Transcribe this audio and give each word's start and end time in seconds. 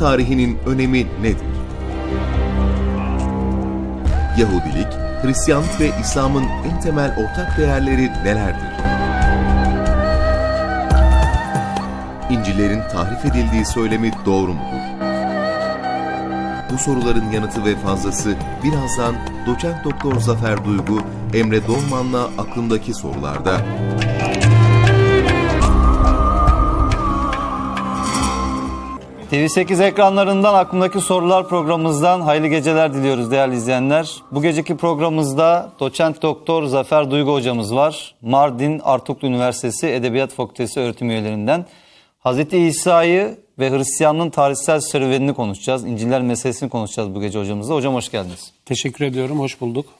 tarihinin 0.00 0.58
önemi 0.66 1.06
nedir? 1.22 1.46
Yahudilik, 4.38 4.92
Hristiyanlık 5.22 5.80
ve 5.80 5.90
İslam'ın 6.00 6.44
en 6.70 6.80
temel 6.80 7.10
ortak 7.10 7.58
değerleri 7.58 8.10
nelerdir? 8.24 8.68
İncil'lerin 12.30 12.80
tahrif 12.92 13.24
edildiği 13.24 13.64
söylemi 13.64 14.12
doğru 14.26 14.52
mudur? 14.52 14.80
Bu 16.72 16.78
soruların 16.78 17.30
yanıtı 17.30 17.64
ve 17.64 17.76
fazlası 17.76 18.34
birazdan 18.64 19.14
doçent 19.46 19.84
doktor 19.84 20.20
Zafer 20.20 20.64
Duygu, 20.64 21.00
Emre 21.34 21.66
Dolman'la 21.66 22.24
aklımdaki 22.38 22.94
sorularda. 22.94 23.60
TV8 29.30 29.82
ekranlarından 29.84 30.54
aklımdaki 30.54 31.00
sorular 31.00 31.48
programımızdan 31.48 32.20
hayırlı 32.20 32.46
geceler 32.46 32.94
diliyoruz 32.94 33.30
değerli 33.30 33.56
izleyenler. 33.56 34.22
Bu 34.30 34.42
geceki 34.42 34.76
programımızda 34.76 35.72
doçent 35.80 36.22
doktor 36.22 36.64
Zafer 36.64 37.10
Duygu 37.10 37.32
hocamız 37.32 37.74
var. 37.74 38.14
Mardin 38.22 38.80
Artuklu 38.84 39.28
Üniversitesi 39.28 39.86
Edebiyat 39.86 40.32
Fakültesi 40.32 40.80
öğretim 40.80 41.10
üyelerinden. 41.10 41.66
Hazreti 42.18 42.58
İsa'yı 42.58 43.38
ve 43.58 43.70
Hristiyanlığın 43.70 44.30
tarihsel 44.30 44.80
serüvenini 44.80 45.34
konuşacağız. 45.34 45.84
İnciller 45.84 46.22
meselesini 46.22 46.70
konuşacağız 46.70 47.14
bu 47.14 47.20
gece 47.20 47.38
hocamızla. 47.38 47.74
Hocam 47.74 47.94
hoş 47.94 48.10
geldiniz. 48.10 48.52
Teşekkür 48.64 49.04
ediyorum, 49.04 49.40
hoş 49.40 49.60
bulduk. 49.60 49.99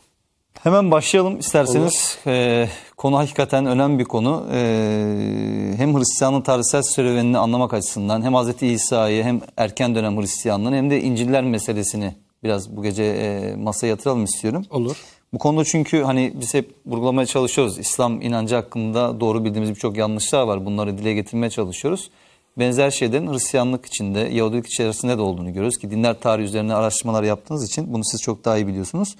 Hemen 0.62 0.90
başlayalım 0.90 1.38
isterseniz. 1.38 2.18
Ee, 2.26 2.68
konu 2.96 3.18
hakikaten 3.18 3.66
önemli 3.66 3.98
bir 3.98 4.04
konu. 4.04 4.46
Ee, 4.52 5.74
hem 5.76 5.98
Hristiyanlığın 5.98 6.40
tarihsel 6.40 6.82
serüvenini 6.82 7.38
anlamak 7.38 7.74
açısından 7.74 8.22
hem 8.22 8.34
Hz. 8.34 8.62
İsa'yı 8.62 9.24
hem 9.24 9.40
erken 9.56 9.94
dönem 9.94 10.20
Hristiyanlığın 10.20 10.72
hem 10.72 10.90
de 10.90 11.02
İnciller 11.02 11.44
meselesini 11.44 12.14
biraz 12.44 12.76
bu 12.76 12.82
gece 12.82 13.04
e, 13.04 13.56
masaya 13.56 13.86
yatıralım 13.86 14.24
istiyorum. 14.24 14.64
Olur. 14.70 14.96
Bu 15.32 15.38
konuda 15.38 15.64
çünkü 15.64 16.02
hani 16.02 16.32
biz 16.34 16.54
hep 16.54 16.74
vurgulamaya 16.86 17.26
çalışıyoruz. 17.26 17.78
İslam 17.78 18.22
inancı 18.22 18.54
hakkında 18.54 19.20
doğru 19.20 19.44
bildiğimiz 19.44 19.70
birçok 19.70 19.96
yanlışlar 19.96 20.42
var. 20.42 20.66
Bunları 20.66 20.98
dile 20.98 21.14
getirmeye 21.14 21.50
çalışıyoruz. 21.50 22.10
Benzer 22.58 22.90
şeylerin 22.90 23.32
Hristiyanlık 23.32 23.86
içinde, 23.86 24.20
Yahudilik 24.20 24.66
içerisinde 24.66 25.18
de 25.18 25.20
olduğunu 25.20 25.52
görüyoruz 25.52 25.78
ki 25.78 25.90
dinler 25.90 26.20
tarihi 26.20 26.46
üzerine 26.46 26.74
araştırmalar 26.74 27.22
yaptığınız 27.22 27.66
için 27.66 27.92
bunu 27.92 28.04
siz 28.04 28.22
çok 28.22 28.44
daha 28.44 28.56
iyi 28.56 28.66
biliyorsunuz. 28.66 29.16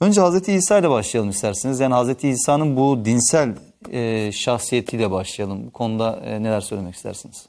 Önce 0.00 0.20
Hz. 0.20 0.48
İsa 0.48 0.78
ile 0.78 0.90
başlayalım 0.90 1.30
isterseniz. 1.30 1.80
Yani 1.80 1.94
Hz. 1.94 2.24
İsa'nın 2.24 2.76
bu 2.76 3.04
dinsel 3.04 3.54
e, 3.92 4.32
şahsiyetiyle 4.32 5.10
başlayalım. 5.10 5.66
Bu 5.66 5.70
konuda 5.70 6.20
e, 6.24 6.42
neler 6.42 6.60
söylemek 6.60 6.94
istersiniz? 6.94 7.46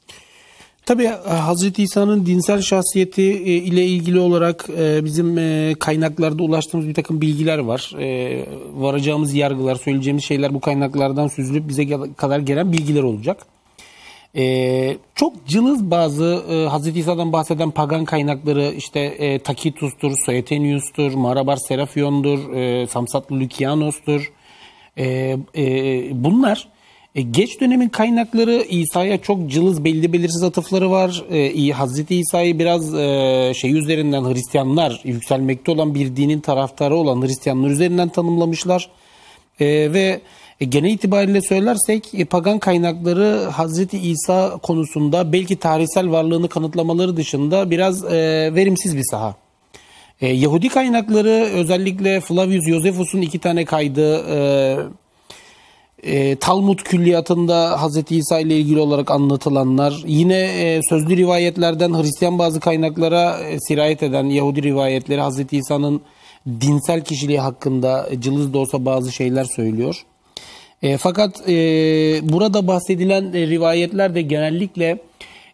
Tabii 0.86 1.04
e, 1.04 1.32
Hazreti 1.32 1.82
İsa'nın 1.82 2.26
dinsel 2.26 2.60
şahsiyeti 2.62 3.22
e, 3.22 3.54
ile 3.54 3.84
ilgili 3.84 4.20
olarak 4.20 4.66
e, 4.78 5.04
bizim 5.04 5.36
kaynaklarda 5.74 6.42
ulaştığımız 6.42 6.88
bir 6.88 6.94
takım 6.94 7.20
bilgiler 7.20 7.58
var. 7.58 7.92
Varacağımız 8.74 9.34
yargılar, 9.34 9.76
söyleyeceğimiz 9.76 10.24
şeyler 10.24 10.54
bu 10.54 10.60
kaynaklardan 10.60 11.28
süzülüp 11.28 11.68
bize 11.68 11.88
kadar 12.16 12.38
gelen 12.38 12.72
bilgiler 12.72 13.02
olacak. 13.02 13.46
Çok 15.14 15.46
cılız 15.46 15.90
bazı 15.90 16.66
Hazreti 16.68 17.00
İsa'dan 17.00 17.32
bahseden 17.32 17.70
pagan 17.70 18.04
kaynakları 18.04 18.72
işte 18.76 19.38
Takitus'tur, 19.38 20.12
Soetenius'tur, 20.26 21.14
Marabar 21.14 21.56
Serafion'dur, 21.56 22.38
Samsatlı 22.88 23.40
Lükianos'tur. 23.40 24.32
Bunlar 26.24 26.68
e, 27.14 27.22
geç 27.22 27.60
dönemin 27.60 27.88
kaynakları 27.88 28.64
İsa'ya 28.68 29.18
çok 29.18 29.50
cılız 29.50 29.84
belli 29.84 30.12
belirsiz 30.12 30.42
atıfları 30.42 30.90
var. 30.90 31.24
E, 31.30 31.70
Hazreti 31.70 32.16
İsa'yı 32.16 32.58
biraz 32.58 32.94
e, 32.94 33.52
şey 33.56 33.78
üzerinden 33.78 34.24
Hristiyanlar 34.24 35.00
yükselmekte 35.04 35.72
olan 35.72 35.94
bir 35.94 36.16
dinin 36.16 36.40
taraftarı 36.40 36.94
olan 36.94 37.22
Hristiyanlar 37.22 37.70
üzerinden 37.70 38.08
tanımlamışlar. 38.08 38.90
E, 39.60 39.66
ve 39.66 40.20
e, 40.60 40.64
genel 40.64 40.90
itibariyle 40.90 41.42
söylersek 41.42 42.14
e, 42.14 42.24
pagan 42.24 42.58
kaynakları 42.58 43.44
Hazreti 43.44 43.98
İsa 43.98 44.58
konusunda 44.62 45.32
belki 45.32 45.56
tarihsel 45.56 46.10
varlığını 46.10 46.48
kanıtlamaları 46.48 47.16
dışında 47.16 47.70
biraz 47.70 48.04
e, 48.04 48.50
verimsiz 48.54 48.96
bir 48.96 49.04
saha. 49.10 49.34
E, 50.20 50.28
Yahudi 50.28 50.68
kaynakları 50.68 51.48
özellikle 51.54 52.20
Flavius 52.20 52.66
Josephus'un 52.68 53.20
iki 53.20 53.38
tane 53.38 53.64
kaydı 53.64 54.24
e, 54.30 54.76
e, 56.02 56.36
Talmud 56.36 56.78
külliyatında 56.78 57.82
Hz. 57.82 58.02
İsa 58.10 58.40
ile 58.40 58.56
ilgili 58.56 58.80
olarak 58.80 59.10
anlatılanlar, 59.10 60.02
yine 60.06 60.38
e, 60.38 60.80
sözlü 60.88 61.16
rivayetlerden 61.16 62.02
Hristiyan 62.02 62.38
bazı 62.38 62.60
kaynaklara 62.60 63.38
e, 63.38 63.60
sirayet 63.60 64.02
eden 64.02 64.24
Yahudi 64.24 64.62
rivayetleri 64.62 65.22
Hz. 65.22 65.52
İsa'nın 65.52 66.00
dinsel 66.60 67.04
kişiliği 67.04 67.40
hakkında 67.40 68.08
cılız 68.20 68.54
da 68.54 68.58
olsa 68.58 68.84
bazı 68.84 69.12
şeyler 69.12 69.44
söylüyor. 69.44 70.04
E, 70.82 70.96
fakat 70.96 71.48
e, 71.48 71.54
burada 72.22 72.66
bahsedilen 72.66 73.32
e, 73.32 73.46
rivayetler 73.46 74.14
de 74.14 74.22
genellikle 74.22 74.98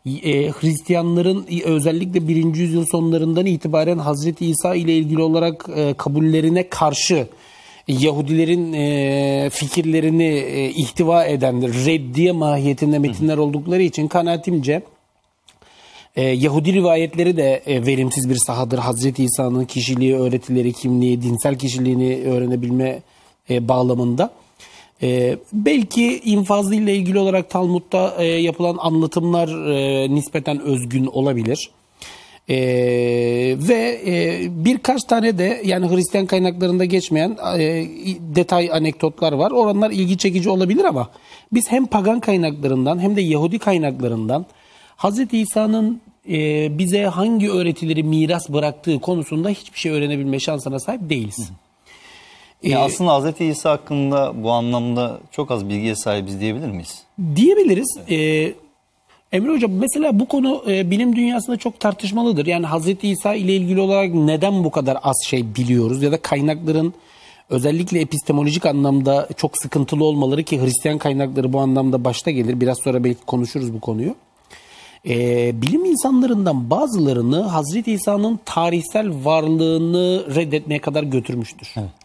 e, 0.06 0.50
Hristiyanların 0.50 1.46
özellikle 1.64 2.28
1. 2.28 2.54
yüzyıl 2.54 2.86
sonlarından 2.86 3.46
itibaren 3.46 3.98
Hazreti 3.98 4.46
İsa 4.46 4.74
ile 4.74 4.96
ilgili 4.96 5.22
olarak 5.22 5.68
e, 5.76 5.94
kabullerine 5.94 6.68
karşı 6.68 7.26
Yahudilerin 7.88 8.72
e, 8.72 9.50
fikirlerini 9.52 10.24
e, 10.24 10.70
ihtiva 10.70 11.24
eden 11.24 11.86
reddiye 11.86 12.32
mahiyetinde 12.32 12.98
metinler 12.98 13.36
oldukları 13.36 13.82
için 13.82 14.08
kanaatimce 14.08 14.82
e, 16.16 16.22
Yahudi 16.22 16.72
rivayetleri 16.72 17.36
de 17.36 17.62
e, 17.66 17.86
verimsiz 17.86 18.28
bir 18.30 18.36
sahadır. 18.46 18.78
Hazreti 18.78 19.24
İsa'nın 19.24 19.64
kişiliği, 19.64 20.16
öğretileri, 20.16 20.72
kimliği, 20.72 21.22
dinsel 21.22 21.58
kişiliğini 21.58 22.22
öğrenebilme 22.24 23.02
e, 23.50 23.68
bağlamında. 23.68 24.30
E, 25.04 25.36
belki 25.52 26.20
infazlı 26.20 26.74
ile 26.74 26.94
ilgili 26.94 27.18
olarak 27.18 27.50
Talmud'da 27.50 28.14
e, 28.18 28.24
yapılan 28.24 28.76
anlatımlar 28.80 29.48
e, 29.48 30.14
nispeten 30.14 30.60
özgün 30.60 31.06
olabilir. 31.06 31.70
E, 32.48 32.56
ve 33.58 34.00
e, 34.06 34.46
birkaç 34.50 35.02
tane 35.02 35.38
de 35.38 35.62
yani 35.64 35.90
Hristiyan 35.90 36.26
kaynaklarında 36.26 36.84
geçmeyen 36.84 37.36
e, 37.58 37.86
detay 38.36 38.70
anekdotlar 38.72 39.32
var. 39.32 39.50
Oranlar 39.50 39.90
ilgi 39.90 40.18
çekici 40.18 40.50
olabilir 40.50 40.84
ama 40.84 41.10
biz 41.52 41.64
hem 41.68 41.86
pagan 41.86 42.20
kaynaklarından 42.20 42.98
hem 42.98 43.16
de 43.16 43.20
Yahudi 43.20 43.58
kaynaklarından 43.58 44.46
Hz. 44.96 45.20
İsa'nın 45.32 46.00
e, 46.28 46.78
bize 46.78 47.04
hangi 47.04 47.50
öğretileri 47.50 48.02
miras 48.02 48.48
bıraktığı 48.48 49.00
konusunda 49.00 49.48
hiçbir 49.48 49.78
şey 49.78 49.92
öğrenebilme 49.92 50.40
şansına 50.40 50.80
sahip 50.80 51.10
değiliz. 51.10 51.50
Ya 52.64 52.78
ee, 52.78 52.82
aslında 52.82 53.20
Hz. 53.20 53.40
İsa 53.40 53.70
hakkında 53.70 54.42
bu 54.42 54.50
anlamda 54.50 55.18
çok 55.30 55.50
az 55.50 55.68
bilgiye 55.68 55.96
sahibiz 55.96 56.40
diyebilir 56.40 56.68
miyiz? 56.68 57.02
Diyebiliriz. 57.36 57.98
Ee, 58.10 58.54
Emre 59.32 59.52
Hocam 59.52 59.72
mesela 59.72 60.20
bu 60.20 60.28
konu 60.28 60.62
e, 60.68 60.90
bilim 60.90 61.16
dünyasında 61.16 61.56
çok 61.56 61.80
tartışmalıdır. 61.80 62.46
Yani 62.46 62.66
Hazreti 62.66 63.08
İsa 63.08 63.34
ile 63.34 63.56
ilgili 63.56 63.80
olarak 63.80 64.14
neden 64.14 64.64
bu 64.64 64.70
kadar 64.70 64.98
az 65.02 65.16
şey 65.26 65.54
biliyoruz 65.54 66.02
ya 66.02 66.12
da 66.12 66.22
kaynakların 66.22 66.94
özellikle 67.50 68.00
epistemolojik 68.00 68.66
anlamda 68.66 69.28
çok 69.36 69.58
sıkıntılı 69.58 70.04
olmaları 70.04 70.42
ki 70.42 70.62
Hristiyan 70.62 70.98
kaynakları 70.98 71.52
bu 71.52 71.60
anlamda 71.60 72.04
başta 72.04 72.30
gelir. 72.30 72.60
Biraz 72.60 72.78
sonra 72.78 73.04
belki 73.04 73.24
konuşuruz 73.26 73.74
bu 73.74 73.80
konuyu. 73.80 74.14
E, 75.08 75.52
bilim 75.62 75.84
insanlarından 75.84 76.70
bazılarını 76.70 77.40
Hazreti 77.40 77.92
İsa'nın 77.92 78.40
tarihsel 78.44 79.24
varlığını 79.24 80.34
reddetmeye 80.34 80.80
kadar 80.80 81.02
götürmüştür. 81.02 81.74
Evet. 81.76 82.03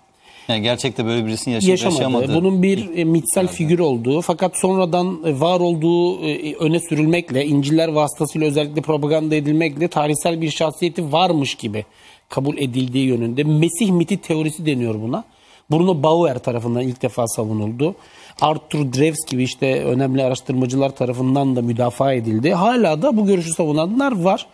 Yani 0.50 0.62
gerçekte 0.62 1.06
böyle 1.06 1.26
birisini 1.26 1.54
yaşayıp 1.54 1.72
yaşamadı. 1.72 2.02
yaşamadı. 2.02 2.36
Bunun 2.36 2.64
bir 2.64 2.98
e, 2.98 3.04
mitsel 3.04 3.48
figür 3.48 3.80
olduğu 3.80 4.22
fakat 4.22 4.58
sonradan 4.58 5.20
e, 5.26 5.40
var 5.40 5.60
olduğu 5.60 6.28
e, 6.28 6.56
öne 6.56 6.80
sürülmekle, 6.80 7.46
İncil'ler 7.46 7.88
vasıtasıyla 7.88 8.48
özellikle 8.48 8.82
propaganda 8.82 9.36
edilmekle 9.36 9.88
tarihsel 9.88 10.42
bir 10.42 10.52
şahsiyeti 10.52 11.12
varmış 11.12 11.56
gibi 11.56 11.86
kabul 12.30 12.58
edildiği 12.58 13.08
yönünde. 13.08 13.44
Mesih 13.44 13.92
miti 13.92 14.18
teorisi 14.18 14.66
deniyor 14.66 15.02
buna. 15.02 15.24
Bruno 15.72 16.04
Bauer 16.04 16.40
tarafından 16.40 16.82
ilk 16.82 17.02
defa 17.02 17.28
savunuldu. 17.28 17.96
Arthur 18.42 18.94
Dreves 18.94 19.26
gibi 19.28 19.44
işte 19.44 19.84
önemli 19.84 20.24
araştırmacılar 20.24 20.90
tarafından 20.90 21.56
da 21.56 21.62
müdafaa 21.62 22.14
edildi. 22.14 22.54
Hala 22.54 23.02
da 23.02 23.18
bu 23.18 23.26
görüşü 23.26 23.54
savunanlar 23.54 24.22
var. 24.22 24.48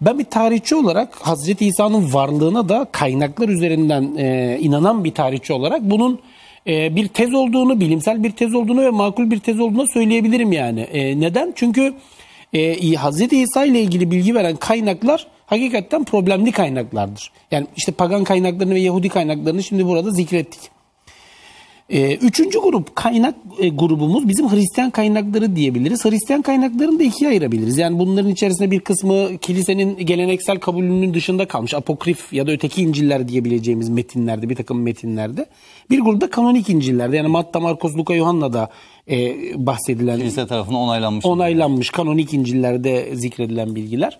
Ben 0.00 0.18
bir 0.18 0.24
tarihçi 0.24 0.74
olarak 0.74 1.16
Hazreti 1.16 1.66
İsa'nın 1.66 2.12
varlığına 2.12 2.68
da 2.68 2.86
kaynaklar 2.92 3.48
üzerinden 3.48 4.14
e, 4.16 4.58
inanan 4.60 5.04
bir 5.04 5.14
tarihçi 5.14 5.52
olarak 5.52 5.82
bunun 5.82 6.20
e, 6.66 6.96
bir 6.96 7.08
tez 7.08 7.34
olduğunu, 7.34 7.80
bilimsel 7.80 8.22
bir 8.22 8.30
tez 8.30 8.54
olduğunu 8.54 8.82
ve 8.82 8.90
makul 8.90 9.30
bir 9.30 9.40
tez 9.40 9.60
olduğunu 9.60 9.86
söyleyebilirim 9.86 10.52
yani. 10.52 10.80
E, 10.80 11.20
neden? 11.20 11.52
Çünkü 11.56 11.94
e, 12.52 12.94
Hazreti 12.94 13.38
İsa 13.38 13.64
ile 13.64 13.80
ilgili 13.80 14.10
bilgi 14.10 14.34
veren 14.34 14.56
kaynaklar 14.56 15.26
hakikaten 15.46 16.04
problemli 16.04 16.52
kaynaklardır. 16.52 17.30
Yani 17.50 17.66
işte 17.76 17.92
pagan 17.92 18.24
kaynaklarını 18.24 18.74
ve 18.74 18.80
Yahudi 18.80 19.08
kaynaklarını 19.08 19.62
şimdi 19.62 19.86
burada 19.86 20.10
zikrettik. 20.10 20.75
Ee, 21.90 22.14
üçüncü 22.14 22.58
grup 22.58 22.96
kaynak 22.96 23.34
e, 23.58 23.68
grubumuz 23.68 24.28
bizim 24.28 24.52
Hristiyan 24.52 24.90
kaynakları 24.90 25.56
diyebiliriz. 25.56 26.04
Hristiyan 26.04 26.42
kaynaklarını 26.42 26.98
da 26.98 27.02
ikiye 27.02 27.30
ayırabiliriz. 27.30 27.78
Yani 27.78 27.98
bunların 27.98 28.30
içerisinde 28.30 28.70
bir 28.70 28.80
kısmı 28.80 29.38
kilisenin 29.40 29.96
geleneksel 29.96 30.58
kabulünün 30.58 31.14
dışında 31.14 31.48
kalmış. 31.48 31.74
Apokrif 31.74 32.32
ya 32.32 32.46
da 32.46 32.52
öteki 32.52 32.82
İncil'ler 32.82 33.28
diyebileceğimiz 33.28 33.88
metinlerde, 33.88 34.48
bir 34.48 34.54
takım 34.54 34.82
metinlerde. 34.82 35.46
Bir 35.90 36.00
grupta 36.00 36.30
kanonik 36.30 36.68
İncil'lerde 36.70 37.16
yani 37.16 37.28
Matta, 37.28 37.60
Markos, 37.60 37.96
Luka, 37.96 38.14
Yuhanna'da 38.14 38.70
e, 39.10 39.36
bahsedilen, 39.66 40.18
Kilise 40.18 40.46
tarafından 40.46 40.80
onaylanmış. 40.80 41.24
onaylanmış 41.24 41.90
kanonik 41.90 42.34
İncil'lerde 42.34 43.16
zikredilen 43.16 43.74
bilgiler. 43.74 44.18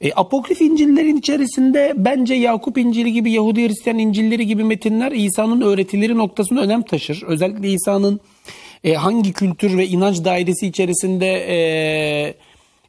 E, 0.00 0.12
apokrif 0.12 0.60
İncil'lerin 0.60 1.16
içerisinde 1.16 1.92
bence 1.96 2.34
Yakup 2.34 2.78
İncil'i 2.78 3.12
gibi 3.12 3.32
Yahudi 3.32 3.68
Hristiyan 3.68 3.98
İncil'leri 3.98 4.46
gibi 4.46 4.64
metinler 4.64 5.12
İsa'nın 5.12 5.60
öğretileri 5.60 6.18
noktasında 6.18 6.60
önem 6.60 6.82
taşır. 6.82 7.22
Özellikle 7.26 7.68
İsa'nın 7.68 8.20
e, 8.84 8.94
hangi 8.94 9.32
kültür 9.32 9.78
ve 9.78 9.86
inanç 9.86 10.24
dairesi 10.24 10.66
içerisinde 10.66 11.26
e, 11.26 11.56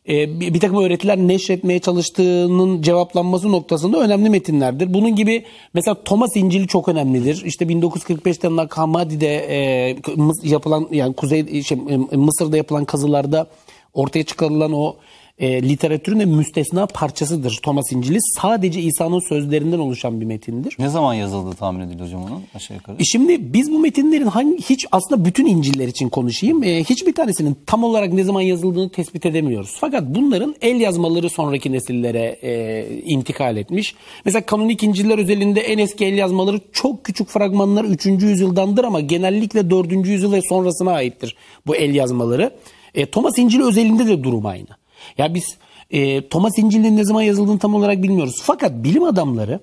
e, 0.09 0.39
bir, 0.39 0.59
takım 0.59 0.83
öğretiler 0.83 1.17
neşretmeye 1.17 1.79
çalıştığının 1.79 2.81
cevaplanması 2.81 3.51
noktasında 3.51 3.99
önemli 3.99 4.29
metinlerdir. 4.29 4.93
Bunun 4.93 5.15
gibi 5.15 5.43
mesela 5.73 6.03
Thomas 6.03 6.35
İncil'i 6.35 6.67
çok 6.67 6.87
önemlidir. 6.87 7.43
İşte 7.45 7.65
1945'te 7.65 8.55
Nag 8.55 8.73
Hammadi'de 8.73 9.35
e, 9.49 9.95
yapılan 10.43 10.87
yani 10.91 11.13
Kuzey 11.13 11.63
şey, 11.63 11.77
Mısır'da 12.11 12.57
yapılan 12.57 12.85
kazılarda 12.85 13.47
ortaya 13.93 14.23
çıkarılan 14.23 14.73
o 14.73 14.95
e, 15.41 15.69
literatürün 15.69 16.19
de 16.19 16.25
müstesna 16.25 16.85
parçasıdır 16.85 17.59
Thomas 17.63 17.91
İncil'i. 17.91 18.17
Sadece 18.21 18.81
İsa'nın 18.81 19.29
sözlerinden 19.29 19.79
oluşan 19.79 20.21
bir 20.21 20.25
metindir. 20.25 20.75
Ne 20.79 20.89
zaman 20.89 21.13
yazıldığı 21.13 21.55
tahmin 21.55 21.79
ediliyor 21.79 22.05
hocam 22.05 22.23
onun 22.23 22.43
aşağı 22.55 22.77
yukarı? 22.77 22.97
E 22.99 23.03
Şimdi 23.03 23.53
biz 23.53 23.71
bu 23.71 23.79
metinlerin 23.79 24.27
hangi 24.27 24.57
hiç 24.61 24.85
aslında 24.91 25.25
bütün 25.25 25.45
İncil'ler 25.45 25.88
için 25.88 26.09
konuşayım. 26.09 26.63
E, 26.63 26.83
hiçbir 26.83 27.13
tanesinin 27.13 27.57
tam 27.65 27.83
olarak 27.83 28.13
ne 28.13 28.23
zaman 28.23 28.41
yazıldığını 28.41 28.89
tespit 28.89 29.25
edemiyoruz. 29.25 29.77
Fakat 29.79 30.03
bunların 30.07 30.55
el 30.61 30.79
yazmaları 30.79 31.29
sonraki 31.29 31.71
nesillere 31.71 32.39
e, 32.41 32.85
intikal 33.05 33.57
etmiş. 33.57 33.95
Mesela 34.25 34.45
kanonik 34.45 34.83
İncil'ler 34.83 35.17
özelinde 35.17 35.61
en 35.61 35.77
eski 35.77 36.05
el 36.05 36.17
yazmaları 36.17 36.59
çok 36.71 37.03
küçük 37.03 37.27
fragmanlar 37.27 37.85
3. 37.85 38.05
yüzyıldandır 38.05 38.83
ama 38.83 38.99
genellikle 38.99 39.69
4. 39.69 39.91
yüzyıl 39.91 40.31
ve 40.31 40.41
sonrasına 40.49 40.91
aittir 40.91 41.35
bu 41.67 41.75
el 41.75 41.95
yazmaları. 41.95 42.51
E, 42.95 43.05
Thomas 43.05 43.38
İncil 43.38 43.61
özelinde 43.61 44.07
de 44.07 44.23
durum 44.23 44.45
aynı. 44.45 44.80
Ya 45.18 45.33
biz 45.33 45.57
e, 45.92 46.27
Thomas 46.27 46.57
İncil'in 46.57 46.98
ne 46.98 47.03
zaman 47.03 47.21
yazıldığını 47.21 47.59
tam 47.59 47.75
olarak 47.75 48.03
bilmiyoruz. 48.03 48.36
Fakat 48.44 48.71
bilim 48.83 49.03
adamları 49.03 49.59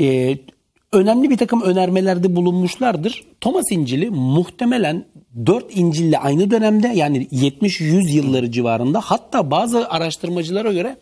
e, 0.00 0.38
önemli 0.92 1.30
bir 1.30 1.36
takım 1.36 1.62
önermelerde 1.62 2.36
bulunmuşlardır. 2.36 3.24
Thomas 3.40 3.64
İncil'i 3.72 4.10
muhtemelen 4.10 5.04
4 5.46 5.76
İncil'le 5.76 6.14
aynı 6.20 6.50
dönemde 6.50 6.88
yani 6.88 7.26
70-100 7.26 8.10
yılları 8.10 8.52
civarında 8.52 9.00
hatta 9.00 9.50
bazı 9.50 9.88
araştırmacılara 9.88 10.72
göre 10.72 10.96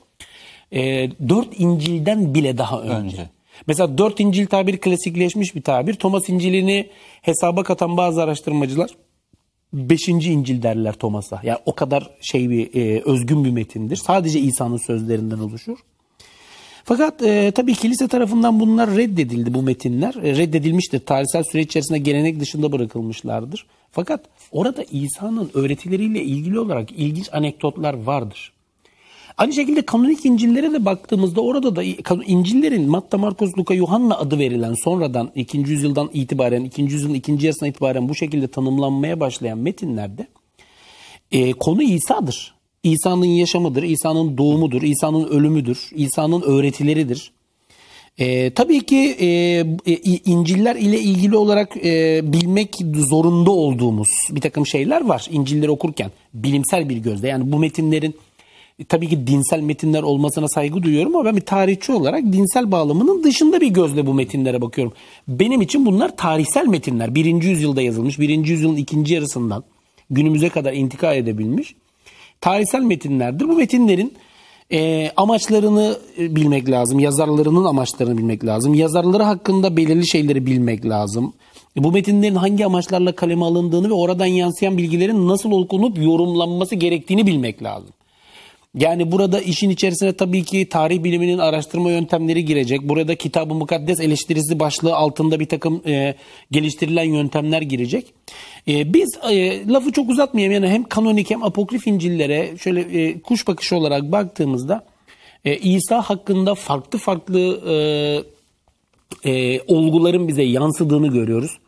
e, 0.73 1.11
4 1.29 1.61
İncil'den 1.61 2.35
bile 2.35 2.59
daha 2.59 2.81
önce. 2.81 2.93
Önce. 2.93 3.31
Mesela 3.67 3.99
4 3.99 4.21
İncil 4.21 4.47
tabiri 4.47 4.81
klasikleşmiş 4.81 5.55
bir 5.55 5.63
tabir. 5.63 5.95
Thomas 5.95 6.29
İncil'ini 6.29 6.91
hesaba 7.23 7.63
katan 7.63 7.97
bazı 7.97 8.23
araştırmacılar 8.23 8.91
5. 9.73 10.09
İncil 10.09 10.63
derler 10.63 10.93
Thomas'a. 10.93 11.41
Yani 11.43 11.59
o 11.67 11.75
kadar 11.75 12.11
şey 12.21 12.51
bir 12.51 12.75
e, 12.75 13.03
özgün 13.05 13.45
bir 13.45 13.51
metindir. 13.51 13.97
Sadece 13.97 14.41
İsa'nın 14.41 14.77
sözlerinden 14.77 15.39
oluşur. 15.39 15.79
Fakat 16.85 17.23
e, 17.23 17.51
tabii 17.51 17.75
kilise 17.75 18.09
tarafından 18.09 18.61
bunlar 18.61 18.97
reddedildi 18.97 19.55
bu 19.55 19.63
metinler. 19.63 20.15
E, 20.15 20.37
reddedilmiştir. 20.37 21.01
Tarihsel 21.01 21.43
süreç 21.43 21.67
içerisinde 21.67 21.99
gelenek 21.99 22.41
dışında 22.41 22.73
bırakılmışlardır. 22.73 23.67
Fakat 23.91 24.21
orada 24.53 24.85
İsa'nın 24.91 25.51
öğretileriyle 25.55 26.23
ilgili 26.23 26.61
olarak 26.61 26.93
ilginç 26.93 27.29
anekdotlar 27.33 27.95
vardır. 27.95 28.53
Aynı 29.37 29.53
şekilde 29.53 29.83
kanonik 29.83 30.25
İncil'lere 30.25 30.73
de 30.73 30.85
baktığımızda 30.85 31.41
orada 31.41 31.77
da 31.77 31.83
İncil'lerin 32.27 32.91
Matta, 32.91 33.19
Markos, 33.19 33.59
Luka, 33.59 33.75
Yuhanna 33.75 34.19
adı 34.19 34.39
verilen 34.39 34.75
sonradan 34.85 35.31
2. 35.35 35.59
yüzyıldan 35.59 36.11
itibaren 36.13 36.65
2. 36.65 36.83
yüzyılın 36.83 37.15
ikinci 37.15 37.47
yarısına 37.47 37.69
itibaren 37.69 38.09
bu 38.09 38.15
şekilde 38.15 38.49
tanımlanmaya 38.49 39.21
başlayan 39.21 39.59
metinlerde 39.59 40.27
e, 41.33 41.53
konu 41.53 41.83
İsa'dır. 41.83 42.55
İsa'nın 42.83 43.25
yaşamıdır, 43.25 43.83
İsa'nın 43.83 44.39
doğumudur, 44.39 44.83
İsa'nın 44.83 45.25
ölümüdür, 45.29 45.91
İsa'nın 45.95 46.43
öğretileridir. 46.43 47.33
E, 48.19 48.51
tabii 48.51 48.87
ki 48.87 49.17
e, 49.21 49.27
e, 49.87 49.95
İncil'ler 50.25 50.77
ile 50.77 51.01
ilgili 51.01 51.37
olarak 51.37 51.77
e, 51.77 52.21
bilmek 52.33 52.77
zorunda 52.95 53.51
olduğumuz 53.51 54.09
bir 54.31 54.41
takım 54.41 54.67
şeyler 54.67 55.05
var. 55.05 55.27
İncil'leri 55.31 55.71
okurken 55.71 56.11
bilimsel 56.35 56.89
bir 56.89 56.97
gözle 56.97 57.29
yani 57.29 57.53
bu 57.53 57.59
metinlerin 57.59 58.15
tabii 58.85 59.09
ki 59.09 59.27
dinsel 59.27 59.61
metinler 59.61 60.03
olmasına 60.03 60.49
saygı 60.49 60.83
duyuyorum 60.83 61.17
ama 61.17 61.25
ben 61.25 61.37
bir 61.37 61.41
tarihçi 61.41 61.93
olarak 61.93 62.25
dinsel 62.33 62.73
bağlamının 62.73 63.25
dışında 63.25 63.61
bir 63.61 63.69
gözle 63.69 64.07
bu 64.07 64.15
metinlere 64.15 64.61
bakıyorum. 64.61 64.93
Benim 65.29 65.63
için 65.63 65.87
bunlar 65.87 66.17
tarihsel 66.17 66.67
metinler. 66.67 67.15
Birinci 67.15 67.49
yüzyılda 67.49 67.83
yazılmış, 67.83 68.19
birinci 68.19 68.53
yüzyılın 68.53 68.77
ikinci 68.77 69.15
yarısından 69.15 69.65
günümüze 70.11 70.49
kadar 70.49 70.73
intikal 70.73 71.17
edebilmiş 71.17 71.75
tarihsel 72.41 72.83
metinlerdir. 72.83 73.49
Bu 73.49 73.57
metinlerin 73.57 74.15
e, 74.73 75.11
amaçlarını 75.17 75.99
e, 76.19 76.37
bilmek 76.37 76.71
lazım. 76.71 76.99
Yazarlarının 76.99 77.65
amaçlarını 77.65 78.19
bilmek 78.19 78.45
lazım. 78.45 78.75
Yazarları 78.75 79.23
hakkında 79.23 79.77
belirli 79.77 80.09
şeyleri 80.09 80.47
bilmek 80.47 80.87
lazım. 80.87 81.33
E, 81.77 81.85
bu 81.85 81.93
metinlerin 81.93 82.35
hangi 82.35 82.67
amaçlarla 82.67 83.13
kaleme 83.13 83.45
alındığını 83.45 83.89
ve 83.89 83.95
oradan 83.95 84.27
yansıyan 84.27 84.79
bilgilerin 84.79 85.29
nasıl 85.29 85.53
okunup 85.53 85.99
yorumlanması 85.99 86.75
gerektiğini 86.75 87.27
bilmek 87.27 87.63
lazım. 87.63 87.91
Yani 88.77 89.13
burada 89.13 89.41
işin 89.41 89.71
içerisine 89.71 90.13
tabii 90.13 90.45
ki 90.45 90.69
tarih 90.69 91.05
biliminin 91.05 91.39
araştırma 91.39 91.91
yöntemleri 91.91 92.45
girecek. 92.45 92.83
Burada 92.83 93.15
kitab-ı 93.15 93.55
mukaddes 93.55 94.01
eleştirisi 94.01 94.61
başlığı 94.61 94.97
altında 94.97 95.41
bir 95.41 95.47
takım 95.47 95.83
e, 95.87 96.15
geliştirilen 96.51 97.05
yöntemler 97.05 97.63
girecek. 97.63 98.15
E, 98.69 98.95
biz 98.95 99.19
e, 99.31 99.67
lafı 99.69 99.93
çok 99.93 100.11
uzatmayayım 100.11 100.55
yani 100.55 100.69
hem 100.69 100.85
kanonik 100.85 101.31
hem 101.31 101.45
apokrif 101.45 101.87
İncil'lere 101.87 102.59
şöyle 102.59 102.81
e, 102.81 103.21
kuş 103.21 103.49
bakışı 103.49 103.77
olarak 103.77 104.13
baktığımızda 104.13 104.85
e, 105.45 105.57
İsa 105.57 106.03
hakkında 106.03 106.55
farklı 106.55 106.99
farklı 106.99 107.61
e, 109.25 109.31
e, 109.31 109.61
olguların 109.67 110.29
bize 110.29 110.43
yansıdığını 110.43 111.09
görüyoruz. 111.09 111.59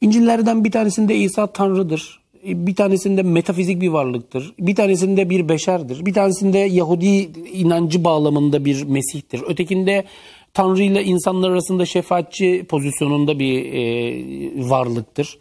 İncillerden 0.00 0.64
bir 0.64 0.70
tanesinde 0.70 1.16
İsa 1.16 1.46
Tanrı'dır 1.46 2.23
bir 2.44 2.74
tanesinde 2.74 3.22
metafizik 3.22 3.80
bir 3.80 3.88
varlıktır. 3.88 4.54
Bir 4.58 4.74
tanesinde 4.74 5.30
bir 5.30 5.48
beşerdir. 5.48 6.06
Bir 6.06 6.12
tanesinde 6.12 6.58
Yahudi 6.58 7.06
inancı 7.52 8.04
bağlamında 8.04 8.64
bir 8.64 8.82
Mesih'tir. 8.82 9.42
Ötekinde 9.48 10.04
Tanrı 10.54 10.82
ile 10.82 11.04
insanlar 11.04 11.50
arasında 11.50 11.86
şefaatçi 11.86 12.64
pozisyonunda 12.68 13.38
bir 13.38 13.72
e, 13.72 14.70
varlıktır. 14.70 15.38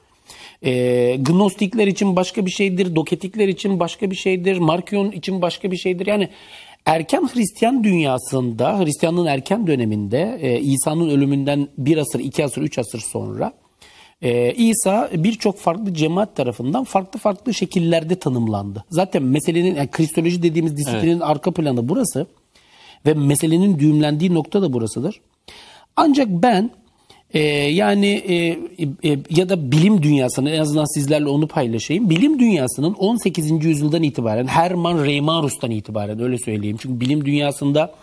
E, 0.61 1.15
Gnostikler 1.19 1.87
için 1.87 2.15
başka 2.15 2.45
bir 2.45 2.51
şeydir. 2.51 2.95
Doketikler 2.95 3.47
için 3.47 3.79
başka 3.79 4.11
bir 4.11 4.15
şeydir. 4.15 4.57
Markion 4.57 5.11
için 5.11 5.41
başka 5.41 5.71
bir 5.71 5.77
şeydir. 5.77 6.07
Yani 6.07 6.29
erken 6.85 7.29
Hristiyan 7.33 7.83
dünyasında, 7.83 8.79
Hristiyanlığın 8.79 9.25
erken 9.25 9.67
döneminde 9.67 10.39
e, 10.41 10.59
İsa'nın 10.59 11.09
ölümünden 11.09 11.67
bir 11.77 11.97
asır, 11.97 12.19
iki 12.19 12.45
asır, 12.45 12.61
üç 12.61 12.77
asır 12.77 12.99
sonra 12.99 13.53
ee, 14.23 14.53
İsa 14.53 15.09
birçok 15.13 15.57
farklı 15.57 15.93
cemaat 15.93 16.35
tarafından 16.35 16.83
farklı 16.83 17.19
farklı 17.19 17.53
şekillerde 17.53 18.15
tanımlandı. 18.15 18.85
Zaten 18.89 19.23
meselenin 19.23 19.75
yani 19.75 19.87
kristoloji 19.87 20.43
dediğimiz 20.43 20.77
disiplinin 20.77 21.11
evet. 21.11 21.23
arka 21.23 21.51
planı 21.51 21.89
burası 21.89 22.27
ve 23.05 23.13
meselenin 23.13 23.79
düğümlendiği 23.79 24.33
nokta 24.33 24.61
da 24.61 24.73
burasıdır. 24.73 25.21
Ancak 25.95 26.27
ben 26.29 26.71
e, 27.33 27.39
yani 27.69 28.07
e, 28.07 28.35
e, 29.09 29.19
ya 29.29 29.49
da 29.49 29.71
bilim 29.71 30.03
dünyasının 30.03 30.51
en 30.51 30.59
azından 30.59 30.95
sizlerle 30.95 31.27
onu 31.27 31.47
paylaşayım. 31.47 32.09
Bilim 32.09 32.39
dünyasının 32.39 32.93
18. 32.93 33.65
yüzyıldan 33.65 34.03
itibaren 34.03 34.47
Hermann 34.47 35.05
Reimarus'tan 35.05 35.71
itibaren 35.71 36.21
öyle 36.21 36.37
söyleyeyim. 36.37 36.77
Çünkü 36.81 36.99
bilim 36.99 37.25
dünyasında 37.25 37.93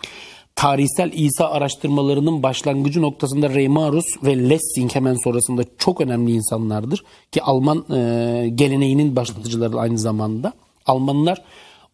tarihsel 0.61 1.11
İsa 1.13 1.49
araştırmalarının 1.49 2.43
başlangıcı 2.43 3.01
noktasında 3.01 3.49
Reimarus 3.49 4.05
ve 4.23 4.49
Lessing 4.49 4.95
hemen 4.95 5.15
sonrasında 5.23 5.63
çok 5.77 6.01
önemli 6.01 6.31
insanlardır. 6.31 7.03
Ki 7.31 7.43
Alman 7.43 7.85
e, 7.89 8.49
geleneğinin 8.55 9.15
başlatıcıları 9.15 9.79
aynı 9.79 9.97
zamanda. 9.97 10.53
Almanlar 10.85 11.41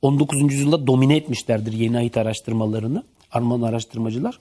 19. 0.01 0.41
yüzyılda 0.41 0.87
domine 0.87 1.15
etmişlerdir 1.15 1.73
yeni 1.73 1.97
ait 1.97 2.17
araştırmalarını. 2.17 3.03
Alman 3.31 3.61
araştırmacılar. 3.61 4.39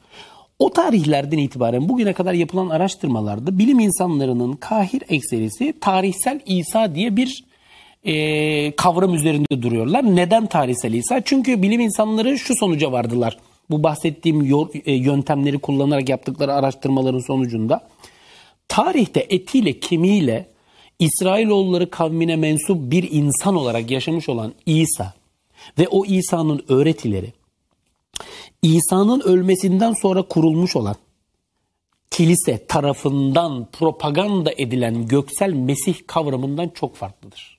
O 0.59 0.71
tarihlerden 0.71 1.39
itibaren 1.39 1.89
bugüne 1.89 2.13
kadar 2.13 2.33
yapılan 2.33 2.69
araştırmalarda 2.69 3.59
bilim 3.59 3.79
insanlarının 3.79 4.53
kahir 4.53 5.03
ekserisi 5.09 5.75
tarihsel 5.81 6.41
İsa 6.47 6.95
diye 6.95 7.17
bir 7.17 7.45
e, 8.05 8.77
kavram 8.77 9.15
üzerinde 9.15 9.63
duruyorlar. 9.63 10.17
Neden 10.17 10.47
tarihsel 10.47 10.93
İsa? 10.93 11.21
Çünkü 11.25 11.63
bilim 11.63 11.81
insanları 11.81 12.39
şu 12.39 12.55
sonuca 12.57 12.93
vardılar 12.93 13.37
bu 13.71 13.83
bahsettiğim 13.83 14.69
e, 14.85 14.93
yöntemleri 14.93 15.59
kullanarak 15.59 16.09
yaptıkları 16.09 16.55
araştırmaların 16.55 17.27
sonucunda 17.27 17.89
tarihte 18.69 19.27
etiyle 19.31 19.81
kemiğiyle 19.81 20.47
İsrailoğulları 20.99 21.91
kavmine 21.91 22.37
mensup 22.37 22.91
bir 22.91 23.11
insan 23.11 23.55
olarak 23.55 23.91
yaşamış 23.91 24.29
olan 24.29 24.55
İsa 24.67 25.15
ve 25.79 25.89
o 25.89 26.05
İsa'nın 26.05 26.65
öğretileri 26.69 27.33
İsa'nın 28.63 29.21
ölmesinden 29.21 29.95
sonra 30.03 30.23
kurulmuş 30.23 30.77
olan 30.77 30.97
kilise 32.11 32.67
tarafından 32.67 33.67
propaganda 33.73 34.53
edilen 34.57 35.09
göksel 35.09 35.53
Mesih 35.53 35.97
kavramından 36.07 36.69
çok 36.69 36.97
farklıdır. 36.97 37.56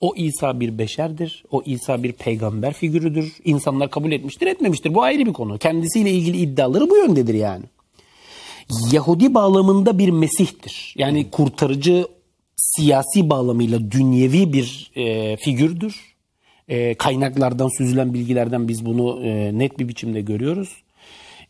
O 0.00 0.14
İsa 0.16 0.60
bir 0.60 0.78
beşerdir. 0.78 1.44
O 1.50 1.62
İsa 1.66 2.02
bir 2.02 2.12
peygamber 2.12 2.72
figürüdür. 2.72 3.36
İnsanlar 3.44 3.90
kabul 3.90 4.12
etmiştir, 4.12 4.46
etmemiştir. 4.46 4.94
Bu 4.94 5.02
ayrı 5.02 5.26
bir 5.26 5.32
konu. 5.32 5.58
Kendisiyle 5.58 6.10
ilgili 6.10 6.36
iddiaları 6.36 6.90
bu 6.90 6.96
yöndedir 6.96 7.34
yani. 7.34 7.64
Yahudi 8.92 9.34
bağlamında 9.34 9.98
bir 9.98 10.08
Mesih'tir. 10.08 10.94
Yani 10.98 11.30
kurtarıcı 11.30 12.06
siyasi 12.56 13.30
bağlamıyla 13.30 13.90
dünyevi 13.90 14.52
bir 14.52 14.90
e, 14.96 15.36
figürdür. 15.36 16.16
E, 16.68 16.94
kaynaklardan 16.94 17.78
süzülen 17.78 18.14
bilgilerden 18.14 18.68
biz 18.68 18.86
bunu 18.86 19.24
e, 19.24 19.58
net 19.58 19.78
bir 19.78 19.88
biçimde 19.88 20.20
görüyoruz. 20.20 20.68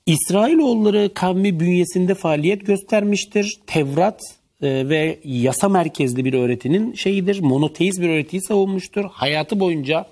İsrailoğulları 0.07 1.11
kavmi 1.15 1.61
bünyesinde 1.61 2.15
faaliyet 2.15 2.67
göstermiştir. 2.67 3.61
Tevrat 3.67 4.21
ve 4.63 5.19
yasa 5.25 5.69
merkezli 5.69 6.25
bir 6.25 6.35
öğretinin 6.35 6.95
şeyidir. 6.95 7.41
Monoteist 7.41 8.01
bir 8.01 8.09
öğretiyi 8.09 8.43
savunmuştur. 8.43 9.05
Hayatı 9.05 9.61
boyunca 9.61 10.07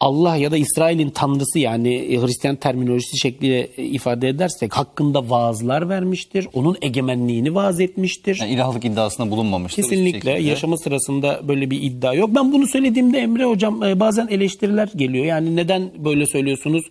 Allah 0.00 0.36
ya 0.36 0.50
da 0.50 0.56
İsrail'in 0.56 1.10
tanrısı 1.10 1.58
yani 1.58 1.94
e, 1.94 2.20
Hristiyan 2.20 2.56
terminolojisi 2.56 3.18
şekliyle 3.18 3.68
e, 3.76 3.84
ifade 3.84 4.28
edersek 4.28 4.72
hakkında 4.72 5.30
vaazlar 5.30 5.88
vermiştir. 5.88 6.48
Onun 6.52 6.76
egemenliğini 6.82 7.54
vaaz 7.54 7.80
etmiştir. 7.80 8.38
Yani 8.40 8.52
ilahlık 8.52 8.84
iddiasında 8.84 9.30
bulunmamıştır. 9.30 9.82
Kesinlikle 9.82 10.30
yaşama 10.30 10.76
sırasında 10.76 11.40
böyle 11.48 11.70
bir 11.70 11.82
iddia 11.82 12.14
yok. 12.14 12.30
Ben 12.34 12.52
bunu 12.52 12.66
söylediğimde 12.66 13.18
Emre 13.18 13.44
hocam 13.44 13.82
e, 13.82 14.00
bazen 14.00 14.28
eleştiriler 14.28 14.88
geliyor. 14.96 15.24
Yani 15.24 15.56
neden 15.56 15.90
böyle 15.98 16.26
söylüyorsunuz? 16.26 16.84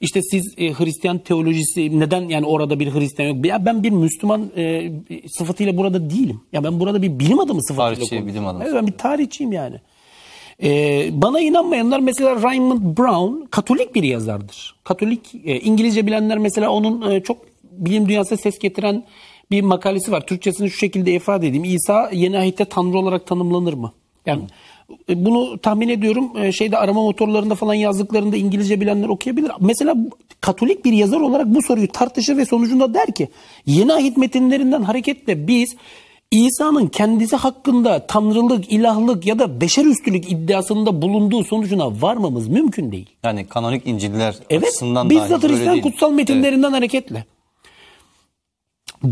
İşte 0.00 0.22
siz 0.22 0.54
e, 0.58 0.72
Hristiyan 0.72 1.18
teolojisi 1.18 2.00
neden 2.00 2.28
yani 2.28 2.46
orada 2.46 2.80
bir 2.80 2.94
Hristiyan 2.94 3.34
yok? 3.34 3.46
Ya 3.46 3.66
ben 3.66 3.82
bir 3.82 3.90
Müslüman 3.90 4.50
e, 4.56 4.92
sıfatıyla 5.28 5.76
burada 5.76 6.10
değilim. 6.10 6.40
Ya 6.52 6.64
ben 6.64 6.80
burada 6.80 7.02
bir 7.02 7.18
bilim 7.18 7.38
adamı 7.40 7.62
sıfatıyla 7.62 8.06
Tarihçi, 8.06 8.26
bilim 8.26 8.46
adamı. 8.46 8.64
Evet 8.64 8.74
ben 8.74 8.86
bir 8.86 8.92
tarihçiyim 8.92 9.52
yani. 9.52 9.76
E, 10.62 11.08
bana 11.12 11.40
inanmayanlar 11.40 12.00
mesela 12.00 12.42
Raymond 12.42 12.98
Brown 12.98 13.46
Katolik 13.50 13.94
bir 13.94 14.02
yazardır. 14.02 14.74
Katolik 14.84 15.34
e, 15.44 15.60
İngilizce 15.60 16.06
bilenler 16.06 16.38
mesela 16.38 16.70
onun 16.70 17.10
e, 17.10 17.22
çok 17.22 17.36
bilim 17.72 18.08
dünyasına 18.08 18.38
ses 18.38 18.58
getiren 18.58 19.04
bir 19.50 19.62
makalesi 19.62 20.12
var. 20.12 20.26
Türkçesini 20.26 20.70
şu 20.70 20.78
şekilde 20.78 21.12
ifade 21.12 21.48
edeyim. 21.48 21.64
İsa 21.64 22.10
yeni 22.12 22.38
ahitte 22.38 22.64
tanrı 22.64 22.98
olarak 22.98 23.26
tanımlanır 23.26 23.72
mı? 23.72 23.92
Yani 24.26 24.42
e, 24.42 24.46
bunu 25.08 25.58
tahmin 25.58 25.88
ediyorum 25.88 26.32
e, 26.36 26.52
şeyde 26.52 26.78
arama 26.78 27.02
motorlarında 27.02 27.54
falan 27.54 27.74
yazdıklarında 27.74 28.36
İngilizce 28.36 28.80
bilenler 28.80 29.08
okuyabilir. 29.08 29.50
Mesela 29.60 29.96
Katolik 30.40 30.84
bir 30.84 30.92
yazar 30.92 31.20
olarak 31.20 31.46
bu 31.46 31.62
soruyu 31.62 31.88
tartışır 31.88 32.36
ve 32.36 32.46
sonucunda 32.46 32.94
der 32.94 33.12
ki 33.14 33.28
yeni 33.66 33.92
ahit 33.92 34.16
metinlerinden 34.16 34.82
hareketle 34.82 35.48
biz 35.48 35.76
İsa'nın 36.30 36.86
kendisi 36.86 37.36
hakkında 37.36 38.06
tanrılık, 38.06 38.72
ilahlık 38.72 39.26
ya 39.26 39.38
da 39.38 39.60
beşer 39.60 39.84
üstülük 39.84 40.32
iddiasında 40.32 41.02
bulunduğu 41.02 41.44
sonucuna 41.44 42.02
varmamız 42.02 42.48
mümkün 42.48 42.92
değil. 42.92 43.10
Yani 43.22 43.46
kanonik 43.46 43.86
İncil'ler 43.86 44.34
Evet, 44.50 44.64
açısından 44.64 45.10
bizzat 45.10 45.42
Hristiyan 45.42 45.80
kutsal 45.80 46.12
metinlerinden 46.12 46.72
hareketle. 46.72 47.24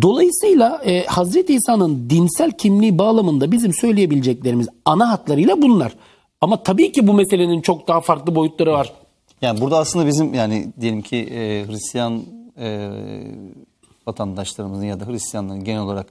Dolayısıyla 0.02 0.82
e, 0.84 1.04
Hazreti 1.04 1.54
İsa'nın 1.54 2.10
dinsel 2.10 2.50
kimliği 2.52 2.98
bağlamında 2.98 3.52
bizim 3.52 3.74
söyleyebileceklerimiz 3.74 4.68
ana 4.84 5.10
hatlarıyla 5.10 5.62
bunlar. 5.62 5.92
Ama 6.40 6.62
tabii 6.62 6.92
ki 6.92 7.06
bu 7.06 7.12
meselenin 7.12 7.60
çok 7.60 7.88
daha 7.88 8.00
farklı 8.00 8.34
boyutları 8.34 8.72
var. 8.72 8.92
Yani 9.42 9.60
burada 9.60 9.78
aslında 9.78 10.06
bizim 10.06 10.34
yani 10.34 10.72
diyelim 10.80 11.02
ki 11.02 11.16
e, 11.16 11.66
Hristiyan 11.66 12.22
e, 12.58 12.90
vatandaşlarımızın 14.06 14.84
ya 14.84 15.00
da 15.00 15.06
Hristiyanların 15.06 15.64
genel 15.64 15.80
olarak 15.80 16.06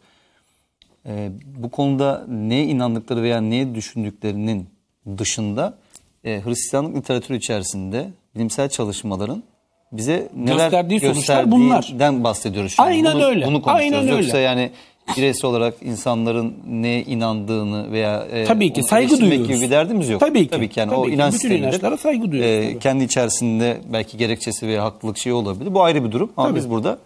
e, 1.05 1.31
bu 1.57 1.69
konuda 1.69 2.25
neye 2.27 2.65
inandıkları 2.65 3.23
veya 3.23 3.41
neye 3.41 3.75
düşündüklerinin 3.75 4.69
dışında 5.17 5.77
e, 6.23 6.41
Hristiyanlık 6.45 6.95
literatürü 6.95 7.37
içerisinde 7.37 8.09
bilimsel 8.35 8.69
çalışmaların 8.69 9.43
bize 9.91 10.27
neler 10.35 10.55
Gösterdiği 10.57 10.99
sonuçlar 10.99 11.51
bunlar. 11.51 11.75
gösterdiğinden 11.75 12.23
bahsediyoruz. 12.23 12.71
Şimdi. 12.75 12.89
Aynen 12.89 13.13
bunu, 13.15 13.23
öyle, 13.25 13.45
Bunu 13.45 13.61
konuşuyoruz. 13.61 13.97
aynen 13.99 14.17
Yoksa 14.17 14.37
öyle. 14.37 14.45
yani 14.47 14.71
bireysel 15.17 15.49
olarak 15.49 15.73
insanların 15.81 16.53
neye 16.69 17.03
inandığını 17.03 17.91
veya 17.91 18.23
e, 18.31 18.45
Tabii 18.45 18.73
ki, 18.73 18.83
saygı 18.83 19.19
duyuyoruz. 19.19 19.47
gibi 19.47 19.61
bir 19.61 19.69
derdimiz 19.71 20.09
yok. 20.09 20.19
Tabii 20.19 20.43
ki, 20.43 20.49
Tabii 20.49 20.69
ki 20.69 20.79
yani 20.79 20.89
tabii 20.89 20.99
o 20.99 21.03
ki. 21.03 21.11
inanç 21.11 21.33
Bütün 21.33 21.51
inançlara 21.51 21.97
saygı 21.97 22.31
duyuyoruz, 22.31 22.65
E, 22.65 22.69
tabii. 22.69 22.79
kendi 22.79 23.03
içerisinde 23.03 23.77
belki 23.93 24.17
gerekçesi 24.17 24.67
veya 24.67 24.83
haklılık 24.83 25.17
şeyi 25.17 25.33
olabilir. 25.33 25.73
Bu 25.73 25.83
ayrı 25.83 26.03
bir 26.05 26.11
durum. 26.11 26.31
Ama 26.37 26.47
Tabii. 26.47 26.57
biz 26.59 26.69
burada 26.69 26.97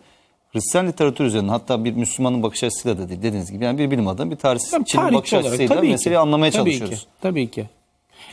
Hristiyan 0.53 0.87
literatür 0.87 1.25
üzerinden 1.25 1.49
hatta 1.49 1.85
bir 1.85 1.91
Müslümanın 1.93 2.43
bakış 2.43 2.63
açısıyla 2.63 2.97
da 2.97 3.09
değil 3.09 3.21
dediğiniz 3.23 3.51
gibi 3.51 3.63
yani 3.63 3.77
bir 3.79 3.91
bilim 3.91 4.07
adamı 4.07 4.31
bir 4.31 4.35
tarihçinin 4.35 4.81
bakış 5.13 5.33
olarak, 5.33 5.47
açısıyla 5.47 5.81
ki. 5.81 5.87
meseleyi 5.87 6.19
anlamaya 6.19 6.51
Tabii 6.51 6.71
çalışıyoruz. 6.71 6.99
Ki, 7.01 7.07
tabii 7.21 7.51
ki. 7.51 7.65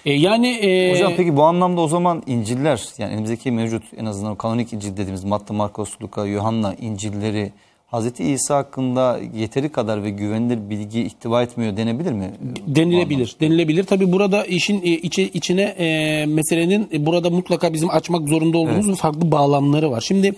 E, 0.06 0.12
yani 0.12 0.49
e, 0.49 0.92
Hocam 0.92 1.12
peki 1.16 1.37
bu 1.37 1.42
anlamda 1.42 1.80
o 1.80 1.88
zaman 1.88 2.23
İncil'ler 2.26 2.85
yani 2.99 3.12
elimizdeki 3.12 3.50
mevcut 3.50 3.82
en 3.97 4.06
azından 4.06 4.35
kanonik 4.37 4.73
İncil 4.73 4.92
dediğimiz 4.92 5.25
Matta, 5.25 5.54
Markos, 5.54 5.90
Luka, 6.02 6.26
Yuhanna 6.26 6.75
İncil'leri 6.75 7.52
Hazreti 7.92 8.25
İsa 8.25 8.56
hakkında 8.56 9.21
yeteri 9.35 9.68
kadar 9.68 10.04
ve 10.04 10.11
güvenilir 10.11 10.71
bilgi 10.71 11.02
ihtiva 11.02 11.42
etmiyor 11.42 11.76
denebilir 11.76 12.12
mi? 12.12 12.30
denilebilir. 12.66 13.37
Denilebilir. 13.40 13.85
Tabii 13.85 14.12
burada 14.12 14.44
işin 14.44 14.82
e, 14.82 14.90
içi, 14.90 15.23
içine 15.23 15.62
e, 15.62 16.26
meselenin 16.26 16.88
e, 16.92 17.06
burada 17.06 17.30
mutlaka 17.30 17.73
bizim 17.73 17.90
açmak 17.90 18.28
zorunda 18.28 18.59
olduğumuz 18.59 18.99
farklı 18.99 19.32
bağlamları 19.32 19.90
var. 19.90 20.00
Şimdi 20.00 20.35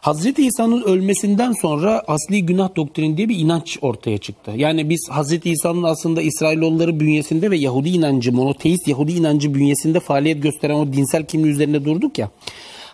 Hazreti 0.00 0.46
İsa'nın 0.46 0.82
ölmesinden 0.82 1.52
sonra 1.52 2.02
asli 2.08 2.46
günah 2.46 2.76
doktrini 2.76 3.16
diye 3.16 3.28
bir 3.28 3.38
inanç 3.38 3.78
ortaya 3.80 4.18
çıktı. 4.18 4.52
Yani 4.56 4.90
biz 4.90 5.08
Hazreti 5.10 5.50
İsa'nın 5.50 5.82
aslında 5.82 6.22
İsrailoğulları 6.22 7.00
bünyesinde 7.00 7.50
ve 7.50 7.56
Yahudi 7.56 7.88
inancı, 7.88 8.32
monoteist 8.32 8.88
Yahudi 8.88 9.12
inancı 9.12 9.54
bünyesinde 9.54 10.00
faaliyet 10.00 10.42
gösteren 10.42 10.74
o 10.74 10.92
dinsel 10.92 11.24
kimliği 11.24 11.50
üzerine 11.50 11.84
durduk 11.84 12.18
ya. 12.18 12.30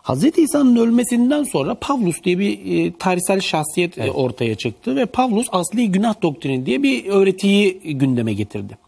Hazreti 0.03 0.43
İsa'nın 0.43 0.77
ölmesinden 0.77 1.43
sonra 1.43 1.75
Pavlus 1.75 2.23
diye 2.25 2.39
bir 2.39 2.85
e, 2.87 2.93
tarihsel 2.93 3.41
şahsiyet 3.41 3.99
e, 3.99 4.11
ortaya 4.11 4.55
çıktı 4.55 4.97
ve 4.97 5.07
Pavlus 5.07 5.47
asli 5.53 5.93
günah 5.93 6.23
doktrini 6.23 6.67
diye 6.67 6.83
bir 6.83 7.07
öğretiyi 7.07 7.81
gündeme 7.85 8.33
getirdi. 8.33 8.82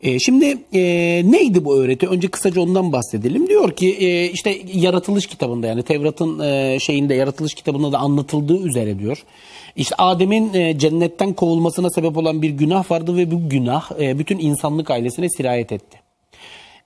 E, 0.00 0.18
şimdi 0.18 0.58
e, 0.72 0.82
neydi 1.30 1.64
bu 1.64 1.76
öğreti? 1.76 2.08
Önce 2.08 2.28
kısaca 2.28 2.60
ondan 2.60 2.92
bahsedelim. 2.92 3.48
Diyor 3.48 3.70
ki 3.70 3.96
e, 4.00 4.30
işte 4.30 4.58
yaratılış 4.72 5.26
kitabında 5.26 5.66
yani 5.66 5.82
Tevrat'ın 5.82 6.40
e, 6.40 6.78
şeyinde 6.80 7.14
yaratılış 7.14 7.54
kitabında 7.54 7.92
da 7.92 7.98
anlatıldığı 7.98 8.58
üzere 8.58 8.98
diyor. 8.98 9.24
İşte 9.76 9.94
Adem'in 9.98 10.54
e, 10.54 10.78
cennetten 10.78 11.32
kovulmasına 11.32 11.90
sebep 11.90 12.16
olan 12.16 12.42
bir 12.42 12.50
günah 12.50 12.90
vardı 12.90 13.16
ve 13.16 13.30
bu 13.30 13.48
günah 13.48 14.00
e, 14.00 14.18
bütün 14.18 14.38
insanlık 14.38 14.90
ailesine 14.90 15.28
sirayet 15.28 15.72
etti. 15.72 16.00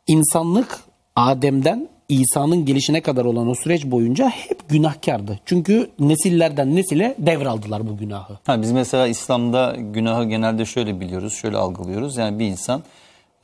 İnsanlık 0.06 0.80
Adem'den 1.16 1.88
İsa'nın 2.08 2.64
gelişine 2.64 3.00
kadar 3.00 3.24
olan 3.24 3.48
o 3.48 3.54
süreç 3.54 3.84
boyunca 3.84 4.28
hep 4.28 4.68
günahkardı. 4.68 5.40
Çünkü 5.46 5.90
nesillerden 5.98 6.76
nesile 6.76 7.14
devraldılar 7.18 7.88
bu 7.88 7.96
günahı. 7.96 8.38
Ha, 8.46 8.62
biz 8.62 8.72
mesela 8.72 9.06
İslam'da 9.06 9.76
günahı 9.78 10.24
genelde 10.24 10.64
şöyle 10.64 11.00
biliyoruz, 11.00 11.34
şöyle 11.34 11.56
algılıyoruz. 11.56 12.16
Yani 12.16 12.38
bir 12.38 12.46
insan 12.46 12.82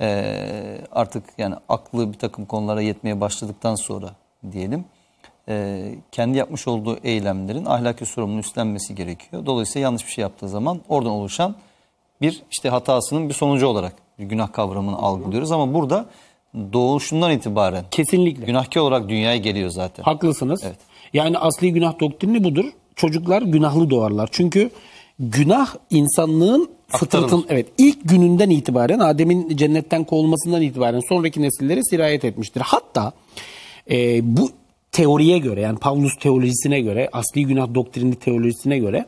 eee, 0.00 0.80
artık 0.92 1.24
yani 1.38 1.54
aklı 1.68 2.12
bir 2.12 2.18
takım 2.18 2.44
konulara 2.46 2.80
yetmeye 2.82 3.20
başladıktan 3.20 3.74
sonra 3.74 4.10
diyelim 4.52 4.84
eee, 5.48 5.94
kendi 6.12 6.38
yapmış 6.38 6.68
olduğu 6.68 6.98
eylemlerin 7.04 7.64
ahlaki 7.64 8.06
sorumluluğunu 8.06 8.40
üstlenmesi 8.40 8.94
gerekiyor. 8.94 9.46
Dolayısıyla 9.46 9.84
yanlış 9.84 10.06
bir 10.06 10.10
şey 10.12 10.22
yaptığı 10.22 10.48
zaman 10.48 10.80
oradan 10.88 11.10
oluşan 11.12 11.54
bir 12.20 12.42
işte 12.50 12.68
hatasının 12.68 13.28
bir 13.28 13.34
sonucu 13.34 13.66
olarak 13.66 13.92
bir 14.18 14.24
günah 14.24 14.52
kavramını 14.52 14.96
algılıyoruz. 14.96 15.52
Ama 15.52 15.74
burada 15.74 16.06
doğuşundan 16.72 17.30
itibaren 17.32 17.84
Kesinlikle. 17.90 18.46
günahkar 18.46 18.80
olarak 18.80 19.08
dünyaya 19.08 19.36
geliyor 19.36 19.70
zaten. 19.70 20.02
Haklısınız. 20.02 20.64
Yani 21.12 21.38
asli 21.38 21.72
günah 21.72 22.00
doktrini 22.00 22.44
budur. 22.44 22.64
Çocuklar 22.96 23.42
günahlı 23.42 23.90
doğarlar. 23.90 24.28
Çünkü 24.32 24.70
günah 25.18 25.74
insanlığın 25.90 26.68
fıtratın 26.88 27.46
evet 27.48 27.66
ilk 27.78 28.08
gününden 28.08 28.50
itibaren 28.50 28.98
Adem'in 28.98 29.56
cennetten 29.56 30.04
kovulmasından 30.04 30.62
itibaren 30.62 31.00
sonraki 31.08 31.42
nesillere 31.42 31.82
sirayet 31.82 32.24
etmiştir. 32.24 32.60
Hatta 32.60 33.12
e, 33.90 34.20
bu 34.36 34.50
teoriye 34.92 35.38
göre 35.38 35.60
yani 35.60 35.78
Pavlus 35.78 36.16
teolojisine 36.16 36.80
göre, 36.80 37.08
asli 37.12 37.46
günah 37.46 37.74
doktrini 37.74 38.14
teolojisine 38.14 38.78
göre 38.78 39.06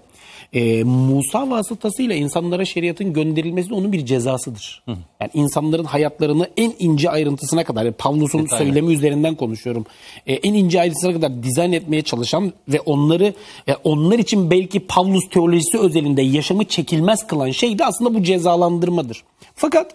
e, 0.53 0.85
Musa 0.85 1.51
vasıtasıyla 1.51 2.15
insanlara 2.15 2.65
şeriatın 2.65 3.13
gönderilmesi 3.13 3.71
de 3.71 3.75
onun 3.75 3.93
bir 3.93 4.07
cezasıdır. 4.07 4.83
Yani 5.21 5.31
insanların 5.35 5.85
hayatlarını 5.85 6.51
en 6.57 6.73
ince 6.79 7.11
ayrıntısına 7.11 7.65
kadar, 7.65 7.85
yani 7.85 7.95
Pavlus'un 7.95 8.43
Detaylı. 8.43 8.65
söylemi 8.65 8.93
üzerinden 8.93 9.35
konuşuyorum. 9.35 9.87
E, 10.27 10.35
en 10.35 10.55
ince 10.55 10.81
ayrıntısına 10.81 11.13
kadar 11.13 11.43
dizayn 11.43 11.73
etmeye 11.73 12.03
çalışan 12.03 12.53
ve 12.69 12.81
onları 12.81 13.35
e, 13.69 13.75
onlar 13.85 14.19
için 14.19 14.51
belki 14.51 14.81
Pavlus 14.81 15.29
teolojisi 15.31 15.79
özelinde 15.79 16.23
yaşamı 16.23 16.65
çekilmez 16.65 17.27
kılan 17.27 17.51
şey 17.51 17.79
de 17.79 17.85
aslında 17.85 18.15
bu 18.15 18.23
cezalandırmadır. 18.23 19.23
Fakat 19.55 19.95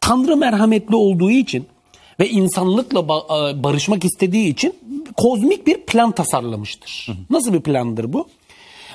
Tanrı 0.00 0.36
merhametli 0.36 0.96
olduğu 0.96 1.30
için 1.30 1.66
ve 2.20 2.28
insanlıkla 2.28 3.00
e, 3.00 3.62
barışmak 3.62 4.04
istediği 4.04 4.48
için 4.48 4.74
kozmik 5.16 5.66
bir 5.66 5.80
plan 5.80 6.12
tasarlamıştır. 6.12 7.08
Nasıl 7.30 7.52
bir 7.52 7.60
plandır 7.60 8.12
bu? 8.12 8.28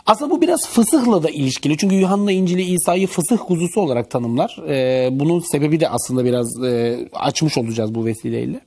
Aslında 0.06 0.32
bu 0.32 0.42
biraz 0.42 0.68
fısıhla 0.68 1.24
da 1.24 1.30
ilişkili. 1.30 1.78
Çünkü 1.78 1.96
Yuhanna 1.96 2.32
İncil'i 2.32 2.62
İsa'yı 2.62 3.08
fısıh 3.08 3.38
kuzusu 3.48 3.82
olarak 3.82 4.12
tanımlar. 4.12 4.58
Ee, 4.68 5.10
bunun 5.12 5.40
sebebi 5.40 5.80
de 5.80 5.90
aslında 5.90 6.26
biraz 6.26 6.64
e, 6.64 7.00
açmış 7.14 7.58
olacağız 7.58 7.96
bu 7.96 8.06
vesileyle. 8.06 8.62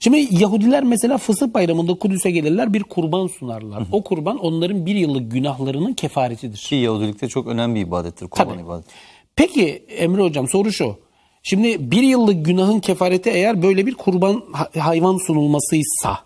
Şimdi 0.00 0.28
Yahudiler 0.30 0.84
mesela 0.84 1.18
fısıh 1.18 1.54
bayramında 1.54 1.94
Kudüs'e 1.94 2.30
gelirler 2.30 2.74
bir 2.74 2.82
kurban 2.82 3.26
sunarlar. 3.26 3.82
O 3.92 4.02
kurban 4.02 4.38
onların 4.38 4.86
bir 4.86 4.94
yıllık 4.94 5.32
günahlarının 5.32 5.92
kefaretidir. 5.92 6.58
Ki 6.58 6.74
Yahudilikte 6.74 7.28
çok 7.28 7.46
önemli 7.46 7.74
bir 7.74 7.80
ibadettir. 7.86 8.28
Kurban 8.28 8.52
Tabii. 8.52 8.62
ibadeti. 8.62 8.88
Peki 9.36 9.82
Emre 9.88 10.22
Hocam 10.22 10.48
soru 10.48 10.72
şu. 10.72 10.96
Şimdi 11.42 11.90
bir 11.90 12.02
yıllık 12.02 12.46
günahın 12.46 12.80
kefareti 12.80 13.30
eğer 13.30 13.62
böyle 13.62 13.86
bir 13.86 13.94
kurban 13.94 14.42
ha- 14.52 14.70
hayvan 14.78 15.26
sunulmasıysa 15.26 16.18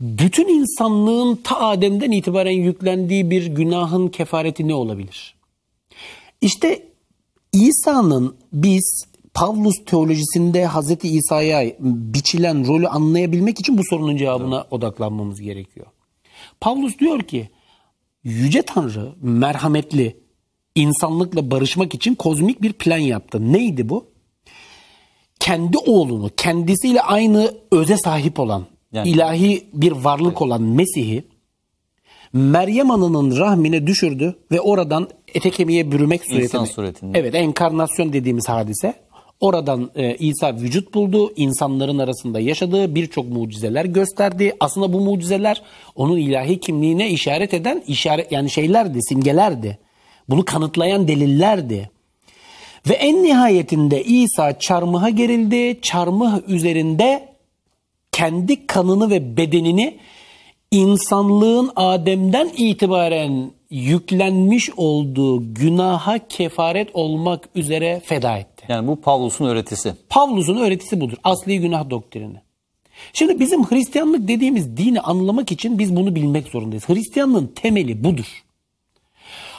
bütün 0.00 0.48
insanlığın 0.48 1.36
ta 1.36 1.60
Adem'den 1.60 2.10
itibaren 2.10 2.62
yüklendiği 2.62 3.30
bir 3.30 3.46
günahın 3.46 4.08
kefareti 4.08 4.68
ne 4.68 4.74
olabilir? 4.74 5.34
İşte 6.40 6.88
İsa'nın 7.52 8.36
biz 8.52 9.04
Pavlus 9.34 9.74
teolojisinde 9.86 10.64
Hazreti 10.64 11.08
İsa'ya 11.08 11.76
biçilen 11.80 12.66
rolü 12.66 12.88
anlayabilmek 12.88 13.60
için 13.60 13.78
bu 13.78 13.82
sorunun 13.90 14.16
cevabına 14.16 14.66
odaklanmamız 14.70 15.40
gerekiyor. 15.40 15.86
Pavlus 16.60 16.98
diyor 16.98 17.22
ki 17.22 17.50
Yüce 18.24 18.62
Tanrı 18.62 19.12
merhametli 19.22 20.20
insanlıkla 20.74 21.50
barışmak 21.50 21.94
için 21.94 22.14
kozmik 22.14 22.62
bir 22.62 22.72
plan 22.72 22.98
yaptı. 22.98 23.52
Neydi 23.52 23.88
bu? 23.88 24.06
Kendi 25.40 25.78
oğlunu 25.78 26.30
kendisiyle 26.36 27.02
aynı 27.02 27.54
öze 27.70 27.96
sahip 27.96 28.40
olan 28.40 28.66
Yani- 28.94 29.10
ilahi 29.10 29.64
bir 29.72 29.92
varlık 29.92 30.42
olan 30.42 30.62
Mesih'i 30.62 31.24
Meryem 32.32 32.90
Ana'nın 32.90 33.38
rahmine 33.38 33.86
düşürdü 33.86 34.36
ve 34.52 34.60
oradan 34.60 35.08
ete 35.34 35.50
kemiğe 35.50 35.92
bürümek 35.92 36.24
suretine. 36.24 36.66
suretinde. 36.66 37.18
Evet 37.18 37.34
enkarnasyon 37.34 38.12
dediğimiz 38.12 38.48
hadise. 38.48 38.94
Oradan 39.40 39.90
e, 39.94 40.16
İsa 40.16 40.56
vücut 40.56 40.94
buldu. 40.94 41.32
insanların 41.36 41.98
arasında 41.98 42.40
yaşadığı 42.40 42.94
birçok 42.94 43.28
mucizeler 43.28 43.84
gösterdi. 43.84 44.56
Aslında 44.60 44.92
bu 44.92 45.00
mucizeler 45.00 45.62
onun 45.94 46.16
ilahi 46.16 46.60
kimliğine 46.60 47.10
işaret 47.10 47.54
eden 47.54 47.82
işaret 47.86 48.32
yani 48.32 48.50
şeylerdi, 48.50 48.98
simgelerdi. 49.02 49.78
Bunu 50.28 50.44
kanıtlayan 50.44 51.08
delillerdi. 51.08 51.90
Ve 52.88 52.94
en 52.94 53.22
nihayetinde 53.22 54.04
İsa 54.04 54.58
çarmıha 54.58 55.08
gerildi. 55.08 55.80
Çarmıh 55.82 56.48
üzerinde 56.48 57.33
kendi 58.14 58.66
kanını 58.66 59.10
ve 59.10 59.36
bedenini 59.36 59.98
insanlığın 60.70 61.70
Adem'den 61.76 62.50
itibaren 62.56 63.50
yüklenmiş 63.70 64.70
olduğu 64.76 65.54
günaha 65.54 66.18
kefaret 66.28 66.88
olmak 66.94 67.48
üzere 67.54 68.02
feda 68.04 68.36
etti. 68.36 68.64
Yani 68.68 68.88
bu 68.88 69.00
Pavlus'un 69.00 69.46
öğretisi. 69.46 69.94
Pavlus'un 70.08 70.56
öğretisi 70.56 71.00
budur. 71.00 71.16
Asli 71.24 71.60
günah 71.60 71.90
doktrini. 71.90 72.36
Şimdi 73.12 73.40
bizim 73.40 73.64
Hristiyanlık 73.64 74.28
dediğimiz 74.28 74.76
dini 74.76 75.00
anlamak 75.00 75.52
için 75.52 75.78
biz 75.78 75.96
bunu 75.96 76.14
bilmek 76.14 76.48
zorundayız. 76.48 76.88
Hristiyanlığın 76.88 77.52
temeli 77.54 78.04
budur. 78.04 78.44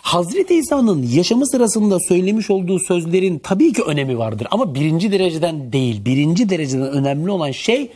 Hazreti 0.02 0.56
İsa'nın 0.56 1.04
yaşamı 1.04 1.48
sırasında 1.48 1.98
söylemiş 2.08 2.50
olduğu 2.50 2.80
sözlerin 2.80 3.40
tabii 3.40 3.74
ki 3.74 3.82
önemi 3.82 4.18
vardır 4.18 4.48
ama 4.52 4.76
birinci 4.76 5.12
dereceden 5.12 5.74
değil. 5.74 6.06
Birinci 6.06 6.50
dereceden 6.50 6.88
önemli 6.88 7.32
olan 7.32 7.52
şey 7.52 7.92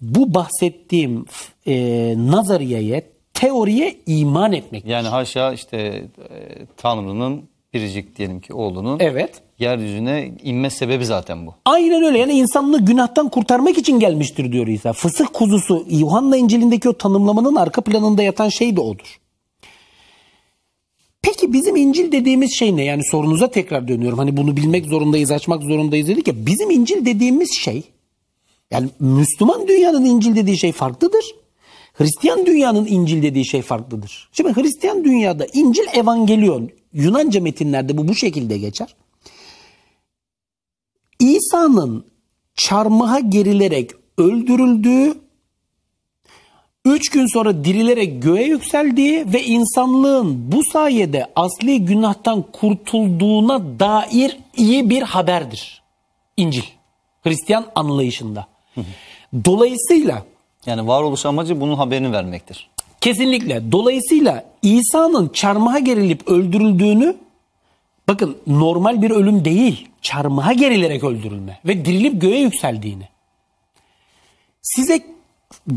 bu 0.00 0.34
bahsettiğim 0.34 1.24
e, 1.66 1.74
nazariyeye, 2.16 3.02
teoriye 3.34 3.96
iman 4.06 4.52
etmek. 4.52 4.86
Yani 4.86 5.08
haşa 5.08 5.52
işte 5.52 5.76
e, 5.76 6.66
Tanrı'nın 6.76 7.42
biricik 7.74 8.18
diyelim 8.18 8.40
ki 8.40 8.54
oğlunun 8.54 8.98
Evet. 9.00 9.42
yeryüzüne 9.58 10.32
inme 10.42 10.70
sebebi 10.70 11.04
zaten 11.06 11.46
bu. 11.46 11.54
Aynen 11.64 12.02
öyle. 12.02 12.18
Yani 12.18 12.32
insanlığı 12.32 12.84
günahtan 12.84 13.28
kurtarmak 13.28 13.78
için 13.78 14.00
gelmiştir 14.00 14.52
diyor 14.52 14.66
İsa. 14.66 14.92
Fısıh 14.92 15.26
kuzusu 15.32 15.86
Yuhanna 15.90 16.36
İncil'indeki 16.36 16.88
o 16.88 16.92
tanımlamanın 16.92 17.56
arka 17.56 17.80
planında 17.80 18.22
yatan 18.22 18.48
şey 18.48 18.76
de 18.76 18.80
odur. 18.80 19.20
Peki 21.22 21.52
bizim 21.52 21.76
İncil 21.76 22.12
dediğimiz 22.12 22.52
şey 22.58 22.76
ne? 22.76 22.84
Yani 22.84 23.02
sorunuza 23.10 23.50
tekrar 23.50 23.88
dönüyorum. 23.88 24.18
Hani 24.18 24.36
bunu 24.36 24.56
bilmek 24.56 24.86
zorundayız, 24.86 25.30
açmak 25.30 25.62
zorundayız 25.62 26.08
dedik 26.08 26.28
ya. 26.28 26.46
Bizim 26.46 26.70
İncil 26.70 27.04
dediğimiz 27.06 27.58
şey 27.60 27.82
yani 28.70 28.88
Müslüman 29.00 29.68
dünyanın 29.68 30.04
İncil 30.04 30.36
dediği 30.36 30.58
şey 30.58 30.72
farklıdır. 30.72 31.24
Hristiyan 31.94 32.46
dünyanın 32.46 32.86
İncil 32.86 33.22
dediği 33.22 33.46
şey 33.46 33.62
farklıdır. 33.62 34.28
Şimdi 34.32 34.52
Hristiyan 34.52 35.04
dünyada 35.04 35.46
İncil 35.52 35.86
evangelion 35.94 36.70
Yunanca 36.92 37.40
metinlerde 37.40 37.98
bu 37.98 38.08
bu 38.08 38.14
şekilde 38.14 38.58
geçer. 38.58 38.96
İsa'nın 41.18 42.06
çarmıha 42.54 43.20
gerilerek 43.20 43.90
öldürüldüğü, 44.18 45.14
üç 46.84 47.08
gün 47.08 47.26
sonra 47.26 47.64
dirilerek 47.64 48.22
göğe 48.22 48.46
yükseldiği 48.46 49.32
ve 49.32 49.44
insanlığın 49.44 50.52
bu 50.52 50.64
sayede 50.72 51.26
asli 51.36 51.84
günahtan 51.84 52.44
kurtulduğuna 52.52 53.80
dair 53.80 54.38
iyi 54.56 54.90
bir 54.90 55.02
haberdir. 55.02 55.82
İncil. 56.36 56.64
Hristiyan 57.22 57.66
anlayışında. 57.74 58.46
Dolayısıyla 59.44 60.22
Yani 60.66 60.86
varoluş 60.86 61.26
amacı 61.26 61.60
bunun 61.60 61.74
haberini 61.74 62.12
vermektir. 62.12 62.70
Kesinlikle. 63.00 63.72
Dolayısıyla 63.72 64.44
İsa'nın 64.62 65.28
çarmıha 65.28 65.78
gerilip 65.78 66.28
öldürüldüğünü 66.28 67.16
bakın 68.08 68.36
normal 68.46 69.02
bir 69.02 69.10
ölüm 69.10 69.44
değil. 69.44 69.88
Çarmıha 70.02 70.52
gerilerek 70.52 71.04
öldürülme 71.04 71.58
ve 71.64 71.84
dirilip 71.84 72.20
göğe 72.20 72.40
yükseldiğini. 72.40 73.08
Size 74.62 75.00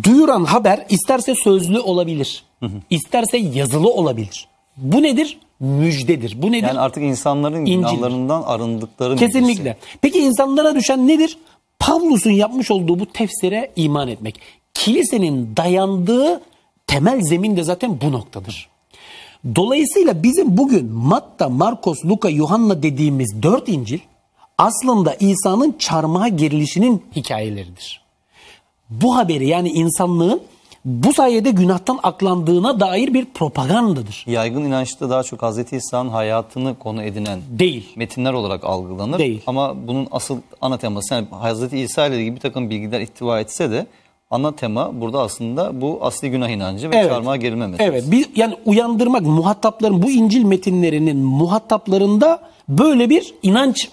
duyuran 0.03 0.43
haber 0.45 0.85
isterse 0.89 1.35
sözlü 1.35 1.79
olabilir. 1.79 2.43
isterse 2.89 3.37
yazılı 3.37 3.89
olabilir. 3.89 4.47
Bu 4.77 5.03
nedir? 5.03 5.39
Müjdedir. 5.59 6.41
Bu 6.41 6.51
nedir? 6.51 6.67
Yani 6.67 6.79
artık 6.79 7.03
insanların 7.03 7.65
İncil'dir. 7.65 7.77
günahlarından 7.77 8.41
arındıkları 8.41 9.15
Kesinlikle. 9.15 9.63
bilgisi. 9.63 9.97
Peki 10.01 10.19
insanlara 10.19 10.75
düşen 10.75 11.07
nedir? 11.07 11.37
Pavlus'un 11.85 12.31
yapmış 12.31 12.71
olduğu 12.71 12.99
bu 12.99 13.05
tefsire 13.05 13.71
iman 13.75 14.07
etmek. 14.07 14.39
Kilisenin 14.73 15.57
dayandığı 15.57 16.41
temel 16.87 17.21
zemin 17.21 17.57
de 17.57 17.63
zaten 17.63 18.01
bu 18.01 18.11
noktadır. 18.11 18.69
Dolayısıyla 19.55 20.23
bizim 20.23 20.57
bugün 20.57 20.91
Matta, 20.91 21.49
Markos, 21.49 22.05
Luka, 22.05 22.29
Yuhanna 22.29 22.83
dediğimiz 22.83 23.43
dört 23.43 23.69
İncil 23.69 23.99
aslında 24.57 25.13
İsa'nın 25.13 25.75
çarmıha 25.79 26.27
gerilişinin 26.27 27.03
hikayeleridir. 27.15 28.01
Bu 28.89 29.15
haberi 29.15 29.47
yani 29.47 29.69
insanlığın 29.69 30.41
bu 30.85 31.13
sayede 31.13 31.51
günahtan 31.51 31.99
aklandığına 32.03 32.79
dair 32.79 33.13
bir 33.13 33.25
propagandadır. 33.25 34.23
Yaygın 34.27 34.63
inançta 34.63 35.09
daha 35.09 35.23
çok 35.23 35.41
Hz. 35.43 35.73
İsa'nın 35.73 36.09
hayatını 36.09 36.79
konu 36.79 37.03
edinen 37.03 37.41
Değil. 37.49 37.85
metinler 37.95 38.33
olarak 38.33 38.63
algılanır. 38.63 39.19
Değil. 39.19 39.41
Ama 39.47 39.87
bunun 39.87 40.07
asıl 40.11 40.37
ana 40.61 40.77
teması 40.77 41.13
yani 41.13 41.27
Hz. 41.43 41.73
İsa 41.73 42.07
ile 42.07 42.17
ilgili 42.17 42.35
bir 42.35 42.39
takım 42.39 42.69
bilgiler 42.69 43.01
ihtiva 43.01 43.39
etse 43.39 43.71
de 43.71 43.85
ana 44.31 44.55
tema 44.55 45.01
burada 45.01 45.21
aslında 45.21 45.81
bu 45.81 45.99
asli 46.01 46.31
günah 46.31 46.49
inancı 46.49 46.91
ve 46.91 46.95
Evet. 46.95 47.09
çarmıha 47.09 47.35
gerilme 47.35 47.67
meselesi. 47.67 47.91
Evet, 47.91 48.11
bir, 48.11 48.35
yani 48.35 48.55
uyandırmak 48.65 49.21
muhatapların 49.21 50.01
bu 50.01 50.11
İncil 50.11 50.43
metinlerinin 50.43 51.17
muhataplarında 51.17 52.41
böyle 52.69 53.09
bir 53.09 53.33
inanç 53.43 53.89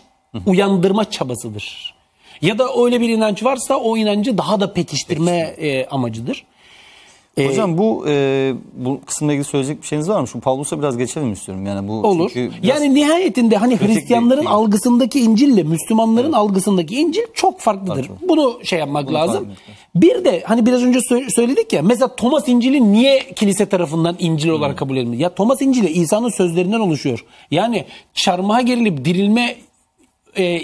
uyandırma 0.47 1.11
çabasıdır. 1.11 1.95
Ya 2.43 2.59
da 2.59 2.65
öyle 2.85 3.01
bir 3.01 3.09
inanç 3.09 3.45
varsa 3.45 3.77
o 3.77 3.97
inancı 3.97 4.39
daha 4.39 4.61
da 4.61 4.73
pekiştirme 4.73 5.37
e, 5.39 5.87
amacıdır. 5.87 6.45
Hocam 7.39 7.79
bu 7.79 8.05
e, 8.09 8.53
bu 8.77 9.01
kısımla 9.07 9.33
ilgili 9.33 9.45
söyleyecek 9.45 9.83
bir 9.83 9.87
şeyiniz 9.87 10.09
var 10.09 10.21
mı? 10.21 10.29
Şu 10.29 10.41
Pavlus'a 10.41 10.79
biraz 10.79 10.97
geçelim 10.99 11.33
istiyorum. 11.33 11.67
Yani 11.67 11.89
bu 11.89 11.93
Olur. 11.93 12.31
çünkü 12.35 12.55
Yani 12.63 12.95
nihayetinde 12.95 13.57
hani 13.57 13.81
Hristiyanların 13.81 14.41
bir- 14.41 14.47
algısındaki 14.47 15.21
İncil'le 15.21 15.65
Müslümanların 15.65 16.33
algısındaki 16.33 16.97
İncil 16.97 17.23
çok 17.35 17.61
farklıdır. 17.61 18.09
Farklı. 18.09 18.29
Bunu 18.29 18.61
şey 18.65 18.79
yapmak 18.79 19.07
Bunu 19.07 19.15
lazım. 19.15 19.49
Bir 19.95 20.25
de 20.25 20.43
hani 20.47 20.67
biraz 20.67 20.83
önce 20.83 20.99
sö- 20.99 21.35
söyledik 21.35 21.73
ya 21.73 21.83
mesela 21.83 22.17
Thomas 22.17 22.49
İncil'i 22.49 22.93
niye 22.93 23.19
kilise 23.37 23.67
tarafından 23.67 24.17
İncil 24.19 24.49
olarak 24.49 24.79
kabul 24.79 24.97
edilmiyor? 24.97 25.21
Ya 25.23 25.35
Thomas 25.35 25.63
İncil'i 25.63 25.89
İsa'nın 25.91 26.29
sözlerinden 26.29 26.81
oluşuyor. 26.81 27.25
Yani 27.51 27.85
çarmıha 28.15 28.61
gerilip 28.61 29.05
dirilme 29.05 29.57
e, 30.39 30.61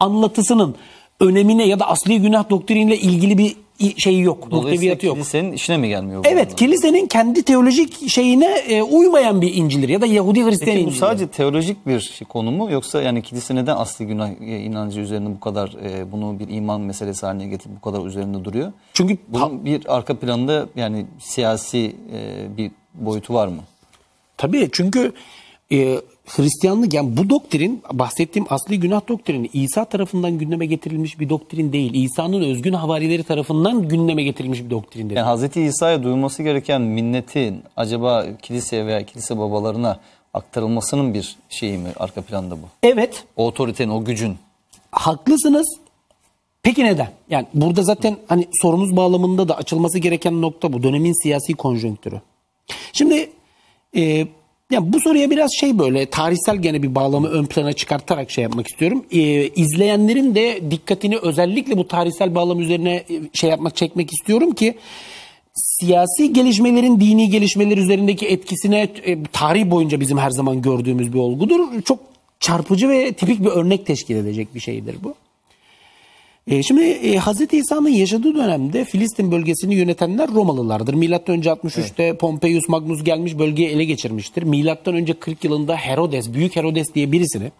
anlatısının 0.00 0.74
önemine 1.20 1.66
ya 1.66 1.78
da 1.80 1.88
asli 1.88 2.20
günah 2.20 2.50
doktriniyle 2.50 2.96
ilgili 2.98 3.38
bir 3.38 3.56
şeyi 3.96 4.20
yok. 4.20 4.52
Muhteviyatı 4.52 5.06
yok. 5.06 5.14
kilisenin 5.16 5.52
işine 5.52 5.76
mi 5.76 5.88
gelmiyor 5.88 6.24
bu? 6.24 6.28
Evet 6.28 6.40
anlamda? 6.40 6.56
kilisenin 6.56 7.06
kendi 7.06 7.42
teolojik 7.42 8.08
şeyine 8.08 8.46
e, 8.68 8.82
uymayan 8.82 9.42
bir 9.42 9.54
İncil'dir 9.54 9.88
ya 9.88 10.00
da 10.00 10.06
Yahudi 10.06 10.44
Hristiyan 10.44 10.74
Peki 10.74 10.78
bu 10.86 10.88
İncil'dir. 10.88 11.00
sadece 11.06 11.26
teolojik 11.28 11.86
bir 11.86 12.00
şey, 12.00 12.26
konu 12.28 12.50
mu 12.50 12.70
yoksa 12.70 13.02
yani 13.02 13.22
kilise 13.22 13.54
neden 13.54 13.76
asli 13.76 14.06
günah 14.06 14.30
e, 14.40 14.58
inancı 14.58 15.00
üzerinde 15.00 15.30
bu 15.30 15.40
kadar 15.40 15.76
e, 15.84 16.12
bunu 16.12 16.38
bir 16.38 16.48
iman 16.48 16.80
meselesi 16.80 17.26
haline 17.26 17.46
getirip 17.46 17.76
bu 17.76 17.80
kadar 17.90 18.06
üzerinde 18.06 18.44
duruyor? 18.44 18.72
Çünkü 18.94 19.18
Bunun 19.28 19.64
bir 19.64 19.96
arka 19.96 20.14
planda 20.16 20.66
yani 20.76 21.06
siyasi 21.18 21.96
e, 22.12 22.46
bir 22.56 22.70
boyutu 22.94 23.34
var 23.34 23.48
mı? 23.48 23.60
Tabii 24.36 24.68
çünkü 24.72 25.12
e, 25.72 26.00
Hristiyanlık 26.36 26.94
yani 26.94 27.16
bu 27.16 27.30
doktrin 27.30 27.82
bahsettiğim 27.92 28.46
asli 28.50 28.80
günah 28.80 29.08
doktrini 29.08 29.50
İsa 29.52 29.84
tarafından 29.84 30.38
gündeme 30.38 30.66
getirilmiş 30.66 31.20
bir 31.20 31.28
doktrin 31.28 31.72
değil. 31.72 31.94
İsa'nın 31.94 32.42
özgün 32.42 32.72
havarileri 32.72 33.22
tarafından 33.22 33.88
gündeme 33.88 34.22
getirilmiş 34.22 34.64
bir 34.64 34.70
doktrindir. 34.70 35.16
Yani 35.16 35.24
Hazreti 35.26 35.60
İsa'ya 35.62 36.02
duyulması 36.02 36.42
gereken 36.42 36.82
minnetin 36.82 37.62
acaba 37.76 38.26
kiliseye 38.42 38.86
veya 38.86 39.06
kilise 39.06 39.38
babalarına 39.38 40.00
aktarılmasının 40.34 41.14
bir 41.14 41.36
şeyi 41.48 41.78
mi 41.78 41.88
arka 41.96 42.22
planda 42.22 42.54
bu? 42.56 42.66
Evet 42.82 43.24
O 43.36 43.46
otoritenin, 43.46 43.90
o 43.90 44.04
gücün. 44.04 44.36
haklısınız. 44.92 45.78
Peki 46.62 46.84
neden? 46.84 47.08
Yani 47.30 47.46
burada 47.54 47.82
zaten 47.82 48.16
hani 48.28 48.48
sorumuz 48.62 48.96
bağlamında 48.96 49.48
da 49.48 49.56
açılması 49.56 49.98
gereken 49.98 50.42
nokta 50.42 50.72
bu. 50.72 50.82
Dönemin 50.82 51.22
siyasi 51.22 51.54
konjonktürü. 51.54 52.20
Şimdi 52.92 53.30
e, 53.96 54.26
yani 54.70 54.92
bu 54.92 55.00
soruya 55.00 55.30
biraz 55.30 55.50
şey 55.60 55.78
böyle 55.78 56.06
tarihsel 56.06 56.56
gene 56.56 56.82
bir 56.82 56.94
bağlamı 56.94 57.28
ön 57.28 57.46
plana 57.46 57.72
çıkartarak 57.72 58.30
şey 58.30 58.42
yapmak 58.42 58.66
istiyorum. 58.68 59.04
E, 59.12 59.48
izleyenlerin 59.48 60.34
de 60.34 60.70
dikkatini 60.70 61.18
özellikle 61.18 61.76
bu 61.76 61.88
tarihsel 61.88 62.34
bağlam 62.34 62.60
üzerine 62.60 62.94
e, 62.94 63.20
şey 63.32 63.50
yapmak 63.50 63.76
çekmek 63.76 64.12
istiyorum 64.12 64.52
ki 64.52 64.74
siyasi 65.54 66.32
gelişmelerin 66.32 67.00
dini 67.00 67.30
gelişmeler 67.30 67.76
üzerindeki 67.76 68.26
etkisine 68.26 68.88
e, 69.04 69.22
tarih 69.22 69.70
boyunca 69.70 70.00
bizim 70.00 70.18
her 70.18 70.30
zaman 70.30 70.62
gördüğümüz 70.62 71.12
bir 71.12 71.18
olgudur. 71.18 71.82
Çok 71.84 71.98
çarpıcı 72.40 72.88
ve 72.88 73.12
tipik 73.12 73.40
bir 73.40 73.50
örnek 73.50 73.86
teşkil 73.86 74.16
edecek 74.16 74.54
bir 74.54 74.60
şeydir 74.60 74.96
bu. 75.04 75.14
E, 76.50 76.62
şimdi 76.62 76.82
e, 76.82 77.18
Hz. 77.18 77.52
İsa'nın 77.52 77.88
yaşadığı 77.88 78.34
dönemde 78.34 78.84
Filistin 78.84 79.32
bölgesini 79.32 79.74
yönetenler 79.74 80.30
Romalılardır. 80.30 80.94
Milattan 80.94 81.36
önce 81.36 81.50
63'te 81.50 82.16
Pompeius 82.16 82.68
Magnus 82.68 83.04
gelmiş 83.04 83.38
bölgeyi 83.38 83.68
ele 83.68 83.84
geçirmiştir. 83.84 84.42
Milattan 84.42 84.94
önce 84.94 85.12
40 85.12 85.44
yılında 85.44 85.76
Herodes, 85.76 86.32
Büyük 86.32 86.56
Herodes 86.56 86.94
diye 86.94 87.12
birisini 87.12 87.52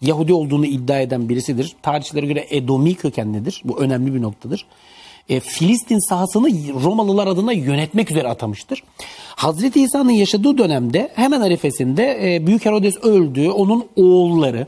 Yahudi 0.00 0.32
olduğunu 0.32 0.66
iddia 0.66 1.00
eden 1.00 1.28
birisidir. 1.28 1.72
Tarihçilere 1.82 2.26
göre 2.26 2.46
Edomi 2.50 2.94
kökenlidir. 2.94 3.62
Bu 3.64 3.80
önemli 3.80 4.14
bir 4.14 4.22
noktadır. 4.22 4.66
E, 5.28 5.40
Filistin 5.40 6.08
sahasını 6.08 6.48
Romalılar 6.84 7.26
adına 7.26 7.52
yönetmek 7.52 8.10
üzere 8.10 8.28
atamıştır. 8.28 8.82
Hazreti 9.36 9.82
İsa'nın 9.82 10.10
yaşadığı 10.10 10.58
dönemde 10.58 11.12
hemen 11.14 11.40
arifesinde 11.40 12.34
e, 12.34 12.46
Büyük 12.46 12.64
Herodes 12.64 12.96
öldü. 12.96 13.48
Onun 13.48 13.84
oğulları 13.96 14.66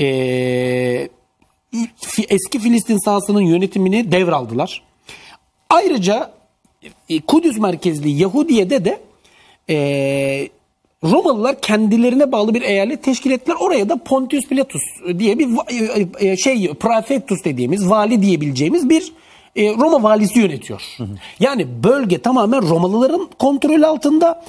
e, 0.00 1.08
eski 2.28 2.58
Filistin 2.58 2.98
sahasının 3.04 3.40
yönetimini 3.40 4.12
devraldılar. 4.12 4.82
Ayrıca 5.70 6.30
e, 7.08 7.20
Kudüs 7.20 7.58
merkezli 7.58 8.10
Yahudiye'de 8.10 8.84
de 8.84 9.00
e, 9.70 10.48
Romalılar 11.04 11.60
kendilerine 11.60 12.32
bağlı 12.32 12.54
bir 12.54 12.62
eyalet 12.62 13.02
teşkil 13.02 13.30
ettiler. 13.30 13.56
Oraya 13.60 13.88
da 13.88 13.96
Pontius 13.96 14.46
Pilatus 14.46 14.82
diye 15.18 15.38
bir 15.38 15.48
e, 16.20 16.28
e, 16.30 16.36
şey 16.36 16.74
prefectus 16.74 17.44
dediğimiz 17.44 17.90
vali 17.90 18.22
diyebileceğimiz 18.22 18.90
bir 18.90 19.12
Roma 19.56 20.02
valisi 20.02 20.38
yönetiyor. 20.38 20.82
Yani 21.40 21.66
bölge 21.84 22.18
tamamen 22.18 22.68
Romalıların 22.68 23.28
kontrol 23.38 23.82
altında. 23.82 24.42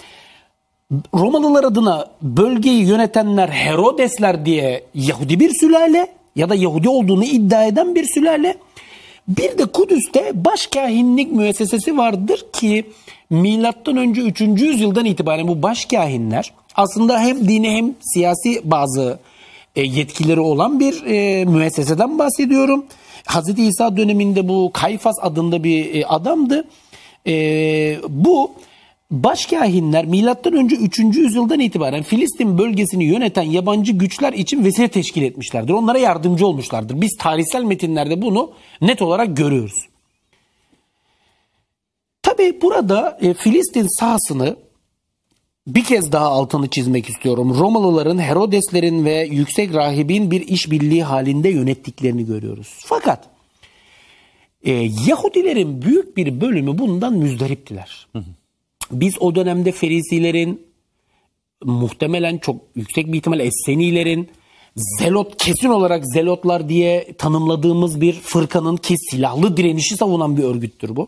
Romalılar 1.13 1.63
adına 1.63 2.07
bölgeyi 2.21 2.87
yönetenler 2.87 3.49
Herodesler 3.49 4.45
diye 4.45 4.83
Yahudi 4.95 5.39
bir 5.39 5.49
sülale 5.49 6.16
ya 6.37 6.49
da 6.49 6.55
Yahudi 6.55 6.89
olduğunu 6.89 7.23
iddia 7.23 7.65
eden 7.65 7.95
bir 7.95 8.05
sülale. 8.13 8.57
Bir 9.27 9.57
de 9.57 9.65
Kudüs'te 9.65 10.31
başkahinlik 10.45 11.31
müessesesi 11.31 11.97
vardır 11.97 12.45
ki 12.53 12.85
milattan 13.29 13.97
önce 13.97 14.21
3. 14.21 14.41
yüzyıldan 14.41 15.05
itibaren 15.05 15.47
bu 15.47 15.61
başkahinler 15.61 16.53
aslında 16.75 17.19
hem 17.19 17.47
dini 17.47 17.69
hem 17.69 17.95
siyasi 18.13 18.61
bazı 18.63 19.19
e, 19.75 19.81
yetkileri 19.83 20.39
olan 20.39 20.79
bir 20.79 21.05
e, 21.05 21.45
müesseseden 21.45 22.19
bahsediyorum. 22.19 22.85
Hazreti 23.25 23.63
İsa 23.63 23.97
döneminde 23.97 24.47
bu 24.47 24.71
Kayfas 24.73 25.15
adında 25.21 25.63
bir 25.63 25.95
e, 25.95 26.05
adamdı. 26.05 26.67
Bu 28.09 28.51
Başkahinler 29.11 30.05
milattan 30.05 30.53
önce 30.53 30.75
3. 30.75 30.99
yüzyıldan 30.99 31.59
itibaren 31.59 32.03
Filistin 32.03 32.57
bölgesini 32.57 33.03
yöneten 33.03 33.43
yabancı 33.43 33.91
güçler 33.91 34.33
için 34.33 34.63
vesile 34.63 34.87
teşkil 34.87 35.21
etmişlerdir. 35.21 35.73
Onlara 35.73 35.97
yardımcı 35.97 36.47
olmuşlardır. 36.47 37.01
Biz 37.01 37.17
tarihsel 37.19 37.63
metinlerde 37.63 38.21
bunu 38.21 38.51
net 38.81 39.01
olarak 39.01 39.37
görüyoruz. 39.37 39.87
Tabi 42.23 42.61
burada 42.61 43.17
e, 43.21 43.33
Filistin 43.33 43.99
sahasını 43.99 44.55
bir 45.67 45.83
kez 45.83 46.11
daha 46.11 46.25
altını 46.25 46.67
çizmek 46.67 47.09
istiyorum. 47.09 47.55
Romalıların, 47.59 48.17
Herodeslerin 48.17 49.05
ve 49.05 49.27
yüksek 49.31 49.73
rahibin 49.73 50.31
bir 50.31 50.47
işbirliği 50.47 51.03
halinde 51.03 51.49
yönettiklerini 51.49 52.25
görüyoruz. 52.25 52.67
Fakat 52.85 53.29
e, 54.63 54.71
Yahudilerin 55.07 55.81
büyük 55.81 56.17
bir 56.17 56.41
bölümü 56.41 56.77
bundan 56.77 57.13
müzdariptiler. 57.13 58.07
Biz 58.91 59.13
o 59.19 59.35
dönemde 59.35 59.71
Ferisilerin 59.71 60.67
muhtemelen 61.63 62.37
çok 62.37 62.55
yüksek 62.75 63.07
bir 63.07 63.17
ihtimal 63.17 63.39
Essenilerin 63.39 64.29
Zelot 64.99 65.37
kesin 65.37 65.69
olarak 65.69 66.03
Zelotlar 66.13 66.69
diye 66.69 67.13
tanımladığımız 67.17 68.01
bir 68.01 68.13
fırkanın 68.13 68.77
ki 68.77 68.95
silahlı 68.97 69.57
direnişi 69.57 69.95
savunan 69.95 70.37
bir 70.37 70.43
örgüttür 70.43 70.95
bu. 70.95 71.07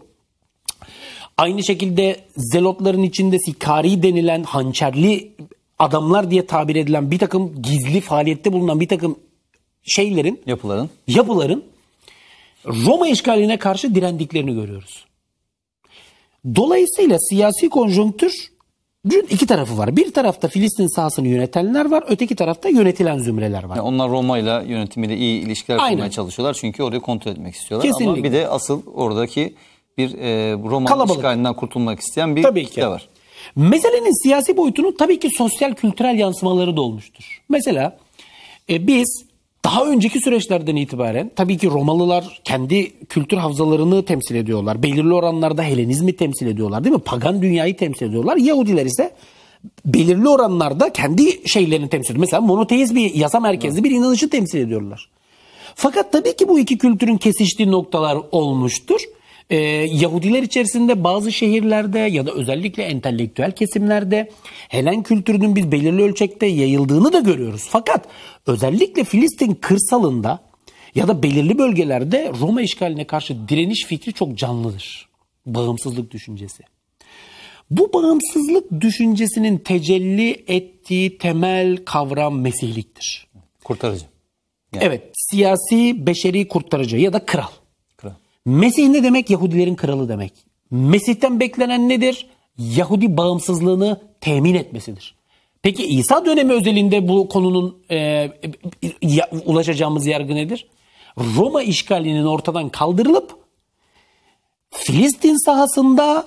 Aynı 1.37 1.63
şekilde 1.63 2.19
Zelotların 2.37 3.03
içinde 3.03 3.39
Sikari 3.39 4.03
denilen 4.03 4.43
hançerli 4.43 5.31
adamlar 5.79 6.31
diye 6.31 6.45
tabir 6.45 6.75
edilen 6.75 7.11
bir 7.11 7.19
takım 7.19 7.61
gizli 7.61 8.01
faaliyette 8.01 8.53
bulunan 8.53 8.79
bir 8.79 8.87
takım 8.87 9.19
şeylerin, 9.83 10.41
Yapıların. 10.45 10.89
yapıların 11.07 11.63
Roma 12.65 13.07
işgaline 13.07 13.57
karşı 13.57 13.95
direndiklerini 13.95 14.53
görüyoruz. 14.53 15.05
Dolayısıyla 16.55 17.17
siyasi 17.19 17.69
konjonktür 17.69 18.33
iki 19.29 19.47
tarafı 19.47 19.77
var. 19.77 19.95
Bir 19.95 20.13
tarafta 20.13 20.47
Filistin 20.47 20.87
sahasını 20.87 21.27
yönetenler 21.27 21.91
var, 21.91 22.03
öteki 22.07 22.35
tarafta 22.35 22.69
yönetilen 22.69 23.17
zümreler 23.17 23.63
var. 23.63 23.75
Yani 23.75 23.87
onlar 23.87 24.09
Roma 24.09 24.37
ile 24.37 24.63
yönetimiyle 24.67 25.17
iyi 25.17 25.41
ilişkiler 25.41 25.77
Aynen. 25.77 25.95
kurmaya 25.95 26.11
çalışıyorlar. 26.11 26.53
Çünkü 26.53 26.83
orayı 26.83 27.01
kontrol 27.01 27.31
etmek 27.31 27.55
istiyorlar. 27.55 27.87
Ama 27.89 27.97
Kesinlikle. 27.97 28.23
bir 28.23 28.31
de 28.31 28.47
asıl 28.47 28.81
oradaki 28.93 29.53
bir 29.97 30.17
e, 30.17 30.51
Roma 30.53 30.89
Kalabalık. 30.89 31.17
işgalinden 31.17 31.53
kurtulmak 31.53 31.99
isteyen 31.99 32.35
bir 32.35 32.43
Tabii 32.43 32.63
ki. 32.63 32.69
kitle 32.69 32.87
var. 32.87 33.09
Meselenin 33.55 34.23
siyasi 34.23 34.57
boyutunun 34.57 34.95
tabii 34.99 35.19
ki 35.19 35.29
sosyal 35.37 35.73
kültürel 35.73 36.19
yansımaları 36.19 36.77
da 36.77 36.81
olmuştur. 36.81 37.41
Mesela 37.49 37.97
e, 38.69 38.87
biz 38.87 39.25
daha 39.65 39.85
önceki 39.85 40.19
süreçlerden 40.19 40.75
itibaren 40.75 41.31
tabii 41.35 41.57
ki 41.57 41.67
Romalılar 41.67 42.41
kendi 42.43 42.99
kültür 43.05 43.37
havzalarını 43.37 44.05
temsil 44.05 44.35
ediyorlar. 44.35 44.83
Belirli 44.83 45.13
oranlarda 45.13 45.63
Helenizmi 45.63 46.15
temsil 46.15 46.47
ediyorlar 46.47 46.83
değil 46.83 46.95
mi? 46.95 47.01
Pagan 47.01 47.41
dünyayı 47.41 47.77
temsil 47.77 48.05
ediyorlar. 48.05 48.37
Yahudiler 48.37 48.85
ise 48.85 49.11
belirli 49.85 50.29
oranlarda 50.29 50.93
kendi 50.93 51.49
şeylerini 51.49 51.89
temsil 51.89 52.11
ediyor. 52.11 52.19
Mesela 52.19 52.41
monoteist 52.41 52.95
bir 52.95 53.15
yasa 53.15 53.39
merkezli 53.39 53.83
bir 53.83 53.91
inanışı 53.91 54.29
temsil 54.29 54.59
ediyorlar. 54.59 55.09
Fakat 55.75 56.11
tabii 56.11 56.35
ki 56.35 56.47
bu 56.47 56.59
iki 56.59 56.77
kültürün 56.77 57.17
kesiştiği 57.17 57.71
noktalar 57.71 58.17
olmuştur. 58.31 59.01
Ee, 59.49 59.57
Yahudiler 59.91 60.43
içerisinde 60.43 61.03
bazı 61.03 61.31
şehirlerde 61.31 61.99
ya 61.99 62.25
da 62.25 62.31
özellikle 62.31 62.83
entelektüel 62.83 63.51
kesimlerde 63.51 64.31
Helen 64.69 65.03
kültürünün 65.03 65.55
biz 65.55 65.71
belirli 65.71 66.01
ölçekte 66.01 66.45
yayıldığını 66.45 67.13
da 67.13 67.19
görüyoruz. 67.19 67.67
Fakat 67.69 68.07
özellikle 68.47 69.03
Filistin 69.03 69.55
kırsalında 69.55 70.39
ya 70.95 71.07
da 71.07 71.23
belirli 71.23 71.57
bölgelerde 71.57 72.31
Roma 72.39 72.61
işgaline 72.61 73.07
karşı 73.07 73.49
direniş 73.49 73.85
fikri 73.85 74.13
çok 74.13 74.37
canlıdır. 74.37 75.09
Bağımsızlık 75.45 76.11
düşüncesi. 76.11 76.63
Bu 77.69 77.93
bağımsızlık 77.93 78.81
düşüncesinin 78.81 79.57
tecelli 79.57 80.43
ettiği 80.47 81.17
temel 81.17 81.77
kavram 81.85 82.41
Mesihliktir. 82.41 83.27
Kurtarıcı. 83.63 84.05
Evet, 84.79 85.03
siyasi, 85.13 86.07
beşeri 86.07 86.47
kurtarıcı 86.47 86.97
ya 86.97 87.13
da 87.13 87.25
kral. 87.25 87.49
Mesih 88.49 88.87
ne 88.89 89.03
demek? 89.03 89.29
Yahudilerin 89.29 89.75
kralı 89.75 90.09
demek. 90.09 90.33
Mesih'ten 90.71 91.39
beklenen 91.39 91.89
nedir? 91.89 92.27
Yahudi 92.57 93.17
bağımsızlığını 93.17 94.01
temin 94.21 94.55
etmesidir. 94.55 95.15
Peki 95.61 95.85
İsa 95.87 96.25
dönemi 96.25 96.53
özelinde 96.53 97.07
bu 97.07 97.27
konunun 97.29 97.77
e, 97.91 97.97
ya- 99.01 99.29
ulaşacağımız 99.45 100.05
yargı 100.05 100.35
nedir? 100.35 100.67
Roma 101.17 101.63
işgalinin 101.63 102.25
ortadan 102.25 102.69
kaldırılıp 102.69 103.39
Filistin 104.71 105.45
sahasında 105.45 106.25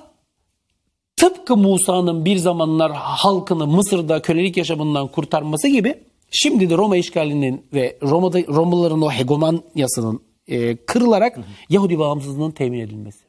tıpkı 1.15 1.57
Musa'nın 1.57 2.25
bir 2.25 2.37
zamanlar 2.37 2.91
halkını 2.93 3.67
Mısır'da 3.67 4.21
kölelik 4.21 4.57
yaşamından 4.57 5.07
kurtarması 5.07 5.67
gibi 5.67 5.95
şimdi 6.31 6.69
de 6.69 6.77
Roma 6.77 6.97
işgalinin 6.97 7.65
ve 7.73 7.97
Roma'da 8.03 8.39
Romalıların 8.47 9.01
o 9.01 9.11
hegemonyasının 9.11 10.21
e, 10.47 10.75
kırılarak 10.75 11.39
Yahudi 11.69 11.99
bağımsızlığının 11.99 12.51
temin 12.51 12.79
edilmesi. 12.79 13.19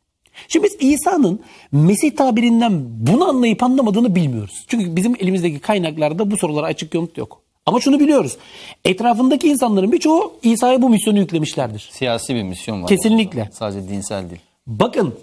Şimdi 0.48 0.66
biz 0.66 0.76
İsa'nın 0.80 1.40
Mesih 1.72 2.16
tabirinden 2.16 2.84
bunu 2.86 3.28
anlayıp 3.28 3.62
anlamadığını 3.62 4.14
bilmiyoruz. 4.14 4.64
Çünkü 4.68 4.96
bizim 4.96 5.16
elimizdeki 5.18 5.58
kaynaklarda 5.58 6.30
bu 6.30 6.36
sorulara 6.36 6.66
açık 6.66 6.94
yanıt 6.94 7.18
yok. 7.18 7.40
Ama 7.66 7.80
şunu 7.80 8.00
biliyoruz. 8.00 8.36
Etrafındaki 8.84 9.48
insanların 9.48 9.92
birçoğu 9.92 10.32
İsa'ya 10.42 10.82
bu 10.82 10.90
misyonu 10.90 11.18
yüklemişlerdir. 11.18 11.90
Siyasi 11.92 12.34
bir 12.34 12.42
misyon 12.42 12.82
var. 12.82 12.88
Kesinlikle. 12.88 13.40
orada. 13.40 13.52
Sadece 13.52 13.88
dinsel 13.88 14.30
değil. 14.30 14.40
Bakın 14.66 15.14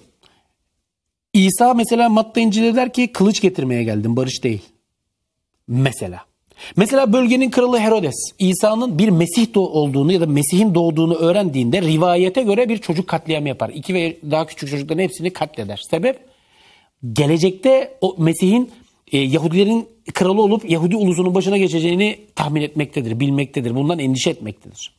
İsa 1.33 1.73
mesela 1.73 2.09
Matta 2.09 2.39
İncil'de 2.39 2.75
der 2.75 2.93
ki 2.93 3.11
kılıç 3.11 3.41
getirmeye 3.41 3.83
geldim 3.83 4.15
barış 4.15 4.43
değil. 4.43 4.61
Mesela. 5.67 6.30
Mesela 6.75 7.13
bölgenin 7.13 7.49
kralı 7.49 7.79
Herodes 7.79 8.15
İsa'nın 8.39 8.97
bir 8.97 9.09
Mesih 9.09 9.57
olduğunu 9.57 10.13
ya 10.13 10.21
da 10.21 10.25
Mesih'in 10.25 10.75
doğduğunu 10.75 11.15
öğrendiğinde 11.15 11.81
rivayete 11.81 12.41
göre 12.41 12.69
bir 12.69 12.77
çocuk 12.77 13.07
katliamı 13.07 13.47
yapar. 13.47 13.69
İki 13.69 13.93
ve 13.93 14.17
daha 14.31 14.45
küçük 14.45 14.69
çocukların 14.69 15.03
hepsini 15.03 15.33
katleder. 15.33 15.83
Sebep 15.89 16.19
gelecekte 17.13 17.97
o 18.01 18.15
Mesih'in 18.17 18.71
e, 19.11 19.17
Yahudilerin 19.17 19.87
kralı 20.13 20.41
olup 20.41 20.69
Yahudi 20.69 20.95
ulusunun 20.95 21.35
başına 21.35 21.57
geçeceğini 21.57 22.19
tahmin 22.35 22.61
etmektedir, 22.61 23.19
bilmektedir. 23.19 23.75
Bundan 23.75 23.99
endişe 23.99 24.29
etmektedir. 24.29 24.93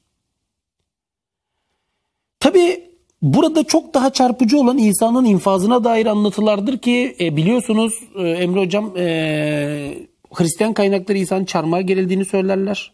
Tabi 2.41 2.81
burada 3.23 3.65
çok 3.65 3.95
daha 3.95 4.13
çarpıcı 4.13 4.59
olan 4.59 4.79
İsa'nın 4.79 5.25
infazına 5.25 5.85
dair 5.85 6.07
anlatılardır 6.07 6.79
ki 6.79 7.17
e, 7.21 7.37
biliyorsunuz 7.37 7.95
e, 8.17 8.29
Emre 8.29 8.61
Hocam 8.61 8.93
e, 8.97 9.95
Hristiyan 10.35 10.73
kaynakları 10.73 11.19
İsa'nın 11.19 11.45
çarmıha 11.45 11.81
gerildiğini 11.81 12.25
söylerler. 12.25 12.93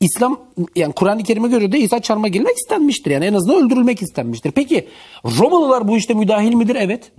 İslam 0.00 0.40
yani 0.76 0.92
Kur'an-ı 0.92 1.22
Kerim'e 1.22 1.48
göre 1.48 1.72
de 1.72 1.78
İsa 1.78 2.02
çarmıha 2.02 2.28
gerilmek 2.28 2.56
istenmiştir. 2.56 3.10
Yani 3.10 3.24
en 3.24 3.34
azından 3.34 3.66
öldürülmek 3.66 4.02
istenmiştir. 4.02 4.50
Peki 4.50 4.88
Romalılar 5.24 5.88
bu 5.88 5.96
işte 5.96 6.14
müdahil 6.14 6.54
midir? 6.54 6.76
Evet. 6.80 7.12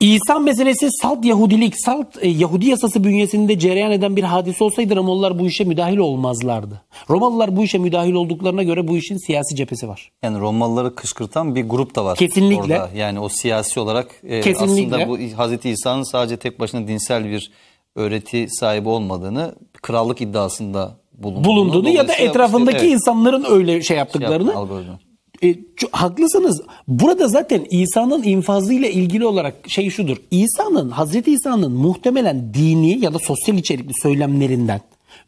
İsa 0.00 0.38
meselesi 0.38 0.88
salt 1.02 1.24
Yahudilik, 1.24 1.74
salt 1.84 2.06
e, 2.20 2.28
Yahudi 2.28 2.66
yasası 2.66 3.04
bünyesinde 3.04 3.58
cereyan 3.58 3.92
eden 3.92 4.16
bir 4.16 4.22
hadise 4.22 4.64
olsaydı 4.64 4.96
Romalılar 4.96 5.38
bu 5.38 5.46
işe 5.46 5.64
müdahil 5.64 5.96
olmazlardı. 5.96 6.82
Romalılar 7.10 7.56
bu 7.56 7.64
işe 7.64 7.78
müdahil 7.78 8.12
olduklarına 8.12 8.62
göre 8.62 8.88
bu 8.88 8.96
işin 8.96 9.26
siyasi 9.26 9.56
cephesi 9.56 9.88
var. 9.88 10.10
Yani 10.22 10.40
Romalıları 10.40 10.94
kışkırtan 10.94 11.54
bir 11.54 11.64
grup 11.64 11.94
da 11.94 12.04
var. 12.04 12.18
Kesinlikle. 12.18 12.80
Orada. 12.80 12.90
Yani 12.96 13.20
o 13.20 13.28
siyasi 13.28 13.80
olarak 13.80 14.14
e, 14.24 14.40
Kesinlikle. 14.40 14.96
aslında 14.96 15.08
bu 15.08 15.18
Hazreti 15.36 15.70
İsa'nın 15.70 16.12
sadece 16.12 16.36
tek 16.36 16.60
başına 16.60 16.88
dinsel 16.88 17.24
bir 17.24 17.50
öğreti 17.96 18.46
sahibi 18.48 18.88
olmadığını 18.88 19.54
krallık 19.82 20.20
iddiasında 20.20 20.96
bulunduğunu, 21.12 21.44
Bulunduğunu 21.44 21.88
ya 21.88 22.08
da 22.08 22.14
etrafındaki 22.14 22.76
işte, 22.76 22.86
evet, 22.86 22.94
insanların 22.94 23.44
öyle 23.48 23.72
şey 23.72 23.82
şey 23.82 23.96
yaptıklarını 23.96 24.46
yaptı, 24.46 24.58
algıladı. 24.58 24.98
E, 25.44 25.54
haklısınız. 25.92 26.62
Burada 26.88 27.28
zaten 27.28 27.66
İsa'nın 27.70 28.22
infazıyla 28.22 28.88
ilgili 28.88 29.26
olarak 29.26 29.54
şey 29.68 29.90
şudur. 29.90 30.16
İsa'nın, 30.30 30.90
Hazreti 30.90 31.32
İsa'nın 31.32 31.72
muhtemelen 31.72 32.54
dini 32.54 32.98
ya 33.04 33.14
da 33.14 33.18
sosyal 33.18 33.58
içerikli 33.58 33.92
söylemlerinden 34.02 34.80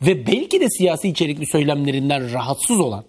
ve 0.03 0.27
belki 0.27 0.61
de 0.61 0.71
siyasi 0.71 1.09
içerikli 1.09 1.47
söylemlerinden 1.47 2.33
rahatsız 2.33 2.81
olan 2.81 3.05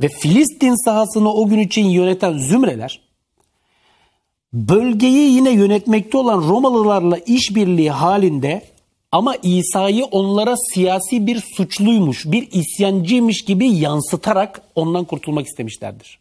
ve 0.00 0.08
Filistin 0.08 0.84
sahasını 0.84 1.32
o 1.32 1.48
gün 1.48 1.58
için 1.58 1.84
yöneten 1.84 2.38
zümreler 2.38 3.07
bölgeyi 4.52 5.34
yine 5.34 5.50
yönetmekte 5.50 6.18
olan 6.18 6.48
Romalılarla 6.48 7.18
işbirliği 7.18 7.90
halinde 7.90 8.62
ama 9.12 9.36
İsa'yı 9.42 10.04
onlara 10.04 10.56
siyasi 10.74 11.26
bir 11.26 11.42
suçluymuş, 11.56 12.26
bir 12.26 12.48
isyancıymış 12.52 13.44
gibi 13.44 13.68
yansıtarak 13.68 14.62
ondan 14.74 15.04
kurtulmak 15.04 15.46
istemişlerdir. 15.46 16.20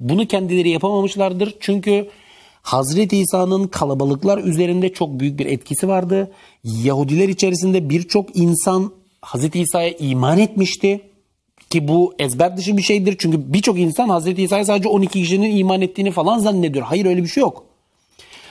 Bunu 0.00 0.26
kendileri 0.26 0.70
yapamamışlardır 0.70 1.54
çünkü 1.60 2.08
Hazreti 2.62 3.16
İsa'nın 3.16 3.66
kalabalıklar 3.66 4.38
üzerinde 4.38 4.92
çok 4.92 5.20
büyük 5.20 5.38
bir 5.38 5.46
etkisi 5.46 5.88
vardı. 5.88 6.32
Yahudiler 6.64 7.28
içerisinde 7.28 7.90
birçok 7.90 8.36
insan 8.36 8.92
Hazreti 9.22 9.60
İsa'ya 9.60 9.90
iman 9.90 10.38
etmişti. 10.38 11.00
Ki 11.70 11.88
bu 11.88 12.14
ezber 12.18 12.56
dışı 12.56 12.76
bir 12.76 12.82
şeydir. 12.82 13.16
Çünkü 13.18 13.52
birçok 13.52 13.78
insan 13.78 14.08
Hazreti 14.08 14.42
İsa'ya 14.42 14.64
sadece 14.64 14.88
12 14.88 15.22
kişinin 15.22 15.56
iman 15.56 15.80
ettiğini 15.80 16.10
falan 16.10 16.38
zannediyor. 16.38 16.86
Hayır 16.86 17.06
öyle 17.06 17.22
bir 17.22 17.28
şey 17.28 17.40
yok. 17.40 17.64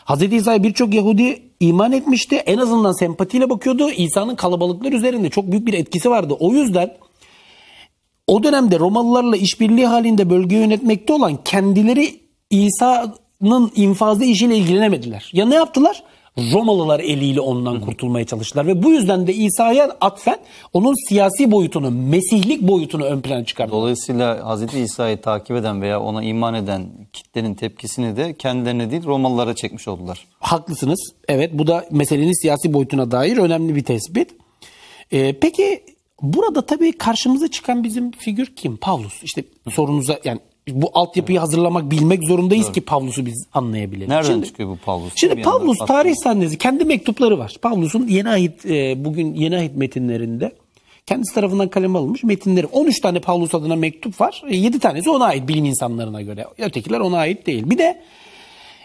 Hazreti 0.03 0.36
İsa'ya 0.36 0.63
birçok 0.63 0.93
Yahudi 0.93 1.41
iman 1.60 1.91
etmişti. 1.91 2.36
En 2.36 2.58
azından 2.58 2.91
sempatiyle 2.91 3.49
bakıyordu. 3.49 3.89
İsa'nın 3.89 4.36
kalabalıklar 4.36 4.91
üzerinde 4.91 5.29
çok 5.29 5.51
büyük 5.51 5.67
bir 5.67 5.73
etkisi 5.73 6.10
vardı. 6.10 6.38
O 6.39 6.53
yüzden 6.53 6.97
o 8.27 8.43
dönemde 8.43 8.79
Romalılarla 8.79 9.38
işbirliği 9.38 9.86
halinde 9.86 10.29
bölgeyi 10.29 10.62
yönetmekte 10.62 11.13
olan 11.13 11.43
kendileri 11.45 12.19
İsa'nın 12.49 13.71
infazı 13.75 14.25
işiyle 14.25 14.58
ilgilenemediler. 14.58 15.29
Ya 15.34 15.45
ne 15.45 15.55
yaptılar? 15.55 16.03
Romalılar 16.38 17.00
eliyle 17.00 17.42
ondan 17.42 17.82
kurtulmaya 17.82 18.26
çalıştılar 18.26 18.68
ve 18.68 18.84
bu 18.84 18.92
yüzden 18.92 19.28
de 19.28 19.34
İsa'ya 19.34 19.98
atfen 20.02 20.39
onun 20.74 21.10
siyasi 21.10 21.52
boyutunu, 21.52 21.92
mesihlik 21.92 22.62
boyutunu 22.62 23.04
ön 23.04 23.22
plana 23.22 23.46
çıkardılar. 23.46 23.78
Dolayısıyla 23.82 24.46
Hazreti 24.46 24.80
İsa'yı 24.80 25.22
takip 25.22 25.56
eden 25.56 25.82
veya 25.82 26.02
ona 26.02 26.24
iman 26.24 26.54
eden 26.54 26.89
kitlenin 27.13 27.54
tepkisini 27.54 28.18
de 28.18 28.34
kendilerine 28.34 28.92
değil 28.92 29.04
Romalılara 29.06 29.56
çekmiş 29.56 29.88
oldular. 29.88 30.28
Haklısınız. 30.39 31.13
Evet 31.28 31.52
bu 31.54 31.68
da 31.68 31.86
meselenin 31.92 32.42
siyasi 32.42 32.74
boyutuna 32.74 33.12
dair 33.12 33.38
önemli 33.38 33.76
bir 33.76 33.84
tespit. 33.84 34.32
Ee, 35.12 35.39
peki 35.39 35.84
burada 36.22 36.65
tabii 36.65 36.92
karşımıza 36.92 37.48
çıkan 37.48 37.84
bizim 37.84 38.12
figür 38.12 38.56
kim? 38.56 38.78
Pavlus. 38.78 39.24
İşte 39.24 39.44
sorunuza 39.70 40.20
yani 40.24 40.39
bu 40.73 40.91
altyapıyı 40.93 41.39
hazırlamak, 41.39 41.91
bilmek 41.91 42.23
zorundayız 42.23 42.71
ki 42.71 42.82
Pavlus'u 42.82 43.25
biz 43.25 43.47
anlayabilelim. 43.53 44.10
Nereden 44.10 44.32
Şimdi- 44.32 44.47
çıkıyor 44.47 44.69
bu 44.69 44.77
Pavlus? 44.86 45.13
Şimdi 45.15 45.41
Pavlus 45.41 45.77
tarih 45.77 46.15
sahnesi 46.23 46.58
kendi 46.58 46.86
mektupları 46.86 47.39
var. 47.39 47.55
Pavlus'un 47.62 48.08
yeni 48.08 48.29
ahit 48.29 48.65
e, 48.65 49.05
bugün 49.05 49.34
yeni 49.34 49.58
ahit 49.58 49.75
metinlerinde 49.75 50.51
kendisi 51.05 51.36
tarafından 51.36 51.67
kaleme 51.69 51.99
alınmış 51.99 52.23
metinleri. 52.23 52.65
13 52.67 52.99
tane 53.01 53.19
Pavlus 53.19 53.55
adına 53.55 53.75
mektup 53.75 54.21
var. 54.21 54.43
7 54.49 54.79
tanesi 54.79 55.10
ona 55.10 55.25
ait 55.25 55.47
bilim 55.47 55.65
insanlarına 55.65 56.21
göre. 56.21 56.45
Ötekiler 56.58 56.99
ona 56.99 57.17
ait 57.17 57.47
değil. 57.47 57.69
Bir 57.69 57.77
de 57.77 58.01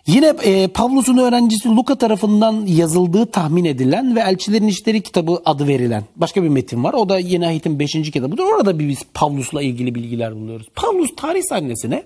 yine 0.06 0.34
e, 0.42 0.68
Pavlus'un 0.68 1.18
öğrencisi 1.18 1.68
Luka 1.68 1.94
tarafından 1.98 2.66
yazıldığı 2.66 3.26
tahmin 3.26 3.64
edilen 3.64 4.16
ve 4.16 4.20
Elçilerin 4.20 4.68
İşleri 4.68 5.00
kitabı 5.00 5.42
adı 5.44 5.68
verilen 5.68 6.04
başka 6.16 6.42
bir 6.42 6.48
metin 6.48 6.84
var. 6.84 6.94
O 6.94 7.08
da 7.08 7.18
yeni 7.18 7.46
ahitin 7.46 7.78
5. 7.78 7.92
kitabıdır. 7.92 8.42
Orada 8.42 8.78
bir 8.78 8.88
biz 8.88 9.02
Pavlus'la 9.14 9.62
ilgili 9.62 9.94
bilgiler 9.94 10.36
buluyoruz. 10.36 10.66
Pavlus 10.74 11.16
tarih 11.16 11.42
sahnesine 11.42 12.04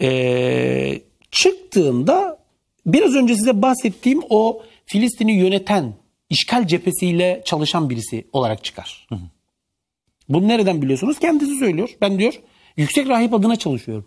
e, 0.00 1.00
çıktığında 1.30 2.38
biraz 2.86 3.14
önce 3.14 3.36
size 3.36 3.62
bahsettiğim 3.62 4.20
o 4.30 4.62
Filistin'i 4.86 5.32
yöneten 5.32 5.94
işgal 6.30 6.66
cephesiyle 6.66 7.42
çalışan 7.44 7.90
birisi 7.90 8.26
olarak 8.32 8.64
çıkar. 8.64 9.08
Bunu 10.28 10.48
nereden 10.48 10.82
biliyorsunuz? 10.82 11.18
Kendisi 11.18 11.58
söylüyor. 11.58 11.90
Ben 12.00 12.18
diyor 12.18 12.40
yüksek 12.76 13.08
rahip 13.08 13.34
adına 13.34 13.56
çalışıyorum. 13.56 14.06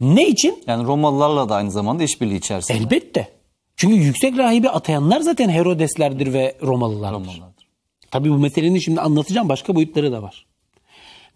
Ne 0.00 0.28
için? 0.28 0.62
Yani 0.66 0.84
Romalılarla 0.84 1.48
da 1.48 1.54
aynı 1.54 1.70
zamanda 1.70 2.02
işbirliği 2.02 2.36
içerisinde. 2.36 2.78
Elbette. 2.78 3.28
Çünkü 3.76 3.94
yüksek 3.94 4.38
rahibi 4.38 4.68
atayanlar 4.70 5.20
zaten 5.20 5.48
Herodeslerdir 5.48 6.32
ve 6.32 6.56
Romalılardır. 6.62 7.14
Romalılardır. 7.14 7.66
Tabii 8.10 8.30
bu 8.30 8.38
meselenin 8.38 8.78
şimdi 8.78 9.00
anlatacağım 9.00 9.48
başka 9.48 9.74
boyutları 9.74 10.12
da 10.12 10.22
var. 10.22 10.46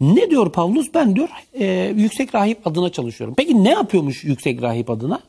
Ne 0.01 0.29
diyor 0.29 0.51
Pavlus? 0.51 0.87
Ben 0.93 1.15
diyor 1.15 1.29
e, 1.53 1.93
yüksek 1.97 2.35
rahip 2.35 2.67
adına 2.67 2.91
çalışıyorum. 2.91 3.35
Peki 3.37 3.63
ne 3.63 3.69
yapıyormuş 3.69 4.23
yüksek 4.23 4.61
rahip 4.61 4.89
adına? 4.89 5.19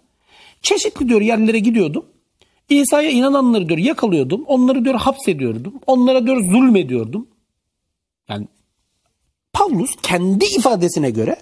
Çeşitli 0.62 1.09
diyor 1.09 1.21
yerlere 1.21 1.59
gidiyordum. 1.59 2.05
İsa'ya 2.68 3.11
inananları 3.11 3.68
diyor 3.68 3.79
yakalıyordum. 3.79 4.45
Onları 4.47 4.85
diyor 4.85 4.95
hapsediyordum. 4.95 5.75
Onlara 5.87 6.27
diyor 6.27 6.37
zulmediyordum. 6.40 7.29
Yani 8.29 8.49
Pavlus 9.53 9.90
kendi 10.03 10.45
ifadesine 10.45 11.11
göre 11.11 11.37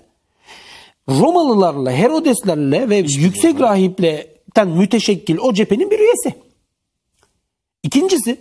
Romalılarla, 1.10 1.92
Herodeslerle 1.92 2.88
ve 2.88 2.96
yüksek 2.96 3.60
rahiple 3.60 4.30
Herodeslerden 4.56 4.68
müteşekkil 4.78 5.38
o 5.38 5.52
cephenin 5.52 5.90
bir 5.90 5.98
üyesi. 5.98 6.34
İkincisi 7.82 8.40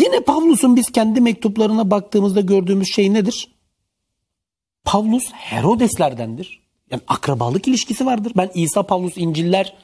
yine 0.00 0.20
Pavlus'un 0.20 0.76
biz 0.76 0.92
kendi 0.92 1.20
mektuplarına 1.20 1.90
baktığımızda 1.90 2.40
gördüğümüz 2.40 2.88
şey 2.94 3.12
nedir? 3.12 3.48
Pavlus 4.84 5.32
Herodeslerdendir. 5.32 6.60
Yani 6.90 7.02
akrabalık 7.08 7.68
ilişkisi 7.68 8.06
vardır. 8.06 8.32
Ben 8.36 8.50
İsa 8.54 8.82
Pavlus 8.82 9.16
İnciller 9.16 9.74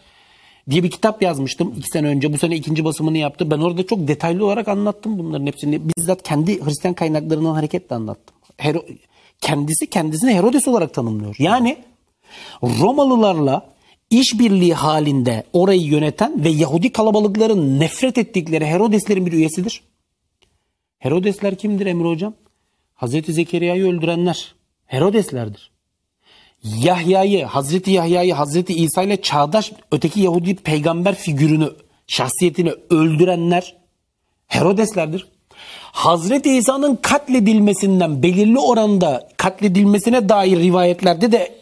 diye 0.70 0.82
bir 0.82 0.90
kitap 0.90 1.22
yazmıştım 1.22 1.74
iki 1.76 1.88
sene 1.88 2.06
önce. 2.06 2.32
Bu 2.32 2.38
sene 2.38 2.56
ikinci 2.56 2.84
basımını 2.84 3.18
yaptı. 3.18 3.50
Ben 3.50 3.58
orada 3.58 3.86
çok 3.86 4.08
detaylı 4.08 4.44
olarak 4.46 4.68
anlattım 4.68 5.18
bunların 5.18 5.46
hepsini. 5.46 5.80
Bizzat 5.88 6.22
kendi 6.22 6.64
Hristiyan 6.64 6.94
kaynaklarından 6.94 7.54
hareketle 7.54 7.96
anlattım. 7.96 8.36
Hero, 8.56 8.84
kendisi 9.44 9.90
kendisini 9.90 10.34
Herodes 10.34 10.68
olarak 10.68 10.94
tanımlıyor. 10.94 11.36
Yani 11.38 11.76
Romalılarla 12.62 13.74
işbirliği 14.10 14.74
halinde 14.74 15.44
orayı 15.52 15.82
yöneten 15.82 16.44
ve 16.44 16.48
Yahudi 16.48 16.92
kalabalıkların 16.92 17.80
nefret 17.80 18.18
ettikleri 18.18 18.66
Herodeslerin 18.66 19.26
bir 19.26 19.32
üyesidir. 19.32 19.82
Herodesler 20.98 21.58
kimdir 21.58 21.86
Emre 21.86 22.08
Hocam? 22.08 22.34
Hazreti 22.94 23.32
Zekeriya'yı 23.32 23.86
öldürenler. 23.86 24.54
Herodeslerdir. 24.86 25.70
Yahya'yı, 26.62 27.44
Hazreti 27.44 27.90
Yahya'yı, 27.90 28.34
Hazreti 28.34 28.74
İsa 28.74 29.02
ile 29.02 29.22
çağdaş 29.22 29.72
öteki 29.90 30.20
Yahudi 30.20 30.54
peygamber 30.54 31.14
figürünü, 31.14 31.70
şahsiyetini 32.06 32.72
öldürenler 32.90 33.76
Herodeslerdir. 34.46 35.33
Hazreti 35.94 36.50
İsa'nın 36.56 36.96
katledilmesinden 36.96 38.22
belirli 38.22 38.58
oranda 38.58 39.28
katledilmesine 39.36 40.28
dair 40.28 40.58
rivayetlerde 40.58 41.32
de 41.32 41.54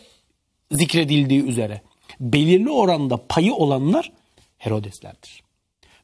zikredildiği 0.70 1.42
üzere 1.42 1.80
belirli 2.20 2.70
oranda 2.70 3.20
payı 3.28 3.54
olanlar 3.54 4.12
Herodeslerdir. 4.58 5.42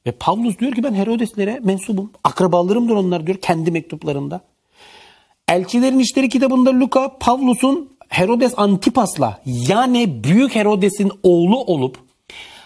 Ve 0.07 0.13
Pavlus 0.13 0.59
diyor 0.59 0.73
ki 0.73 0.83
ben 0.83 0.95
Herodeslere 0.95 1.61
mensubum. 1.63 2.13
Akrabalarımdır 2.25 2.95
onlar 2.95 3.27
diyor 3.27 3.39
kendi 3.43 3.71
mektuplarında. 3.71 4.41
Elçilerin 5.49 5.99
İşleri 5.99 6.29
kitabında 6.29 6.71
Luka 6.71 7.19
Pavlus'un 7.19 7.91
Herodes 8.09 8.53
Antipas'la 8.57 9.41
yani 9.47 10.25
Büyük 10.25 10.55
Herodes'in 10.55 11.13
oğlu 11.23 11.61
olup 11.65 11.99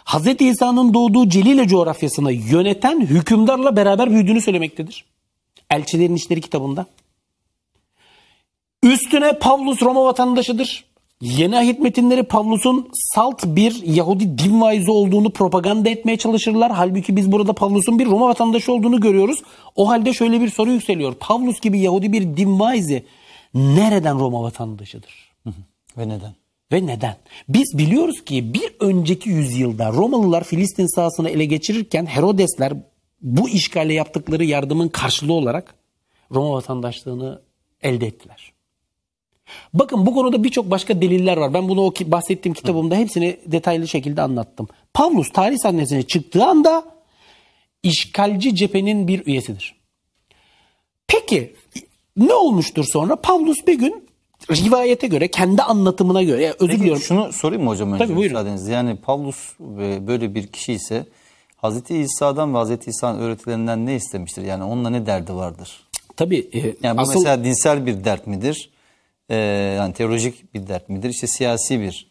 Hz. 0.05 0.41
İsa'nın 0.41 0.95
doğduğu 0.95 1.29
Celile 1.29 1.69
coğrafyasını 1.69 2.33
yöneten 2.33 3.01
hükümdarla 3.01 3.77
beraber 3.77 4.11
büyüdüğünü 4.11 4.41
söylemektedir. 4.41 5.12
Elçilerin 5.73 6.15
İşleri 6.15 6.41
kitabında. 6.41 6.87
Üstüne 8.83 9.39
Pavlus 9.39 9.83
Roma 9.83 10.05
vatandaşıdır. 10.05 10.85
Yeni 11.21 11.57
ahit 11.59 11.81
metinleri 11.81 12.23
Pavlus'un 12.23 12.91
salt 13.15 13.45
bir 13.47 13.83
Yahudi 13.87 14.39
din 14.39 14.61
vaizi 14.61 14.91
olduğunu 14.91 15.31
propaganda 15.31 15.89
etmeye 15.89 16.17
çalışırlar. 16.17 16.73
Halbuki 16.73 17.17
biz 17.17 17.33
burada 17.33 17.53
Pavlus'un 17.53 17.99
bir 17.99 18.07
Roma 18.07 18.29
vatandaşı 18.29 18.73
olduğunu 18.73 19.01
görüyoruz. 19.01 19.43
O 19.77 19.89
halde 19.89 20.13
şöyle 20.13 20.41
bir 20.41 20.49
soru 20.51 20.71
yükseliyor. 20.71 21.15
Pavlus 21.15 21.61
gibi 21.61 21.81
Yahudi 21.81 22.13
bir 22.13 22.37
din 22.37 22.61
vaizi 22.61 23.05
nereden 23.55 24.19
Roma 24.21 24.43
vatandaşıdır? 24.43 25.33
Ve 25.99 26.09
neden? 26.09 26.35
Ve 26.73 26.87
neden? 26.87 27.17
Biz 27.49 27.79
biliyoruz 27.79 28.25
ki 28.25 28.55
bir 28.55 28.75
önceki 28.81 29.31
yüzyılda 29.31 29.93
Romalılar 29.93 30.45
Filistin 30.45 30.87
sahasını 30.87 31.31
ele 31.31 31.45
geçirirken 31.45 32.07
Herodesler 32.07 32.73
bu 33.23 33.49
işgale 33.49 33.95
yaptıkları 33.95 34.45
yardımın 34.45 34.89
karşılığı 34.89 35.33
olarak 35.33 35.75
Roma 36.31 36.53
vatandaşlığını 36.53 37.41
elde 37.83 38.07
ettiler. 38.07 38.53
Bakın 39.75 40.07
bu 40.07 40.15
konuda 40.15 40.45
birçok 40.45 40.71
başka 40.71 41.01
deliller 41.03 41.37
var. 41.37 41.55
Ben 41.55 41.69
bunu 41.69 41.85
o 41.85 41.91
ki- 41.91 42.11
bahsettiğim 42.11 42.55
kitabımda 42.55 42.97
hepsini 42.97 43.37
detaylı 43.47 43.89
şekilde 43.89 44.23
anlattım. 44.23 44.69
Pavlus 44.95 45.33
tarih 45.33 45.59
sahnesine 45.59 46.03
çıktığı 46.03 46.45
anda 46.45 46.85
işgalci 47.83 48.55
cephenin 48.55 49.09
bir 49.09 49.27
üyesidir. 49.27 49.75
Peki 51.07 51.55
ne 52.17 52.35
olmuştur 52.35 52.85
sonra? 52.85 53.17
Pavlus 53.17 53.67
bir 53.67 53.79
gün 53.79 54.09
rivayete 54.51 55.07
göre, 55.07 55.29
kendi 55.29 55.63
anlatımına 55.63 56.23
göre, 56.23 56.55
özür 56.61 56.73
diliyorum. 56.73 57.03
şunu 57.03 57.33
sorayım 57.33 57.65
mı 57.65 57.71
hocam 57.71 57.93
önce 57.93 58.05
Tabii, 58.05 58.17
buyurun. 58.17 58.69
Yani 58.71 58.97
Pavlus 58.97 59.53
e, 59.61 60.07
böyle 60.07 60.35
bir 60.35 60.47
kişi 60.47 60.73
ise 60.73 61.07
Hazreti 61.63 61.97
İsa'dan 61.97 62.55
ve 62.55 62.59
Hazreti 62.59 62.91
İsa'nın 62.91 63.19
öğretilerinden 63.19 63.87
ne 63.87 63.97
istemiştir? 63.97 64.43
Yani 64.43 64.65
onunla 64.65 64.91
ne 64.91 65.07
derdi 65.07 65.35
vardır? 65.35 65.81
Tabii 66.17 66.49
e, 66.53 66.75
Yani 66.83 66.97
bu 66.97 67.03
asıl 67.03 67.15
mesela 67.15 67.45
dinsel 67.45 67.87
bir 67.87 68.05
dert 68.05 68.27
midir? 68.27 68.71
Ee, 69.29 69.37
yani 69.77 69.95
teolojik 69.95 70.55
bir 70.55 70.67
dert 70.67 70.89
midir? 70.89 71.11
İşte 71.11 71.27
siyasi 71.27 71.81
bir 71.81 72.07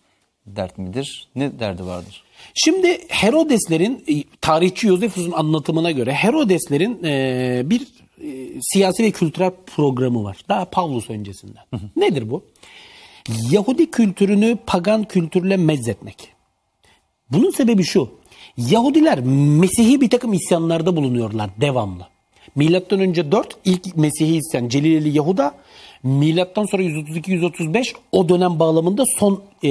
dert 0.45 0.77
midir? 0.77 1.29
Ne 1.35 1.59
derdi 1.59 1.85
vardır? 1.85 2.23
Şimdi 2.53 3.07
Herodeslerin 3.07 4.03
e, 4.07 4.23
tarihçi 4.41 4.87
Yosefus'un 4.87 5.31
anlatımına 5.31 5.91
göre 5.91 6.13
Herodeslerin 6.13 7.03
e, 7.03 7.61
bir 7.65 7.81
e, 7.81 8.59
siyasi 8.61 9.03
ve 9.03 9.11
kültürel 9.11 9.51
programı 9.75 10.23
var. 10.23 10.37
Daha 10.49 10.65
Pavlus 10.65 11.09
öncesinden. 11.09 11.63
Nedir 11.95 12.29
bu? 12.29 12.45
Yahudi 13.51 13.91
kültürünü 13.91 14.57
pagan 14.67 15.03
kültürle 15.03 15.57
mezzetmek. 15.57 16.33
Bunun 17.31 17.51
sebebi 17.51 17.83
şu. 17.83 18.20
Yahudiler 18.57 19.19
Mesih'i 19.59 20.01
bir 20.01 20.09
takım 20.09 20.33
isyanlarda 20.33 20.95
bulunuyorlar 20.95 21.49
devamlı. 21.61 22.07
Milattan 22.55 22.99
önce 22.99 23.31
4 23.31 23.57
ilk 23.65 23.97
Mesih'i 23.97 24.37
isyan 24.37 24.69
Celileli 24.69 25.17
Yahuda. 25.17 25.53
Milattan 26.03 26.65
sonra 26.65 26.83
132-135 26.83 27.93
o 28.11 28.29
dönem 28.29 28.59
bağlamında 28.59 29.03
son 29.19 29.41
e, 29.63 29.69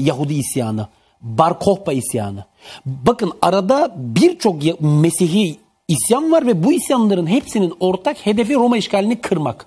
Yahudi 0.00 0.34
isyanı. 0.34 0.88
Bar 1.22 1.58
Kohba 1.58 1.92
isyanı. 1.92 2.44
Bakın 2.86 3.32
arada 3.42 3.94
birçok 3.96 4.80
Mesih'i 4.80 5.56
isyan 5.88 6.32
var 6.32 6.46
ve 6.46 6.64
bu 6.64 6.72
isyanların 6.72 7.26
hepsinin 7.26 7.74
ortak 7.80 8.26
hedefi 8.26 8.54
Roma 8.54 8.76
işgalini 8.76 9.20
kırmak. 9.20 9.66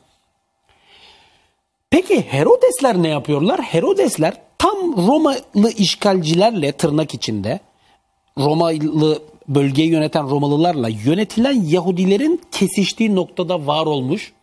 Peki 1.90 2.22
Herodesler 2.22 3.04
ne 3.04 3.08
yapıyorlar? 3.08 3.62
Herodesler 3.62 4.34
tam 4.58 5.08
Romalı 5.08 5.72
işgalcilerle 5.78 6.72
tırnak 6.72 7.14
içinde 7.14 7.60
Romalı 8.40 9.22
bölgeyi 9.48 9.90
yöneten 9.90 10.30
Romalılarla 10.30 10.90
yönetilen 10.90 11.64
Yahudilerin 11.64 12.42
kesiştiği 12.52 13.16
noktada 13.16 13.68
var 13.68 13.86
olmuş 13.86 14.34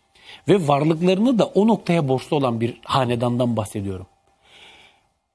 ve 0.49 0.69
varlıklarını 0.69 1.39
da 1.39 1.45
o 1.45 1.67
noktaya 1.67 2.09
borçlu 2.09 2.37
olan 2.37 2.61
bir 2.61 2.81
hanedandan 2.85 3.57
bahsediyorum. 3.57 4.07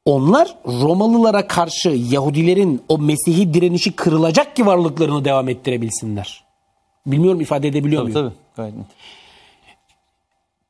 Onlar 0.06 0.56
Romalılara 0.66 1.48
karşı 1.48 1.90
Yahudilerin 1.90 2.82
o 2.90 2.98
Mesih'i 2.98 3.54
direnişi 3.54 3.92
kırılacak 3.92 4.56
ki 4.56 4.66
varlıklarını 4.66 5.26
devam 5.26 5.50
ettirebilsinler. 5.50 6.44
Bilmiyorum 7.06 7.42
ifade 7.42 7.68
edebiliyor 7.68 8.02
Tabii 8.02 8.14
muyum? 8.14 8.30
tabii. 8.30 8.56
Gayet 8.56 8.78
net. 8.78 8.86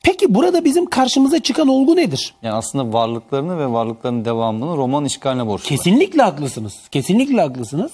Peki 0.04 0.36
burada 0.36 0.66
bizim 0.66 0.86
karşımıza 0.86 1.40
çıkan 1.40 1.68
olgu 1.68 1.96
nedir? 1.96 2.34
Yani 2.42 2.56
aslında 2.56 2.94
varlıklarını 2.94 3.58
ve 3.58 3.72
varlıklarının 3.72 4.26
devamını 4.26 4.78
Roman 4.78 5.06
işgaline 5.06 5.48
borçlular. 5.48 5.78
Kesinlikle 5.78 6.22
haklısınız. 6.22 6.74
Kesinlikle 6.92 7.42
haklısınız. 7.42 7.92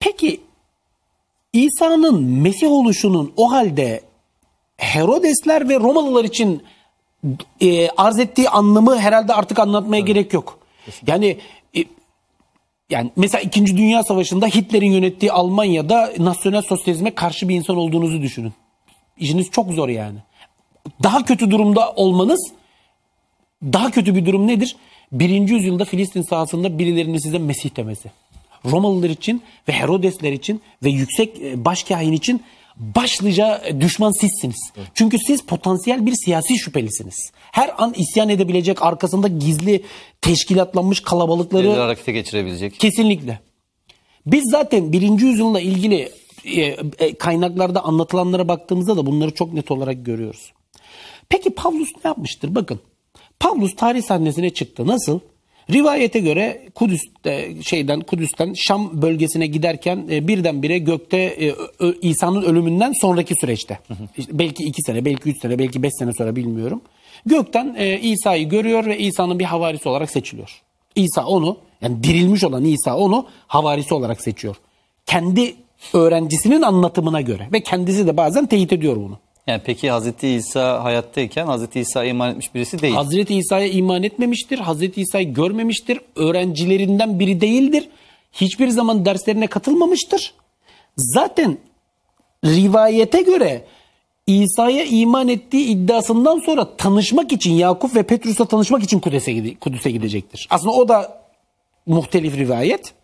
Peki 0.00 0.40
İsa'nın 1.52 2.24
Mesih 2.24 2.70
oluşunun 2.70 3.32
o 3.36 3.50
halde 3.50 4.02
Herodesler 4.76 5.68
ve 5.68 5.80
Romalılar 5.80 6.24
için 6.24 6.62
e, 7.60 7.88
arz 7.88 8.18
ettiği 8.18 8.48
anlamı 8.48 8.98
herhalde 8.98 9.34
artık 9.34 9.58
anlatmaya 9.58 10.00
gerek 10.00 10.32
yok. 10.32 10.58
Yani 11.06 11.38
e, 11.76 11.84
yani 12.90 13.10
mesela 13.16 13.42
2. 13.42 13.76
Dünya 13.76 14.02
Savaşı'nda 14.02 14.46
Hitler'in 14.46 14.92
yönettiği 14.92 15.32
Almanya'da 15.32 16.12
nasyonel 16.18 16.62
sosyalizme 16.62 17.14
karşı 17.14 17.48
bir 17.48 17.54
insan 17.54 17.76
olduğunuzu 17.76 18.22
düşünün. 18.22 18.52
İşiniz 19.18 19.50
çok 19.50 19.72
zor 19.72 19.88
yani. 19.88 20.18
Daha 21.02 21.24
kötü 21.24 21.50
durumda 21.50 21.92
olmanız 21.92 22.52
daha 23.62 23.90
kötü 23.90 24.14
bir 24.14 24.26
durum 24.26 24.46
nedir? 24.46 24.76
Birinci 25.12 25.54
yüzyılda 25.54 25.84
Filistin 25.84 26.22
sahasında 26.22 26.78
birilerinin 26.78 27.18
size 27.18 27.38
Mesih 27.38 27.76
demesi. 27.76 28.10
Romalılar 28.64 29.10
için 29.10 29.42
ve 29.68 29.72
Herodesler 29.72 30.32
için 30.32 30.60
ve 30.84 30.90
yüksek 30.90 31.40
e, 31.40 31.64
başkahin 31.64 32.12
için 32.12 32.42
başlıca 32.76 33.62
e, 33.64 33.80
düşman 33.80 34.12
sizsiniz. 34.20 34.72
Çünkü 34.94 35.18
siz 35.18 35.42
potansiyel 35.42 36.06
bir 36.06 36.14
siyasi 36.24 36.58
şüphelisiniz. 36.58 37.30
Her 37.52 37.70
an 37.78 37.94
isyan 37.96 38.28
edebilecek 38.28 38.82
arkasında 38.82 39.28
gizli 39.28 39.82
teşkilatlanmış 40.20 41.00
kalabalıkları 41.00 41.72
harekete 41.72 42.12
geçirebilecek. 42.12 42.80
Kesinlikle. 42.80 43.38
Biz 44.26 44.44
zaten 44.50 44.92
birinci 44.92 45.24
yüzyılla 45.24 45.60
ilgili 45.60 46.12
kaynaklarda 47.18 47.84
anlatılanlara 47.84 48.48
baktığımızda 48.48 48.96
da 48.96 49.06
bunları 49.06 49.30
çok 49.30 49.52
net 49.52 49.70
olarak 49.70 50.06
görüyoruz. 50.06 50.52
Peki 51.28 51.50
Pavlus 51.50 51.88
ne 52.04 52.08
yapmıştır? 52.08 52.54
Bakın. 52.54 52.80
Pavlus 53.40 53.74
tarih 53.76 54.02
sahnesine 54.02 54.50
çıktı. 54.50 54.86
Nasıl? 54.86 55.20
Rivayete 55.70 56.20
göre 56.20 56.68
Kudüs'te 56.74 57.54
şeyden 57.62 58.00
Kudüs'ten 58.00 58.52
Şam 58.56 59.02
bölgesine 59.02 59.46
giderken 59.46 60.08
e, 60.10 60.28
birdenbire 60.28 60.78
gökte 60.78 61.16
e, 61.16 61.54
İsa'nın 62.02 62.42
ölümünden 62.42 62.92
sonraki 63.00 63.34
süreçte 63.40 63.78
işte 64.16 64.38
belki 64.38 64.64
iki 64.64 64.82
sene, 64.82 65.04
belki 65.04 65.30
üç 65.30 65.42
sene, 65.42 65.58
belki 65.58 65.82
beş 65.82 65.92
sene 65.98 66.12
sonra 66.12 66.36
bilmiyorum. 66.36 66.80
Gökten 67.26 67.74
e, 67.78 68.00
İsa'yı 68.00 68.48
görüyor 68.48 68.86
ve 68.86 68.98
İsa'nın 68.98 69.38
bir 69.38 69.44
havarisi 69.44 69.88
olarak 69.88 70.10
seçiliyor. 70.10 70.62
İsa 70.96 71.26
onu 71.26 71.58
Yani 71.82 72.02
dirilmiş 72.02 72.44
olan 72.44 72.64
İsa 72.64 72.96
onu 72.96 73.26
havarisi 73.46 73.94
olarak 73.94 74.22
seçiyor. 74.22 74.56
Kendi 75.06 75.54
öğrencisinin 75.92 76.62
anlatımına 76.62 77.20
göre 77.20 77.48
ve 77.52 77.60
kendisi 77.60 78.06
de 78.06 78.16
bazen 78.16 78.46
teyit 78.46 78.72
ediyor 78.72 78.96
bunu. 78.96 79.18
Yani 79.46 79.62
peki 79.64 79.90
Hazreti 79.90 80.28
İsa 80.28 80.84
hayattayken 80.84 81.46
Hazreti 81.46 81.80
İsa 81.80 82.04
iman 82.04 82.30
etmiş 82.30 82.54
birisi 82.54 82.82
değil. 82.82 82.94
Hazreti 82.94 83.34
İsa'ya 83.34 83.68
iman 83.68 84.02
etmemiştir. 84.02 84.58
Hazreti 84.58 85.00
İsa'yı 85.00 85.34
görmemiştir. 85.34 86.00
Öğrencilerinden 86.16 87.18
biri 87.18 87.40
değildir. 87.40 87.88
Hiçbir 88.32 88.68
zaman 88.68 89.04
derslerine 89.04 89.46
katılmamıştır. 89.46 90.34
Zaten 90.96 91.58
rivayete 92.44 93.22
göre 93.22 93.64
İsa'ya 94.26 94.84
iman 94.84 95.28
ettiği 95.28 95.66
iddiasından 95.66 96.38
sonra 96.38 96.76
tanışmak 96.76 97.32
için 97.32 97.52
Yakup 97.52 97.96
ve 97.96 98.02
Petrus'la 98.02 98.44
tanışmak 98.44 98.82
için 98.82 99.00
Kudüs'e 99.60 99.90
gidecektir. 99.90 100.48
Aslında 100.50 100.72
o 100.72 100.88
da 100.88 101.22
muhtelif 101.86 102.36
rivayet. 102.36 102.94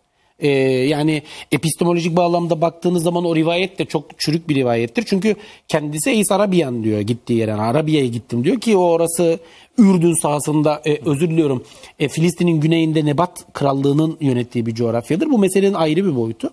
Ee, 0.42 0.48
yani 0.88 1.22
epistemolojik 1.52 2.16
bağlamda 2.16 2.60
baktığınız 2.60 3.02
zaman 3.02 3.24
o 3.24 3.36
rivayet 3.36 3.78
de 3.78 3.84
çok 3.84 4.18
çürük 4.18 4.48
bir 4.48 4.54
rivayettir. 4.54 5.04
Çünkü 5.06 5.36
kendisi 5.68 6.10
Eys 6.10 6.32
Arabiyan 6.32 6.84
diyor 6.84 7.00
gittiği 7.00 7.38
yere. 7.38 7.50
Yani 7.50 7.62
Arabia'ya 7.62 8.06
gittim 8.06 8.44
diyor 8.44 8.60
ki 8.60 8.76
o 8.76 8.80
orası 8.80 9.38
Ürdün 9.78 10.22
sahasında 10.22 10.82
e, 10.84 10.98
özür 11.04 11.30
diliyorum 11.30 11.64
e, 11.98 12.08
Filistin'in 12.08 12.60
güneyinde 12.60 13.04
Nebat 13.04 13.52
krallığının 13.52 14.16
yönettiği 14.20 14.66
bir 14.66 14.74
coğrafyadır. 14.74 15.30
Bu 15.30 15.38
meselenin 15.38 15.74
ayrı 15.74 16.06
bir 16.06 16.16
boyutu. 16.16 16.50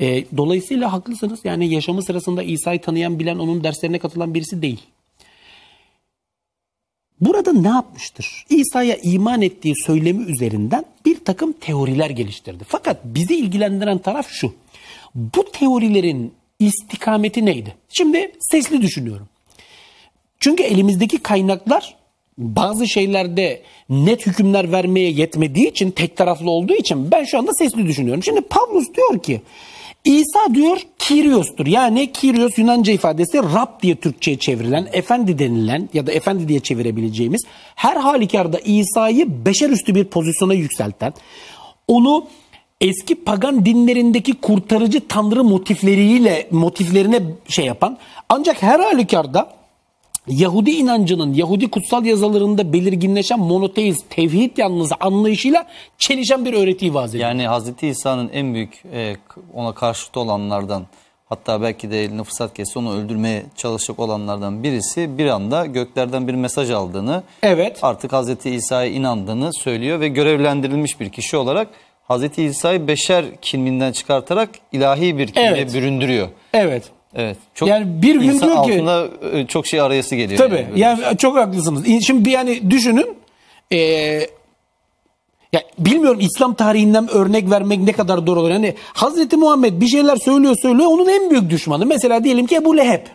E, 0.00 0.24
dolayısıyla 0.36 0.92
haklısınız. 0.92 1.40
Yani 1.44 1.74
yaşamı 1.74 2.02
sırasında 2.02 2.42
İsa'yı 2.42 2.80
tanıyan, 2.80 3.18
bilen, 3.18 3.38
onun 3.38 3.64
derslerine 3.64 3.98
katılan 3.98 4.34
birisi 4.34 4.62
değil. 4.62 4.80
Burada 7.20 7.52
ne 7.52 7.68
yapmıştır? 7.68 8.44
İsa'ya 8.48 8.96
iman 8.96 9.42
ettiği 9.42 9.74
söylemi 9.86 10.24
üzerinden 10.24 10.84
bir 11.06 11.24
takım 11.24 11.52
teoriler 11.52 12.10
geliştirdi. 12.10 12.64
Fakat 12.68 13.04
bizi 13.04 13.36
ilgilendiren 13.36 13.98
taraf 13.98 14.26
şu. 14.30 14.54
Bu 15.14 15.50
teorilerin 15.52 16.32
istikameti 16.58 17.44
neydi? 17.44 17.74
Şimdi 17.88 18.32
sesli 18.40 18.82
düşünüyorum. 18.82 19.28
Çünkü 20.40 20.62
elimizdeki 20.62 21.18
kaynaklar 21.18 21.96
bazı 22.38 22.88
şeylerde 22.88 23.62
net 23.88 24.26
hükümler 24.26 24.72
vermeye 24.72 25.10
yetmediği 25.10 25.70
için, 25.70 25.90
tek 25.90 26.16
taraflı 26.16 26.50
olduğu 26.50 26.74
için 26.74 27.10
ben 27.10 27.24
şu 27.24 27.38
anda 27.38 27.52
sesli 27.52 27.86
düşünüyorum. 27.86 28.22
Şimdi 28.22 28.40
Pavlus 28.40 28.94
diyor 28.94 29.22
ki 29.22 29.40
İsa 30.06 30.54
diyor 30.54 30.80
Kyrios'tur. 30.98 31.66
Yani 31.66 32.12
Kyrios 32.12 32.58
Yunanca 32.58 32.92
ifadesi 32.92 33.38
Rab 33.38 33.82
diye 33.82 33.96
Türkçe'ye 33.96 34.38
çevrilen, 34.38 34.88
efendi 34.92 35.38
denilen 35.38 35.88
ya 35.94 36.06
da 36.06 36.12
efendi 36.12 36.48
diye 36.48 36.60
çevirebileceğimiz 36.60 37.42
her 37.74 37.96
halükarda 37.96 38.58
İsa'yı 38.58 39.46
beşerüstü 39.46 39.94
bir 39.94 40.04
pozisyona 40.04 40.54
yükselten, 40.54 41.14
onu 41.88 42.26
eski 42.80 43.14
pagan 43.14 43.64
dinlerindeki 43.64 44.34
kurtarıcı 44.34 45.08
tanrı 45.08 45.44
motifleriyle 45.44 46.48
motiflerine 46.50 47.22
şey 47.48 47.64
yapan 47.64 47.98
ancak 48.28 48.62
her 48.62 48.80
halükarda 48.80 49.56
Yahudi 50.28 50.70
inancının 50.70 51.34
Yahudi 51.34 51.70
kutsal 51.70 52.04
yazılarında 52.04 52.72
belirginleşen 52.72 53.40
monoteist, 53.40 54.10
tevhid 54.10 54.58
yalnızı 54.58 54.94
anlayışıyla 55.00 55.66
çelişen 55.98 56.44
bir 56.44 56.52
öğretiyi 56.52 56.94
vaz 56.94 57.14
ediyor. 57.14 57.28
Yani 57.28 57.46
Hazreti 57.46 57.88
İsa'nın 57.88 58.28
en 58.32 58.54
büyük 58.54 58.82
e, 58.92 59.16
ona 59.54 59.72
karşıtı 59.74 60.20
olanlardan 60.20 60.86
hatta 61.28 61.62
belki 61.62 61.90
de 61.90 62.04
eline 62.04 62.24
fırsat 62.24 62.54
geçse 62.54 62.78
onu 62.78 62.94
öldürmeye 62.94 63.42
çalışacak 63.56 63.98
olanlardan 63.98 64.62
birisi 64.62 65.18
bir 65.18 65.26
anda 65.26 65.66
göklerden 65.66 66.28
bir 66.28 66.34
mesaj 66.34 66.70
aldığını 66.70 67.22
Evet. 67.42 67.78
artık 67.82 68.12
Hazreti 68.12 68.50
İsa'ya 68.50 68.90
inandığını 68.90 69.50
söylüyor 69.54 70.00
ve 70.00 70.08
görevlendirilmiş 70.08 71.00
bir 71.00 71.10
kişi 71.10 71.36
olarak 71.36 71.68
Hazreti 72.08 72.42
İsa'yı 72.42 72.86
beşer 72.88 73.24
kimliğinden 73.42 73.92
çıkartarak 73.92 74.50
ilahi 74.72 75.18
bir 75.18 75.26
kimliğe 75.26 75.50
Evet. 75.50 75.74
büründürüyor. 75.74 76.28
Evet. 76.54 76.90
Evet. 77.16 77.36
Çok 77.54 77.68
Yani 77.68 78.02
bir 78.02 78.20
gün 78.20 78.40
diyor 78.40 78.64
ki- 78.64 78.84
e, 79.32 79.46
çok 79.46 79.66
şey 79.66 79.80
arayası 79.80 80.16
geliyor. 80.16 80.38
Tabii. 80.38 80.66
yani. 80.76 81.02
Yani 81.04 81.18
çok 81.18 81.36
haklısınız. 81.36 81.84
Şimdi 82.06 82.24
bir 82.24 82.30
yani 82.30 82.70
düşünün. 82.70 83.16
Ee, 83.72 83.78
ya 85.52 85.62
bilmiyorum 85.78 86.20
İslam 86.20 86.54
tarihinden 86.54 87.08
örnek 87.08 87.50
vermek 87.50 87.80
ne 87.80 87.92
kadar 87.92 88.26
doğru 88.26 88.40
olur. 88.40 88.50
Yani 88.50 88.74
Hazreti 88.92 89.36
Muhammed 89.36 89.80
bir 89.80 89.86
şeyler 89.86 90.16
söylüyor 90.16 90.56
söylüyor 90.62 90.88
onun 90.88 91.08
en 91.08 91.30
büyük 91.30 91.50
düşmanı. 91.50 91.86
Mesela 91.86 92.24
diyelim 92.24 92.46
ki 92.46 92.56
Ebu 92.56 92.76
Leheb. 92.76 93.06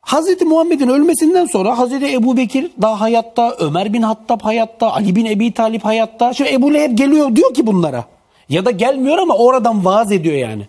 Hazreti 0.00 0.44
Muhammed'in 0.44 0.88
ölmesinden 0.88 1.46
sonra 1.46 1.78
Hazreti 1.78 2.14
Ebu 2.14 2.36
Bekir 2.36 2.70
daha 2.82 3.00
hayatta, 3.00 3.56
Ömer 3.58 3.92
bin 3.92 4.02
Hattab 4.02 4.40
hayatta, 4.40 4.92
Ali 4.92 5.16
bin 5.16 5.24
Ebi 5.24 5.52
Talip 5.52 5.84
hayatta. 5.84 6.34
Şimdi 6.34 6.50
Ebu 6.50 6.74
Leheb 6.74 6.98
geliyor 6.98 7.36
diyor 7.36 7.54
ki 7.54 7.66
bunlara. 7.66 8.04
Ya 8.48 8.64
da 8.64 8.70
gelmiyor 8.70 9.18
ama 9.18 9.34
oradan 9.34 9.84
vaaz 9.84 10.12
ediyor 10.12 10.34
yani. 10.34 10.62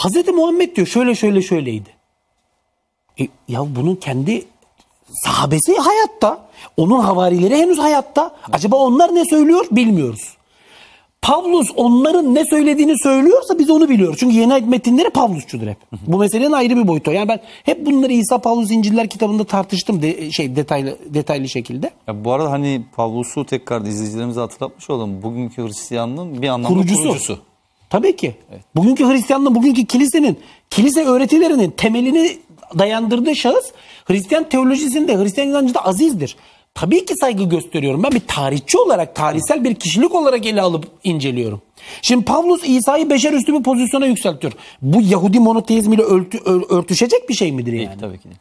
Hazreti 0.00 0.32
Muhammed 0.32 0.76
diyor 0.76 0.86
şöyle 0.86 1.14
şöyle 1.14 1.42
şöyleydi. 1.42 1.88
E, 3.20 3.28
ya 3.48 3.76
bunun 3.76 3.96
kendi 3.96 4.44
sahabesi 5.24 5.76
hayatta. 5.76 6.48
Onun 6.76 7.00
havarileri 7.00 7.56
henüz 7.56 7.78
hayatta. 7.78 8.34
Acaba 8.52 8.76
onlar 8.76 9.14
ne 9.14 9.24
söylüyor 9.24 9.66
bilmiyoruz. 9.70 10.36
Pavlus 11.22 11.70
onların 11.76 12.34
ne 12.34 12.44
söylediğini 12.44 12.98
söylüyorsa 13.02 13.58
biz 13.58 13.70
onu 13.70 13.88
biliyoruz. 13.88 14.16
Çünkü 14.20 14.36
yeni 14.36 14.52
ayet 14.52 14.66
metinleri 14.66 15.10
Pavlusçudur 15.10 15.66
hep. 15.66 15.76
Bu 16.06 16.18
meselenin 16.18 16.52
ayrı 16.52 16.76
bir 16.76 16.88
boyutu. 16.88 17.12
Yani 17.12 17.28
ben 17.28 17.40
hep 17.64 17.86
bunları 17.86 18.12
İsa 18.12 18.38
Pavlus 18.38 18.70
İnciller 18.70 19.08
kitabında 19.08 19.44
tartıştım 19.44 20.02
de, 20.02 20.30
şey 20.30 20.56
detaylı 20.56 20.98
detaylı 21.06 21.48
şekilde. 21.48 21.90
Ya 22.06 22.24
bu 22.24 22.32
arada 22.32 22.50
hani 22.50 22.82
Pavlus'u 22.96 23.46
tekrar 23.46 23.80
izleyicilerimize 23.80 24.40
hatırlatmış 24.40 24.90
olalım. 24.90 25.22
Bugünkü 25.22 25.62
Hristiyanlığın 25.62 26.42
bir 26.42 26.48
anlamda 26.48 26.74
Kurucusu. 26.74 27.02
kurucusu. 27.02 27.49
Tabii 27.90 28.16
ki. 28.16 28.34
Bugünkü 28.76 29.04
Hristiyanlığın, 29.04 29.54
bugünkü 29.54 29.84
kilisenin, 29.84 30.38
kilise 30.70 31.04
öğretilerinin 31.04 31.70
temelini 31.70 32.38
dayandırdığı 32.78 33.36
şahıs 33.36 33.72
Hristiyan 34.04 34.48
teolojisinde, 34.48 35.16
Hristiyan 35.16 35.48
inancında 35.48 35.84
azizdir. 35.84 36.36
Tabii 36.74 37.04
ki 37.04 37.14
saygı 37.20 37.44
gösteriyorum. 37.44 38.02
Ben 38.02 38.12
bir 38.12 38.20
tarihçi 38.20 38.78
olarak, 38.78 39.16
tarihsel 39.16 39.64
bir 39.64 39.74
kişilik 39.74 40.14
olarak 40.14 40.46
ele 40.46 40.62
alıp 40.62 40.88
inceliyorum. 41.04 41.62
Şimdi 42.02 42.24
Pavlus 42.24 42.62
İsa'yı 42.64 43.10
beşer 43.10 43.32
üstü 43.32 43.54
bir 43.54 43.62
pozisyona 43.62 44.06
yükseltiyor. 44.06 44.52
Bu 44.82 45.00
Yahudi 45.02 45.40
monoteizmiyle 45.40 46.02
örtü, 46.02 46.38
örtüşecek 46.68 47.28
bir 47.28 47.34
şey 47.34 47.52
midir 47.52 47.72
yani? 47.72 47.88
Değil, 47.88 47.98
tabii 48.00 48.18
ki 48.18 48.24
değil. 48.24 48.38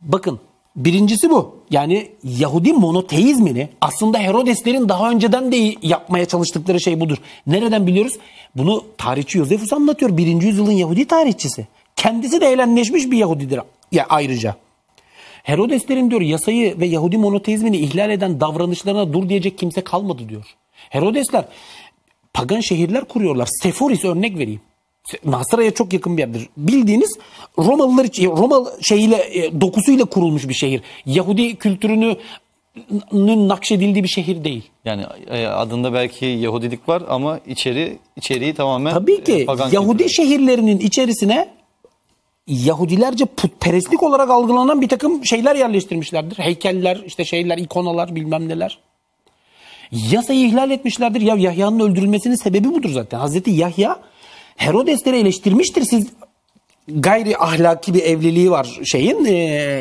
Bakın 0.00 0.40
birincisi 0.84 1.30
bu. 1.30 1.56
Yani 1.70 2.08
Yahudi 2.24 2.72
monoteizmini 2.72 3.68
aslında 3.80 4.18
Herodeslerin 4.18 4.88
daha 4.88 5.10
önceden 5.10 5.52
de 5.52 5.74
yapmaya 5.82 6.24
çalıştıkları 6.24 6.80
şey 6.80 7.00
budur. 7.00 7.16
Nereden 7.46 7.86
biliyoruz? 7.86 8.18
Bunu 8.56 8.84
tarihçi 8.98 9.38
Yosefus 9.38 9.72
anlatıyor. 9.72 10.16
Birinci 10.16 10.46
yüzyılın 10.46 10.72
Yahudi 10.72 11.04
tarihçisi. 11.04 11.66
Kendisi 11.96 12.40
de 12.40 12.46
eğlenleşmiş 12.46 13.10
bir 13.10 13.18
Yahudidir 13.18 13.60
ya 13.92 14.06
ayrıca. 14.08 14.56
Herodeslerin 15.42 16.10
diyor 16.10 16.20
yasayı 16.20 16.80
ve 16.80 16.86
Yahudi 16.86 17.18
monoteizmini 17.18 17.76
ihlal 17.76 18.10
eden 18.10 18.40
davranışlarına 18.40 19.12
dur 19.12 19.28
diyecek 19.28 19.58
kimse 19.58 19.80
kalmadı 19.80 20.28
diyor. 20.28 20.56
Herodesler 20.90 21.44
pagan 22.34 22.60
şehirler 22.60 23.04
kuruyorlar. 23.04 23.48
Seforis 23.62 24.04
örnek 24.04 24.38
vereyim. 24.38 24.60
Nasıra'ya 25.24 25.70
çok 25.70 25.92
yakın 25.92 26.16
bir 26.16 26.22
yerdir. 26.22 26.48
Bildiğiniz 26.56 27.18
Romalılar 27.58 28.04
için 28.04 28.30
Roma 28.30 28.70
şeyiyle 28.80 29.16
e, 29.16 29.60
dokusuyla 29.60 30.04
kurulmuş 30.04 30.48
bir 30.48 30.54
şehir. 30.54 30.82
Yahudi 31.06 31.56
kültürünü 31.56 32.16
nakşedildiği 33.48 34.04
bir 34.04 34.08
şehir 34.08 34.44
değil. 34.44 34.62
Yani 34.84 35.02
e, 35.30 35.46
adında 35.46 35.92
belki 35.92 36.26
Yahudilik 36.26 36.88
var 36.88 37.02
ama 37.08 37.40
içeri 37.46 37.98
içeriği 38.16 38.54
tamamen 38.54 38.94
Tabii 38.94 39.14
e, 39.14 39.24
ki 39.24 39.46
pagan 39.46 39.70
Yahudi 39.70 40.02
kültürü. 40.02 40.14
şehirlerinin 40.14 40.78
içerisine 40.78 41.48
Yahudilerce 42.46 43.24
putperestlik 43.24 44.02
olarak 44.02 44.30
algılanan 44.30 44.80
bir 44.80 44.88
takım 44.88 45.26
şeyler 45.26 45.56
yerleştirmişlerdir. 45.56 46.38
Heykeller, 46.38 47.02
işte 47.06 47.24
şeyler, 47.24 47.58
ikonalar 47.58 48.14
bilmem 48.14 48.48
neler. 48.48 48.78
Yasayı 49.92 50.46
ihlal 50.46 50.70
etmişlerdir. 50.70 51.20
Ya 51.20 51.36
Yahya'nın 51.36 51.80
öldürülmesinin 51.80 52.34
sebebi 52.34 52.74
budur 52.74 52.90
zaten. 52.90 53.18
Hazreti 53.18 53.50
Yahya 53.50 53.96
Herodesleri 54.60 55.16
eleştirmiştir. 55.16 55.82
Siz 55.82 56.06
gayri 56.88 57.38
ahlaki 57.38 57.94
bir 57.94 58.02
evliliği 58.02 58.50
var 58.50 58.80
şeyin. 58.84 59.24
e, 59.24 59.32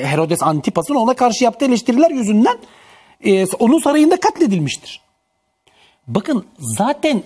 Herodes 0.06 0.44
Antipas'ın 0.44 0.96
ona 0.96 1.14
karşı 1.14 1.44
yaptığı 1.44 1.66
eleştiriler 1.66 2.12
yüzünden 2.12 2.58
e, 3.26 3.46
onun 3.46 3.80
sarayında 3.80 4.20
katledilmiştir. 4.20 5.02
Bakın 6.08 6.46
zaten 6.60 7.24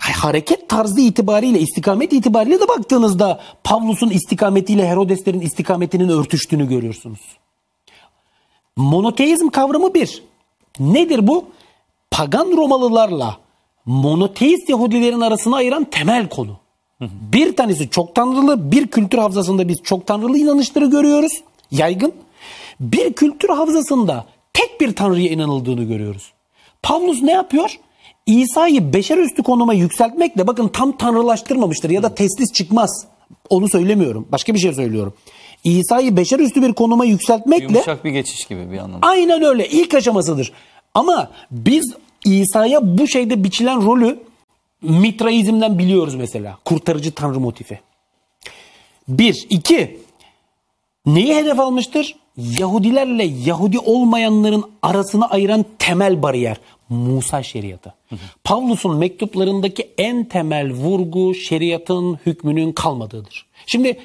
hareket 0.00 0.68
tarzı 0.68 1.00
itibariyle, 1.00 1.60
istikamet 1.60 2.12
itibariyle 2.12 2.60
de 2.60 2.68
baktığınızda 2.68 3.40
Pavlus'un 3.64 4.10
istikametiyle 4.10 4.88
Herodeslerin 4.88 5.40
istikametinin 5.40 6.08
örtüştüğünü 6.08 6.68
görüyorsunuz. 6.68 7.20
Monoteizm 8.76 9.48
kavramı 9.48 9.94
bir. 9.94 10.22
Nedir 10.80 11.26
bu? 11.26 11.44
Pagan 12.10 12.56
Romalılarla 12.56 13.38
monoteist 13.86 14.68
Yahudilerin 14.68 15.20
arasını 15.20 15.56
ayıran 15.56 15.84
temel 15.84 16.28
konu. 16.28 16.56
Bir 17.32 17.56
tanesi 17.56 17.90
çok 17.90 18.14
tanrılı, 18.14 18.72
bir 18.72 18.86
kültür 18.86 19.18
havzasında 19.18 19.68
biz 19.68 19.78
çok 19.84 20.06
tanrılı 20.06 20.38
inanışları 20.38 20.86
görüyoruz, 20.86 21.32
yaygın. 21.70 22.12
Bir 22.80 23.12
kültür 23.12 23.48
havzasında 23.48 24.24
tek 24.52 24.80
bir 24.80 24.94
tanrıya 24.96 25.30
inanıldığını 25.30 25.84
görüyoruz. 25.84 26.32
Pavlus 26.82 27.22
ne 27.22 27.32
yapıyor? 27.32 27.78
İsa'yı 28.26 28.92
beşer 28.92 29.18
üstü 29.18 29.42
konuma 29.42 29.74
yükseltmekle 29.74 30.46
bakın 30.46 30.68
tam 30.68 30.96
tanrılaştırmamıştır 30.96 31.90
ya 31.90 32.02
da 32.02 32.14
teslis 32.14 32.52
çıkmaz. 32.52 33.06
Onu 33.50 33.68
söylemiyorum. 33.68 34.28
Başka 34.32 34.54
bir 34.54 34.58
şey 34.58 34.72
söylüyorum. 34.72 35.14
İsa'yı 35.64 36.16
beşer 36.16 36.38
üstü 36.38 36.62
bir 36.62 36.72
konuma 36.72 37.04
yükseltmekle 37.04 37.64
Yumuşak 37.64 38.04
bir 38.04 38.10
geçiş 38.10 38.44
gibi 38.44 38.70
bir 38.72 38.78
anlamda. 38.78 39.06
aynen 39.06 39.42
öyle 39.42 39.68
ilk 39.68 39.94
aşamasıdır. 39.94 40.52
Ama 40.94 41.30
biz 41.50 41.94
İsa'ya 42.24 42.98
bu 42.98 43.08
şeyde 43.08 43.44
biçilen 43.44 43.86
rolü 43.86 44.18
mitraizmden 44.82 45.78
biliyoruz 45.78 46.14
mesela. 46.14 46.58
Kurtarıcı 46.64 47.12
tanrı 47.12 47.40
motifi. 47.40 47.80
Bir. 49.08 49.46
iki 49.50 50.00
Neyi 51.06 51.34
hedef 51.34 51.60
almıştır? 51.60 52.16
Yahudilerle 52.36 53.24
Yahudi 53.24 53.78
olmayanların 53.78 54.64
arasını 54.82 55.30
ayıran 55.30 55.64
temel 55.78 56.22
bariyer. 56.22 56.56
Musa 56.88 57.42
şeriatı. 57.42 57.94
Pavlus'un 58.44 58.96
mektuplarındaki 58.96 59.90
en 59.98 60.24
temel 60.24 60.72
vurgu 60.72 61.34
şeriatın 61.34 62.18
hükmünün 62.26 62.72
kalmadığıdır. 62.72 63.46
Şimdi 63.66 63.98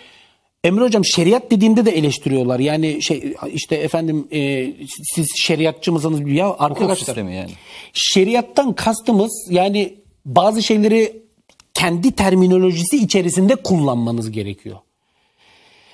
Emre 0.65 0.83
hocam 0.83 1.05
şeriat 1.05 1.51
dediğimde 1.51 1.85
de 1.85 1.91
eleştiriyorlar. 1.91 2.59
Yani 2.59 3.01
şey 3.01 3.35
işte 3.53 3.75
efendim 3.75 4.27
e, 4.31 4.71
siz 5.15 5.27
şeriatçı 5.37 5.91
mısınız? 5.91 6.21
Ya 6.25 6.55
arkadaşlar 6.59 7.17
yani. 7.17 7.51
şeriattan 7.93 8.73
kastımız 8.73 9.47
yani 9.49 9.95
bazı 10.25 10.63
şeyleri 10.63 11.21
kendi 11.73 12.11
terminolojisi 12.11 12.97
içerisinde 12.97 13.55
kullanmanız 13.55 14.31
gerekiyor. 14.31 14.77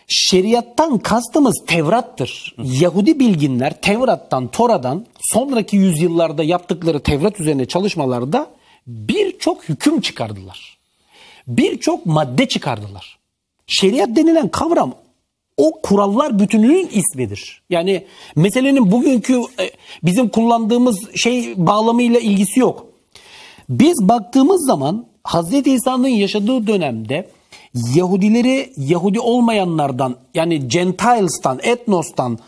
Şeriattan 0.08 0.98
kastımız 0.98 1.64
Tevrat'tır. 1.68 2.56
Yahudi 2.64 3.20
bilginler 3.20 3.82
Tevrat'tan, 3.82 4.48
Tora'dan 4.48 5.06
sonraki 5.20 5.78
yüzyıllarda 5.78 6.44
yaptıkları 6.44 7.00
Tevrat 7.00 7.40
üzerine 7.40 7.66
çalışmalarda 7.66 8.50
birçok 8.88 9.70
hüküm 9.70 10.02
çıkardılar. 10.02 10.78
Birçok 11.48 12.06
madde 12.06 12.48
çıkardılar. 12.48 13.21
Şeriat 13.68 14.16
denilen 14.16 14.48
kavram 14.48 14.94
o 15.58 15.82
kurallar 15.84 16.40
bütününün 16.40 16.90
ismidir. 16.94 17.62
Yani 17.70 18.06
meselenin 18.36 18.92
bugünkü 18.92 19.34
e, 19.34 19.72
bizim 20.04 20.30
kullandığımız 20.30 21.16
şey 21.16 21.54
bağlamıyla 21.58 22.20
ilgisi 22.20 22.60
yok. 22.60 22.86
Biz 23.70 23.98
baktığımız 24.02 24.66
zaman 24.66 25.06
Hazreti 25.24 25.74
İsa'nın 25.74 26.08
yaşadığı 26.08 26.68
dönemde 26.68 27.30
Yahudileri 27.96 28.74
Yahudi 28.78 29.20
olmayanlardan 29.20 30.16
yani 30.34 30.68
Gentiles'tan, 30.68 31.60
etnostan 31.64 32.40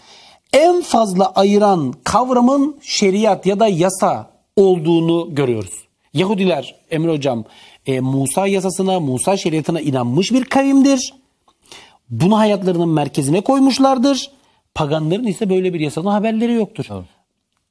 en 0.53 0.82
fazla 0.82 1.32
ayıran 1.32 1.93
kavramın 2.03 2.78
şeriat 2.82 3.45
ya 3.45 3.59
da 3.59 3.68
yasa 3.68 4.30
olduğunu 4.55 5.36
görüyoruz. 5.36 5.84
Yahudiler 6.14 6.76
Emre 6.91 7.11
Hocam 7.11 7.45
e, 7.86 7.99
Musa 7.99 8.47
yasasına, 8.47 8.99
Musa 8.99 9.38
şeriatına 9.38 9.82
inanmış 9.82 10.32
bir 10.32 10.43
kavimdir. 10.43 11.14
Bunu 12.09 12.38
hayatlarının 12.38 12.89
merkezine 12.89 13.41
koymuşlardır. 13.41 14.32
Paganların 14.76 15.28
ise 15.28 15.49
böyle 15.49 15.74
bir 15.74 15.80
yasanın 15.80 16.07
haberleri 16.07 16.53
yoktur. 16.53 16.86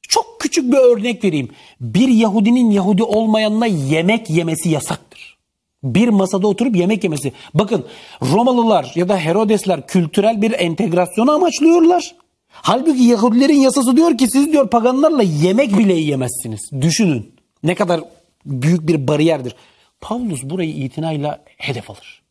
Çok 0.01 0.39
küçük 0.39 0.71
bir 0.71 0.77
örnek 0.77 1.23
vereyim. 1.23 1.49
Bir 1.81 2.07
Yahudinin 2.07 2.71
Yahudi 2.71 3.03
olmayanla 3.03 3.65
yemek 3.65 4.29
yemesi 4.29 4.69
yasaktır. 4.69 5.37
Bir 5.83 6.07
masada 6.07 6.47
oturup 6.47 6.75
yemek 6.75 7.03
yemesi. 7.03 7.33
Bakın 7.53 7.85
Romalılar 8.21 8.91
ya 8.95 9.09
da 9.09 9.17
Herodesler 9.17 9.87
kültürel 9.87 10.41
bir 10.41 10.51
entegrasyonu 10.51 11.31
amaçlıyorlar. 11.31 12.15
Halbuki 12.47 13.03
Yahudilerin 13.03 13.59
yasası 13.59 13.97
diyor 13.97 14.17
ki 14.17 14.27
siz 14.27 14.51
diyor 14.51 14.69
paganlarla 14.69 15.23
yemek 15.23 15.77
bile 15.77 15.93
yiyemezsiniz. 15.93 16.69
Düşünün 16.81 17.33
ne 17.63 17.75
kadar 17.75 18.01
büyük 18.45 18.87
bir 18.87 19.07
bariyerdir. 19.07 19.55
Pavlus 20.01 20.43
burayı 20.43 20.69
itinayla 20.69 21.43
hedef 21.57 21.89
alır. 21.89 22.23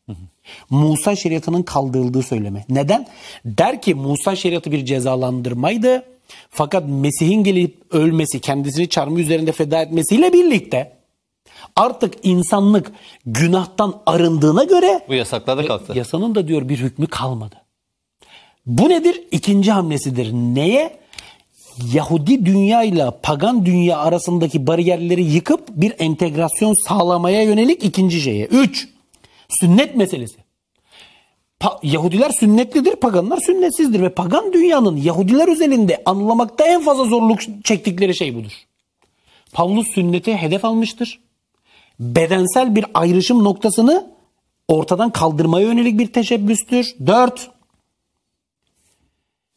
Musa 0.70 1.16
şeriatının 1.16 1.62
kaldırıldığı 1.62 2.22
söyleme. 2.22 2.64
Neden? 2.68 3.06
Der 3.44 3.82
ki 3.82 3.94
Musa 3.94 4.36
şeriatı 4.36 4.72
bir 4.72 4.84
cezalandırmaydı. 4.84 6.02
Fakat 6.50 6.84
Mesih'in 6.88 7.44
gelip 7.44 7.94
ölmesi, 7.94 8.40
kendisini 8.40 8.88
çarmı 8.88 9.20
üzerinde 9.20 9.52
feda 9.52 9.82
etmesiyle 9.82 10.32
birlikte 10.32 10.92
artık 11.76 12.14
insanlık 12.22 12.92
günahtan 13.26 14.02
arındığına 14.06 14.64
göre 14.64 15.00
Bu 15.08 15.14
yasaklar 15.14 15.58
da 15.58 15.66
kalktı. 15.66 15.98
yasanın 15.98 16.34
da 16.34 16.48
diyor 16.48 16.68
bir 16.68 16.78
hükmü 16.78 17.06
kalmadı. 17.06 17.54
Bu 18.66 18.88
nedir? 18.88 19.22
İkinci 19.30 19.72
hamlesidir. 19.72 20.32
Neye? 20.32 21.01
Yahudi 21.94 22.46
dünya 22.46 22.82
ile 22.82 23.10
pagan 23.22 23.66
dünya 23.66 23.98
arasındaki 23.98 24.66
bariyerleri 24.66 25.24
yıkıp 25.24 25.68
bir 25.68 25.94
entegrasyon 25.98 26.88
sağlamaya 26.88 27.42
yönelik 27.42 27.84
ikinci 27.84 28.20
şeye. 28.20 28.44
Üç, 28.46 28.88
sünnet 29.48 29.96
meselesi. 29.96 30.36
Pa- 31.60 31.78
Yahudiler 31.82 32.30
sünnetlidir, 32.30 32.96
paganlar 32.96 33.40
sünnetsizdir 33.46 34.02
ve 34.02 34.08
pagan 34.08 34.52
dünyanın 34.52 34.96
Yahudiler 34.96 35.48
özelinde 35.48 36.02
anlamakta 36.06 36.64
en 36.66 36.82
fazla 36.82 37.04
zorluk 37.04 37.40
çektikleri 37.64 38.14
şey 38.14 38.34
budur. 38.34 38.52
Pavlus 39.52 39.86
sünneti 39.94 40.36
hedef 40.36 40.64
almıştır. 40.64 41.20
Bedensel 42.00 42.76
bir 42.76 42.84
ayrışım 42.94 43.44
noktasını 43.44 44.10
ortadan 44.68 45.10
kaldırmaya 45.10 45.66
yönelik 45.66 45.98
bir 45.98 46.12
teşebbüstür. 46.12 46.94
Dört, 47.06 47.50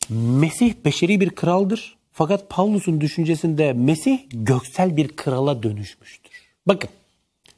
Mesih 0.10 0.74
beşeri 0.86 1.20
bir 1.20 1.30
kraldır. 1.30 1.95
Fakat 2.18 2.50
Pavlus'un 2.50 3.02
düşüncesinde 3.02 3.74
Mesih 3.74 4.20
göksel 4.32 4.98
bir 4.98 5.08
krala 5.08 5.64
dönüşmüştür. 5.64 6.32
Bakın 6.68 6.90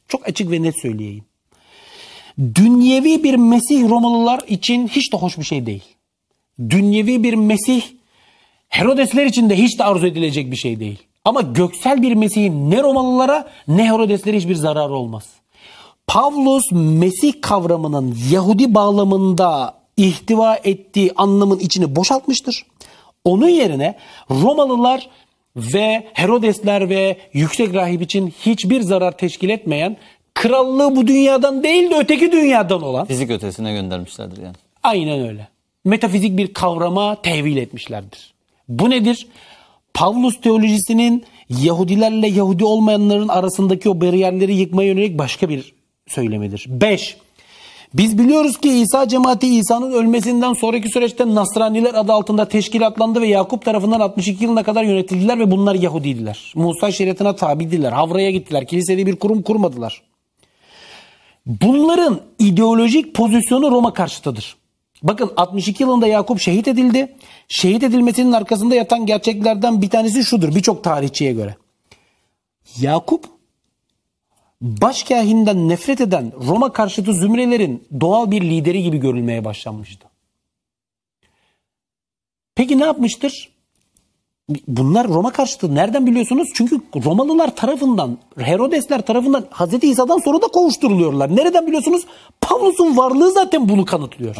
çok 0.08 0.28
açık 0.28 0.52
ve 0.52 0.64
net 0.64 0.82
söyleyeyim. 0.82 1.24
Dünyevi 2.56 3.24
bir 3.24 3.36
Mesih 3.36 3.90
Romalılar 3.90 4.40
için 4.48 4.88
hiç 4.88 5.14
de 5.14 5.18
hoş 5.18 5.38
bir 5.38 5.44
şey 5.44 5.66
değil. 5.66 5.84
Dünyevi 6.70 7.24
bir 7.24 7.34
Mesih 7.34 7.82
Herodesler 8.70 9.26
için 9.26 9.50
de 9.50 9.58
hiç 9.58 9.80
de 9.80 9.84
arzu 9.84 10.08
edilecek 10.08 10.52
bir 10.52 10.58
şey 10.58 10.80
değil. 10.80 11.00
Ama 11.26 11.42
göksel 11.42 12.02
bir 12.02 12.14
Mesih'in 12.14 12.72
ne 12.72 12.84
Romalılara 12.84 13.50
ne 13.68 13.92
Herodeslere 13.92 14.38
hiçbir 14.38 14.56
zararı 14.56 14.94
olmaz. 14.94 15.24
Pavlus 16.08 16.72
Mesih 16.72 17.34
kavramının 17.42 18.18
Yahudi 18.32 18.74
bağlamında 18.74 19.74
ihtiva 19.98 20.56
ettiği 20.56 21.12
anlamın 21.16 21.60
içini 21.60 21.96
boşaltmıştır. 21.96 22.66
Onun 23.26 23.50
yerine 23.50 23.96
Romalılar 24.32 25.10
ve 25.56 26.08
Herodesler 26.14 26.90
ve 26.90 27.18
yüksek 27.34 27.74
rahip 27.74 28.02
için 28.02 28.34
hiçbir 28.46 28.82
zarar 28.82 29.18
teşkil 29.18 29.50
etmeyen 29.50 29.98
krallığı 30.34 30.96
bu 30.96 31.08
dünyadan 31.08 31.64
değil 31.64 31.92
de 31.92 31.96
öteki 31.96 32.32
dünyadan 32.32 32.82
olan 32.82 33.06
Fizik 33.06 33.32
ötesine 33.32 33.74
göndermişlerdir 33.74 34.44
yani. 34.44 34.56
Aynen 34.84 35.28
öyle. 35.28 35.48
Metafizik 35.86 36.38
bir 36.38 36.54
kavrama 36.54 37.22
tevil 37.22 37.58
etmişlerdir. 37.58 38.34
Bu 38.70 38.90
nedir? 38.90 39.28
Pavlus 39.94 40.42
teolojisinin 40.42 41.26
Yahudilerle 41.50 42.28
Yahudi 42.28 42.66
olmayanların 42.66 43.28
arasındaki 43.28 43.90
o 43.90 44.02
bariyerleri 44.02 44.56
yıkmaya 44.56 44.90
yönelik 44.90 45.18
başka 45.18 45.50
bir 45.50 45.74
söylemidir. 46.08 46.66
5. 46.68 47.18
Biz 47.94 48.18
biliyoruz 48.18 48.58
ki 48.58 48.70
İsa 48.70 49.08
cemaati 49.08 49.56
İsa'nın 49.56 49.92
ölmesinden 49.92 50.54
sonraki 50.54 50.90
süreçte 50.90 51.36
Nasraniler 51.36 51.94
adı 51.94 52.14
altında 52.14 52.48
teşkilatlandı 52.48 53.22
ve 53.22 53.28
Yakup 53.28 53.66
tarafından 53.66 54.00
62 54.00 54.44
yılına 54.44 54.64
kadar 54.64 54.84
yönetildiler 54.84 55.40
ve 55.40 55.52
bunlar 55.52 55.76
Yahudiydiler. 55.76 56.54
Musa 56.56 56.92
şeriatına 56.92 57.36
tabidiler. 57.36 57.92
Havra'ya 57.92 58.32
gittiler. 58.32 58.68
Kilisede 58.68 59.06
bir 59.06 59.16
kurum 59.16 59.42
kurmadılar. 59.42 60.02
Bunların 61.46 62.20
ideolojik 62.40 63.14
pozisyonu 63.14 63.72
Roma 63.72 63.94
karşıtıdır. 63.94 64.56
Bakın 65.04 65.32
62 65.38 65.84
yılında 65.84 66.08
Yakup 66.08 66.40
şehit 66.40 66.68
edildi. 66.68 67.16
Şehit 67.48 67.84
edilmesinin 67.84 68.32
arkasında 68.32 68.76
yatan 68.76 69.06
gerçeklerden 69.06 69.82
bir 69.82 69.90
tanesi 69.90 70.24
şudur 70.24 70.56
birçok 70.56 70.84
tarihçiye 70.84 71.34
göre. 71.34 71.56
Yakup 72.82 73.37
başkahinden 74.62 75.70
nefret 75.70 76.02
eden 76.02 76.32
Roma 76.48 76.74
karşıtı 76.74 77.14
zümrelerin 77.14 77.88
doğal 78.02 78.32
bir 78.32 78.42
lideri 78.42 78.84
gibi 78.84 78.98
görülmeye 78.98 79.46
başlanmıştı. 79.46 80.08
Peki 82.56 82.80
ne 82.80 82.84
yapmıştır? 82.86 83.50
Bunlar 84.68 85.08
Roma 85.08 85.32
karşıtı. 85.32 85.76
Nereden 85.76 86.08
biliyorsunuz? 86.08 86.48
Çünkü 86.56 86.82
Romalılar 87.06 87.56
tarafından, 87.56 88.18
Herodesler 88.38 89.06
tarafından 89.06 89.48
Hazreti 89.50 89.90
İsa'dan 89.90 90.18
sonra 90.18 90.42
da 90.42 90.48
kovuşturuluyorlar. 90.48 91.36
Nereden 91.36 91.68
biliyorsunuz? 91.68 92.06
Pavlus'un 92.42 92.98
varlığı 92.98 93.32
zaten 93.32 93.70
bunu 93.70 93.86
kanıtlıyor. 93.86 94.36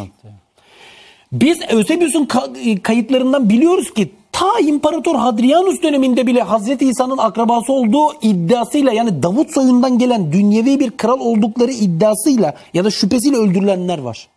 Biz 1.32 1.58
Eusebius'un 1.68 2.26
ka- 2.26 2.82
kayıtlarından 2.82 3.50
biliyoruz 3.50 3.94
ki 3.94 4.10
ta 4.38 4.60
İmparator 4.60 5.14
Hadrianus 5.14 5.82
döneminde 5.82 6.26
bile 6.26 6.42
Hazreti 6.42 6.84
İsa'nın 6.84 7.18
akrabası 7.18 7.72
olduğu 7.72 8.14
iddiasıyla 8.22 8.92
yani 8.92 9.22
Davut 9.22 9.54
soyundan 9.54 9.98
gelen 9.98 10.32
dünyevi 10.32 10.80
bir 10.80 10.90
kral 10.90 11.20
oldukları 11.20 11.72
iddiasıyla 11.72 12.54
ya 12.74 12.84
da 12.84 12.90
şüphesiyle 12.90 13.36
öldürülenler 13.36 13.98
var. 13.98 14.28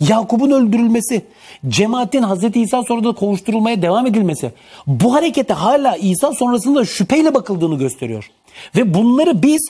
Yakup'un 0.00 0.50
öldürülmesi, 0.50 1.24
cemaatin 1.68 2.22
Hazreti 2.22 2.60
İsa 2.60 2.82
sonra 2.82 3.04
da 3.04 3.12
kovuşturulmaya 3.12 3.82
devam 3.82 4.06
edilmesi 4.06 4.52
bu 4.86 5.14
harekete 5.14 5.54
hala 5.54 5.96
İsa 5.96 6.32
sonrasında 6.32 6.84
şüpheyle 6.84 7.34
bakıldığını 7.34 7.78
gösteriyor. 7.78 8.30
Ve 8.76 8.94
bunları 8.94 9.42
biz 9.42 9.68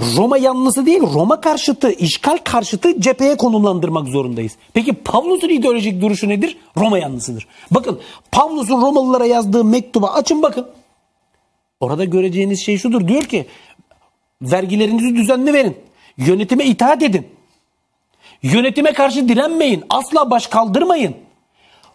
Roma 0.00 0.38
yanlısı 0.38 0.86
değil 0.86 1.00
Roma 1.00 1.40
karşıtı, 1.40 1.90
işgal 1.90 2.38
karşıtı 2.44 3.00
cepheye 3.00 3.36
konumlandırmak 3.36 4.08
zorundayız. 4.08 4.52
Peki 4.74 4.92
Pavlus'un 4.92 5.48
ideolojik 5.48 6.00
duruşu 6.02 6.28
nedir? 6.28 6.56
Roma 6.76 6.98
yanlısıdır. 6.98 7.46
Bakın 7.70 8.00
Pavlus'un 8.32 8.82
Romalılara 8.82 9.26
yazdığı 9.26 9.64
mektuba 9.64 10.08
açın 10.08 10.42
bakın. 10.42 10.66
Orada 11.80 12.04
göreceğiniz 12.04 12.64
şey 12.64 12.78
şudur. 12.78 13.08
Diyor 13.08 13.22
ki 13.22 13.46
vergilerinizi 14.42 15.16
düzenli 15.16 15.52
verin. 15.52 15.76
Yönetime 16.16 16.64
itaat 16.64 17.02
edin. 17.02 17.26
Yönetime 18.42 18.92
karşı 18.92 19.28
direnmeyin. 19.28 19.84
Asla 19.90 20.30
baş 20.30 20.46
kaldırmayın. 20.46 21.16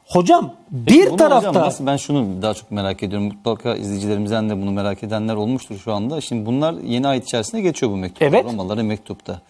Hocam 0.06 0.54
bir 0.72 1.10
Bunu 1.10 1.16
tarafta 1.16 1.50
hocam 1.50 1.64
nasıl 1.64 1.86
ben 1.86 1.98
şunu 1.98 2.42
daha 2.42 2.54
çok 2.54 2.72
merak 2.72 3.04
ediyorum. 3.04 3.28
Mutlaka 3.28 3.76
izleyicilerimizden 3.76 4.50
de 4.50 4.62
bunu 4.62 4.72
merak 4.72 5.04
edenler 5.04 5.36
olmuştur 5.36 5.78
şu 5.78 5.94
anda. 5.94 6.22
Şimdi 6.22 6.46
bunlar 6.46 6.74
yeni 6.74 7.08
ayet 7.08 7.24
içerisinde 7.24 7.62
geçiyor 7.62 7.92
bu 7.92 7.98
mektuplar. 7.98 8.28
Evet. 8.28 8.46
Romalılara 8.46 8.84
mektupta 8.84 9.42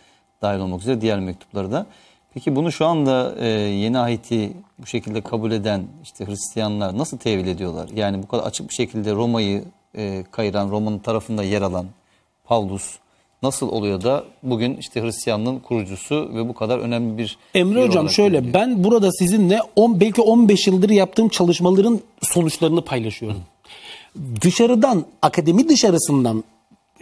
dahil 0.42 0.60
olmak 0.60 0.82
üzere 0.82 1.02
diğer 1.02 1.20
mektupları 1.20 1.72
da. 1.72 1.86
Peki 2.34 2.56
bunu 2.56 2.72
şu 2.72 2.86
anda 2.86 3.36
e, 3.40 3.48
yeni 3.48 4.00
ahiti 4.00 4.54
bu 4.80 4.86
şekilde 4.86 5.22
kabul 5.22 5.52
eden 5.52 5.84
işte 6.04 6.26
Hristiyanlar 6.26 6.98
nasıl 6.98 7.18
tevil 7.18 7.48
ediyorlar? 7.48 7.90
Yani 7.96 8.24
bu 8.24 8.28
kadar 8.28 8.44
açık 8.44 8.70
bir 8.70 8.74
şekilde 8.74 9.14
Roma'yı 9.14 9.64
e, 9.98 10.24
kayıran, 10.32 10.72
Roma'nın 10.72 11.00
tarafında 11.00 11.44
yer 11.44 11.62
alan 11.62 11.86
Pavlus 12.44 12.98
nasıl 13.46 13.70
oluyor 13.70 14.04
da 14.04 14.24
bugün 14.44 14.78
işte 14.78 15.02
Hristiyanlığın 15.02 15.60
kurucusu 15.60 16.30
ve 16.34 16.50
bu 16.50 16.54
kadar 16.54 16.80
önemli 16.80 17.18
bir 17.18 17.38
Emre 17.54 17.88
hocam 17.88 18.10
şöyle 18.10 18.38
görülüyor? 18.38 18.54
ben 18.54 18.84
burada 18.84 19.12
sizinle 19.12 19.60
10 19.76 20.00
belki 20.00 20.22
15 20.22 20.68
yıldır 20.68 20.90
yaptığım 20.90 21.30
çalışmaların 21.30 22.00
sonuçlarını 22.22 22.82
paylaşıyorum. 22.82 23.40
Dışarıdan 24.42 25.06
akademi 25.22 25.70
dışarısından 25.70 26.44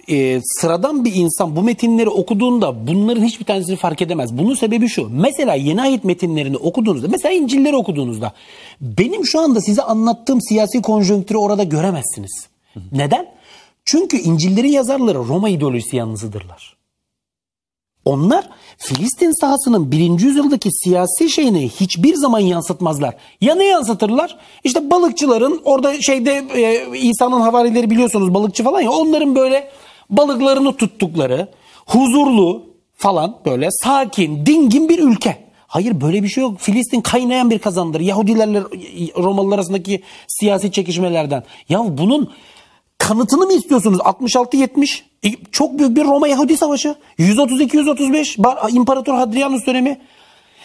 e, 0.09 0.41
sıradan 0.43 1.05
bir 1.05 1.15
insan 1.15 1.55
bu 1.55 1.61
metinleri 1.61 2.09
okuduğunda 2.09 2.87
bunların 2.87 3.23
hiçbir 3.23 3.45
tanesini 3.45 3.75
fark 3.75 4.01
edemez. 4.01 4.37
Bunun 4.37 4.55
sebebi 4.55 4.89
şu. 4.89 5.09
Mesela 5.09 5.53
yeni 5.53 5.81
ayet 5.81 6.03
metinlerini 6.03 6.57
okuduğunuzda, 6.57 7.07
mesela 7.07 7.33
İncil'leri 7.33 7.75
okuduğunuzda 7.75 8.33
benim 8.81 9.25
şu 9.25 9.39
anda 9.39 9.61
size 9.61 9.81
anlattığım 9.81 10.41
siyasi 10.41 10.81
konjonktürü 10.81 11.37
orada 11.37 11.63
göremezsiniz. 11.63 12.47
Neden? 12.91 13.27
Çünkü 13.85 14.17
İncil'lerin 14.17 14.71
yazarları 14.71 15.17
Roma 15.17 15.49
ideolojisi 15.49 15.95
yanlısıdırlar. 15.95 16.77
Onlar 18.05 18.49
Filistin 18.77 19.41
sahasının 19.41 19.91
birinci 19.91 20.25
yüzyıldaki 20.25 20.69
siyasi 20.71 21.29
şeyini 21.29 21.69
hiçbir 21.69 22.15
zaman 22.15 22.39
yansıtmazlar. 22.39 23.15
Ya 23.41 23.55
ne 23.55 23.65
yansıtırlar? 23.65 24.37
İşte 24.63 24.91
balıkçıların 24.91 25.61
orada 25.65 26.01
şeyde 26.01 26.45
e, 26.53 26.97
İsa'nın 26.97 27.41
havarileri 27.41 27.89
biliyorsunuz 27.89 28.33
balıkçı 28.33 28.63
falan 28.63 28.81
ya 28.81 28.91
onların 28.91 29.35
böyle 29.35 29.69
balıklarını 30.09 30.75
tuttukları 30.75 31.47
huzurlu 31.85 32.63
falan 32.97 33.37
böyle 33.45 33.71
sakin 33.71 34.45
dingin 34.45 34.89
bir 34.89 34.99
ülke. 34.99 35.43
Hayır 35.67 36.01
böyle 36.01 36.23
bir 36.23 36.27
şey 36.27 36.41
yok. 36.41 36.59
Filistin 36.59 37.01
kaynayan 37.01 37.49
bir 37.49 37.59
kazandır. 37.59 37.99
Yahudilerle 37.99 38.61
Romalılar 39.17 39.55
arasındaki 39.55 40.01
siyasi 40.27 40.71
çekişmelerden. 40.71 41.43
Ya 41.69 41.97
bunun 41.97 42.31
kanıtını 43.07 43.45
mı 43.45 43.53
istiyorsunuz? 43.53 43.99
66-70 43.99 45.01
E, 45.25 45.29
çok 45.51 45.79
büyük 45.79 45.95
bir 45.95 46.03
Roma 46.03 46.27
Yahudi 46.27 46.57
savaşı. 46.57 46.95
132-135 47.19 48.43
Bar- 48.43 48.69
İmparator 48.71 49.13
Hadrianus 49.15 49.65
dönemi. 49.65 49.99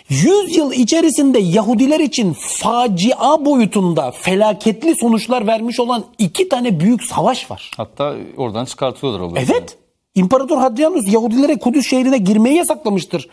100 0.08 0.56
yıl 0.56 0.72
içerisinde 0.72 1.38
Yahudiler 1.38 2.00
için 2.00 2.32
facia 2.40 3.44
boyutunda 3.44 4.10
felaketli 4.10 4.94
sonuçlar 5.00 5.46
vermiş 5.46 5.80
olan 5.80 6.04
iki 6.18 6.48
tane 6.48 6.80
büyük 6.80 7.04
savaş 7.04 7.50
var. 7.50 7.70
Hatta 7.76 8.14
oradan 8.36 8.64
çıkartıyorlar 8.64 9.20
o 9.20 9.22
bölümleri. 9.22 9.46
Evet. 9.50 9.78
İmparator 10.14 10.58
Hadrianus 10.58 11.12
Yahudilere 11.12 11.58
Kudüs 11.58 11.86
şehrine 11.90 12.18
girmeyi 12.18 12.56
yasaklamıştır. 12.56 13.28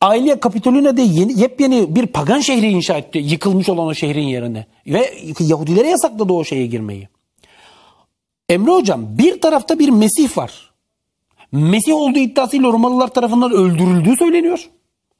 Aile 0.00 0.40
Kapitoline'de 0.40 1.02
yeni, 1.02 1.40
yepyeni 1.40 1.94
bir 1.96 2.06
pagan 2.06 2.40
şehri 2.40 2.66
inşa 2.70 2.96
etti. 2.98 3.18
Yıkılmış 3.18 3.68
olan 3.68 3.86
o 3.86 3.94
şehrin 3.94 4.28
yerine. 4.28 4.66
Ve 4.86 5.14
Yahudilere 5.40 5.88
yasakladı 5.88 6.32
o 6.32 6.44
şeye 6.44 6.66
girmeyi. 6.66 7.08
Emre 8.50 8.70
Hocam 8.70 9.18
bir 9.18 9.40
tarafta 9.40 9.78
bir 9.78 9.88
Mesih 9.88 10.38
var. 10.38 10.70
Mesih 11.52 11.94
olduğu 11.94 12.18
iddiasıyla 12.18 12.72
Romalılar 12.72 13.08
tarafından 13.08 13.52
öldürüldüğü 13.52 14.16
söyleniyor. 14.16 14.70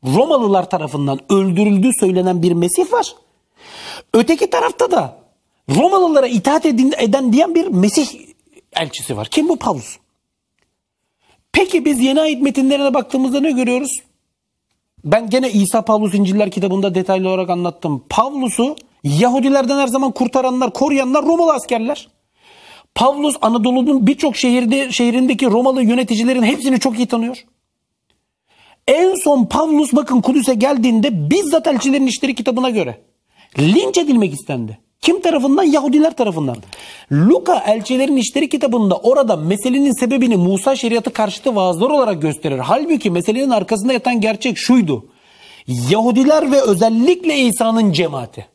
Romalılar 0.04 0.70
tarafından 0.70 1.20
öldürüldüğü 1.32 1.90
söylenen 2.00 2.42
bir 2.42 2.52
Mesih 2.52 2.92
var. 2.92 3.14
Öteki 4.14 4.50
tarafta 4.50 4.90
da 4.90 5.16
Romalılara 5.76 6.26
itaat 6.26 6.66
edin, 6.66 6.94
eden 6.98 7.32
diyen 7.32 7.54
bir 7.54 7.66
Mesih 7.66 8.08
elçisi 8.72 9.16
var. 9.16 9.28
Kim 9.30 9.48
bu 9.48 9.56
Pavlus? 9.56 9.96
Peki 11.52 11.84
biz 11.84 12.00
yeni 12.00 12.20
ayet 12.20 12.42
metinlerine 12.42 12.94
baktığımızda 12.94 13.40
ne 13.40 13.50
görüyoruz? 13.50 13.90
Ben 15.04 15.30
gene 15.30 15.50
İsa 15.50 15.82
Pavlus 15.82 16.14
İnciller 16.14 16.50
kitabında 16.50 16.94
detaylı 16.94 17.28
olarak 17.28 17.50
anlattım. 17.50 18.04
Pavlus'u 18.08 18.76
Yahudilerden 19.04 19.78
her 19.78 19.86
zaman 19.86 20.12
kurtaranlar, 20.12 20.72
koruyanlar 20.72 21.24
Romalı 21.24 21.52
askerler. 21.52 22.08
Pavlus 22.94 23.36
Anadolu'nun 23.42 24.06
birçok 24.06 24.36
şehirde 24.36 24.92
şehrindeki 24.92 25.46
Romalı 25.46 25.82
yöneticilerin 25.82 26.42
hepsini 26.42 26.80
çok 26.80 26.98
iyi 26.98 27.06
tanıyor. 27.06 27.44
En 28.88 29.14
son 29.14 29.44
Pavlus 29.44 29.92
bakın 29.92 30.20
Kudüs'e 30.20 30.54
geldiğinde 30.54 31.30
bizzat 31.30 31.66
elçilerin 31.66 32.06
işleri 32.06 32.34
kitabına 32.34 32.70
göre 32.70 33.00
linç 33.58 33.98
edilmek 33.98 34.32
istendi. 34.32 34.78
Kim 35.00 35.20
tarafından? 35.20 35.62
Yahudiler 35.62 36.16
tarafından. 36.16 36.56
Luka 37.12 37.58
elçilerin 37.58 38.16
işleri 38.16 38.48
kitabında 38.48 38.96
orada 38.96 39.36
meselenin 39.36 40.00
sebebini 40.00 40.36
Musa 40.36 40.76
şeriatı 40.76 41.12
karşıtı 41.12 41.54
vaazlar 41.54 41.90
olarak 41.90 42.22
gösterir. 42.22 42.58
Halbuki 42.58 43.10
meselenin 43.10 43.50
arkasında 43.50 43.92
yatan 43.92 44.20
gerçek 44.20 44.58
şuydu. 44.58 45.06
Yahudiler 45.66 46.52
ve 46.52 46.60
özellikle 46.60 47.38
İsa'nın 47.38 47.92
cemaati. 47.92 48.46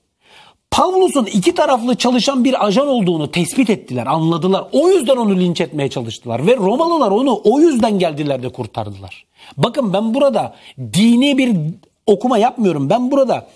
Pavlus'un 0.76 1.26
iki 1.26 1.55
taraflı 1.55 1.95
çalışan 1.95 2.43
bir 2.43 2.65
ajan 2.65 2.88
olduğunu 2.88 3.32
tespit 3.32 3.69
ettiler, 3.69 4.05
anladılar. 4.05 4.65
O 4.71 4.89
yüzden 4.89 5.15
onu 5.17 5.39
linç 5.39 5.61
etmeye 5.61 5.89
çalıştılar 5.89 6.47
ve 6.47 6.55
Romalılar 6.57 7.11
onu 7.11 7.41
o 7.43 7.59
yüzden 7.59 7.99
geldiler 7.99 8.43
de 8.43 8.49
kurtardılar. 8.49 9.26
Bakın 9.57 9.93
ben 9.93 10.13
burada 10.13 10.55
dini 10.80 11.38
bir 11.38 11.57
okuma 12.05 12.38
yapmıyorum. 12.38 12.89
Ben 12.89 13.11
burada 13.11 13.47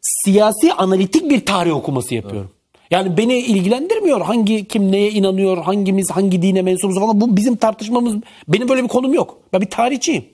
siyasi 0.00 0.72
analitik 0.72 1.30
bir 1.30 1.46
tarih 1.46 1.76
okuması 1.76 2.14
yapıyorum. 2.14 2.50
Yani 2.90 3.16
beni 3.16 3.38
ilgilendirmiyor 3.38 4.20
hangi 4.20 4.68
kim 4.68 4.92
neye 4.92 5.10
inanıyor, 5.10 5.58
hangimiz 5.58 6.10
hangi 6.10 6.42
dine 6.42 6.62
mensubuz 6.62 6.98
falan 6.98 7.20
bu 7.20 7.36
bizim 7.36 7.56
tartışmamız. 7.56 8.14
Benim 8.48 8.68
böyle 8.68 8.82
bir 8.82 8.88
konum 8.88 9.14
yok. 9.14 9.38
Ben 9.52 9.60
bir 9.60 9.70
tarihçiyim. 9.70 10.24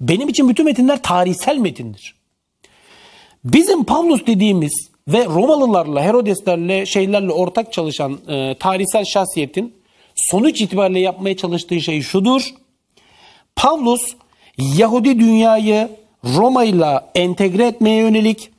Benim 0.00 0.28
için 0.28 0.48
bütün 0.48 0.64
metinler 0.64 1.02
tarihsel 1.02 1.56
metindir. 1.56 2.14
Bizim 3.44 3.84
Pavlus 3.84 4.26
dediğimiz 4.26 4.89
ve 5.12 5.24
Romalılarla, 5.24 6.02
Herodeslerle, 6.02 6.86
şeylerle 6.86 7.32
ortak 7.32 7.72
çalışan 7.72 8.18
e, 8.28 8.54
tarihsel 8.58 9.04
şahsiyetin 9.04 9.74
sonuç 10.14 10.60
itibariyle 10.60 11.00
yapmaya 11.00 11.36
çalıştığı 11.36 11.80
şey 11.80 12.02
şudur. 12.02 12.54
Pavlus 13.56 14.02
Yahudi 14.58 15.18
dünyayı 15.18 15.88
Roma 16.24 16.64
ile 16.64 17.00
entegre 17.14 17.66
etmeye 17.66 17.96
yönelik 17.96 18.50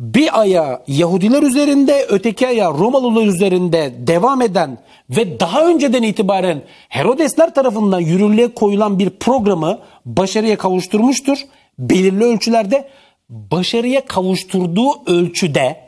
bir 0.00 0.40
aya 0.40 0.82
Yahudiler 0.88 1.42
üzerinde 1.42 2.06
öteki 2.08 2.46
aya 2.46 2.70
Romalılar 2.70 3.26
üzerinde 3.26 3.94
devam 3.98 4.42
eden 4.42 4.78
ve 5.10 5.40
daha 5.40 5.66
önceden 5.66 6.02
itibaren 6.02 6.62
Herodesler 6.88 7.54
tarafından 7.54 8.00
yürürlüğe 8.00 8.54
koyulan 8.54 8.98
bir 8.98 9.10
programı 9.10 9.78
başarıya 10.04 10.58
kavuşturmuştur. 10.58 11.38
Belirli 11.78 12.24
ölçülerde 12.24 12.88
başarıya 13.28 14.04
kavuşturduğu 14.06 14.90
ölçüde 15.06 15.87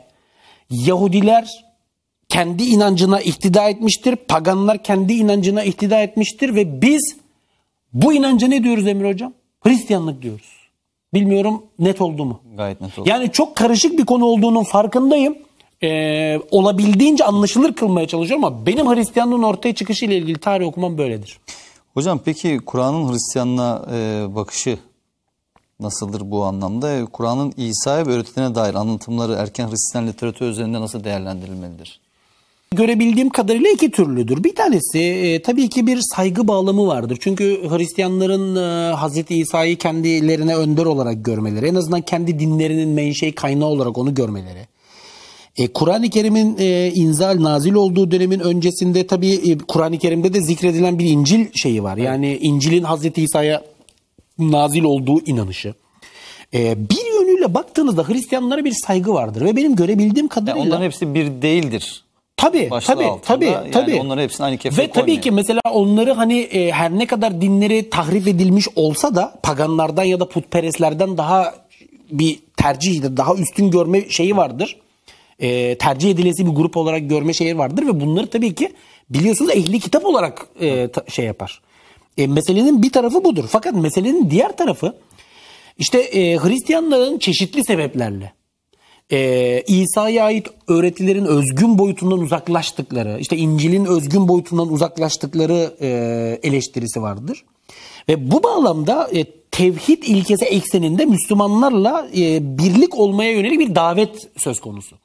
Yahudiler 0.71 1.65
kendi 2.29 2.63
inancına 2.63 3.21
ihtida 3.21 3.69
etmiştir. 3.69 4.15
Paganlar 4.15 4.83
kendi 4.83 5.13
inancına 5.13 5.63
ihtida 5.63 6.01
etmiştir 6.01 6.55
ve 6.55 6.81
biz 6.81 7.15
bu 7.93 8.13
inanca 8.13 8.47
ne 8.47 8.63
diyoruz 8.63 8.87
Emir 8.87 9.09
Hocam? 9.09 9.33
Hristiyanlık 9.61 10.21
diyoruz. 10.21 10.61
Bilmiyorum 11.13 11.63
net 11.79 12.01
oldu 12.01 12.25
mu? 12.25 12.41
Gayet 12.57 12.81
net 12.81 12.99
oldu. 12.99 13.09
Yani 13.09 13.31
çok 13.31 13.55
karışık 13.55 13.97
bir 13.97 14.05
konu 14.05 14.25
olduğunun 14.25 14.63
farkındayım. 14.63 15.37
Ee, 15.83 16.39
olabildiğince 16.51 17.25
anlaşılır 17.25 17.73
kılmaya 17.73 18.07
çalışıyorum 18.07 18.45
ama 18.45 18.65
benim 18.65 18.95
Hristiyanlığın 18.95 19.43
ortaya 19.43 19.75
çıkışı 19.75 20.05
ile 20.05 20.17
ilgili 20.17 20.39
tarih 20.39 20.67
okumam 20.67 20.97
böyledir. 20.97 21.39
Hocam 21.93 22.19
peki 22.25 22.59
Kur'an'ın 22.65 23.11
Hristiyanlığa 23.11 23.85
e, 23.93 24.25
bakışı 24.35 24.77
nasıldır 25.81 26.31
bu 26.31 26.43
anlamda? 26.43 27.05
Kur'an'ın 27.05 27.53
İsa'ya 27.57 28.07
ve 28.07 28.11
öğretilerine 28.11 28.55
dair 28.55 28.73
anlatımları 28.73 29.33
erken 29.33 29.69
Hristiyan 29.69 30.07
literatürü 30.07 30.49
üzerinde 30.49 30.81
nasıl 30.81 31.03
değerlendirilmelidir? 31.03 31.99
Görebildiğim 32.75 33.29
kadarıyla 33.29 33.69
iki 33.69 33.91
türlüdür. 33.91 34.43
Bir 34.43 34.55
tanesi 34.55 34.99
e, 34.99 35.41
tabii 35.41 35.69
ki 35.69 35.87
bir 35.87 35.99
saygı 36.15 36.47
bağlamı 36.47 36.87
vardır. 36.87 37.17
Çünkü 37.21 37.69
Hristiyanların 37.69 38.55
e, 38.55 38.93
Hazreti 38.93 39.35
İsa'yı 39.35 39.77
kendilerine 39.77 40.55
önder 40.55 40.85
olarak 40.85 41.25
görmeleri, 41.25 41.67
en 41.67 41.75
azından 41.75 42.01
kendi 42.01 42.39
dinlerinin 42.39 42.89
menşei 42.89 43.35
kaynağı 43.35 43.67
olarak 43.67 43.97
onu 43.97 44.15
görmeleri. 44.15 44.67
E, 45.57 45.67
Kur'an-ı 45.67 46.09
Kerim'in 46.09 46.57
e, 46.59 46.91
inzal 46.95 47.43
nazil 47.43 47.73
olduğu 47.73 48.11
dönemin 48.11 48.39
öncesinde 48.39 49.07
tabii 49.07 49.33
e, 49.33 49.57
Kur'an-ı 49.57 49.97
Kerim'de 49.97 50.33
de 50.33 50.41
zikredilen 50.41 50.99
bir 50.99 51.05
İncil 51.05 51.45
şeyi 51.53 51.83
var. 51.83 51.97
Yani 51.97 52.37
İncil'in 52.41 52.83
Hazreti 52.83 53.23
İsa'ya 53.23 53.63
nazil 54.41 54.83
olduğu 54.83 55.21
inanışı. 55.25 55.73
E, 56.53 56.89
bir 56.89 57.19
yönüyle 57.19 57.53
baktığınızda 57.53 58.07
Hristiyanlara 58.09 58.65
bir 58.65 58.71
saygı 58.87 59.13
vardır 59.13 59.45
ve 59.45 59.55
benim 59.55 59.75
görebildiğim 59.75 60.15
Yani 60.17 60.29
kadarıyla 60.29 60.67
onların 60.67 60.85
hepsi 60.85 61.13
bir 61.13 61.41
değildir. 61.41 62.03
Tabii 62.37 62.69
başlığı 62.71 62.93
tabii 62.93 63.05
altında. 63.05 63.21
tabii 63.25 63.45
Yani 63.45 63.71
tabii. 63.71 63.95
onları 63.99 64.21
hepsini 64.21 64.45
aynı 64.45 64.57
kefeye 64.57 64.83
Ve 64.87 64.91
tabii 64.91 64.99
koymayın. 65.01 65.21
ki 65.21 65.31
mesela 65.31 65.61
onları 65.71 66.11
hani 66.13 66.39
e, 66.39 66.71
her 66.71 66.91
ne 66.91 67.07
kadar 67.07 67.41
dinleri 67.41 67.89
tahrif 67.89 68.27
edilmiş 68.27 68.67
olsa 68.75 69.15
da 69.15 69.39
paganlardan 69.43 70.03
ya 70.03 70.19
da 70.19 70.29
putperestlerden 70.29 71.17
daha 71.17 71.55
bir 72.11 72.39
tercih 72.57 73.01
daha 73.03 73.35
üstün 73.35 73.71
görme 73.71 74.09
şeyi 74.09 74.37
vardır. 74.37 74.77
E, 75.39 75.77
tercih 75.77 76.11
edilesi 76.11 76.45
bir 76.45 76.51
grup 76.51 76.77
olarak 76.77 77.09
görme 77.09 77.33
şeyi 77.33 77.57
vardır 77.57 77.87
ve 77.87 77.99
bunları 78.01 78.27
tabii 78.27 78.55
ki 78.55 78.73
biliyorsunuz 79.09 79.51
ehli 79.51 79.79
kitap 79.79 80.05
olarak 80.05 80.47
e, 80.59 80.87
ta- 80.87 81.05
şey 81.09 81.25
yapar. 81.25 81.61
E, 82.17 82.27
meselenin 82.27 82.83
bir 82.83 82.91
tarafı 82.91 83.23
budur. 83.23 83.45
Fakat 83.49 83.73
meselenin 83.73 84.31
diğer 84.31 84.57
tarafı 84.57 84.95
işte 85.77 85.99
e, 85.99 86.37
Hristiyanların 86.37 87.19
çeşitli 87.19 87.63
sebeplerle 87.63 88.33
e, 89.11 89.63
İsa'ya 89.67 90.25
ait 90.25 90.47
öğretilerin 90.67 91.25
özgün 91.25 91.77
boyutundan 91.77 92.19
uzaklaştıkları, 92.19 93.17
işte 93.19 93.37
İncil'in 93.37 93.85
özgün 93.85 94.27
boyutundan 94.27 94.73
uzaklaştıkları 94.73 95.75
e, 95.81 95.87
eleştirisi 96.43 97.01
vardır. 97.01 97.45
Ve 98.09 98.31
bu 98.31 98.43
bağlamda 98.43 99.09
e, 99.15 99.25
tevhid 99.51 100.03
ilkesi 100.03 100.45
ekseninde 100.45 101.05
Müslümanlarla 101.05 102.07
e, 102.17 102.57
birlik 102.57 102.95
olmaya 102.99 103.31
yönelik 103.31 103.59
bir 103.59 103.75
davet 103.75 104.29
söz 104.37 104.59
konusu. 104.59 104.95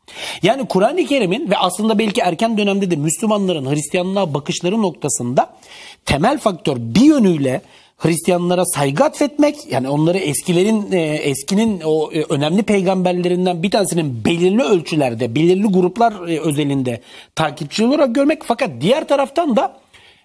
Yani 0.42 0.66
Kur'an-ı 0.68 1.06
Kerim'in 1.06 1.50
ve 1.50 1.56
aslında 1.56 1.98
belki 1.98 2.20
erken 2.20 2.58
dönemde 2.58 2.90
de 2.90 2.96
Müslümanların 2.96 3.70
Hristiyanlığa 3.70 4.34
bakışları 4.34 4.82
noktasında 4.82 5.56
temel 6.04 6.38
faktör 6.38 6.76
bir 6.78 7.00
yönüyle 7.00 7.62
Hristiyanlara 7.96 8.64
saygı 8.64 9.04
atfetmek 9.04 9.72
yani 9.72 9.88
onları 9.88 10.18
eskilerin 10.18 10.92
e, 10.92 11.00
eskinin 11.00 11.80
o 11.84 12.12
e, 12.12 12.22
önemli 12.22 12.62
peygamberlerinden 12.62 13.62
bir 13.62 13.70
tanesinin 13.70 14.24
belirli 14.24 14.62
ölçülerde 14.62 15.34
belirli 15.34 15.66
gruplar 15.66 16.28
e, 16.28 16.40
özelinde 16.40 17.00
takipçi 17.34 17.84
olarak 17.84 18.14
görmek 18.14 18.42
fakat 18.42 18.70
diğer 18.80 19.08
taraftan 19.08 19.56
da 19.56 19.76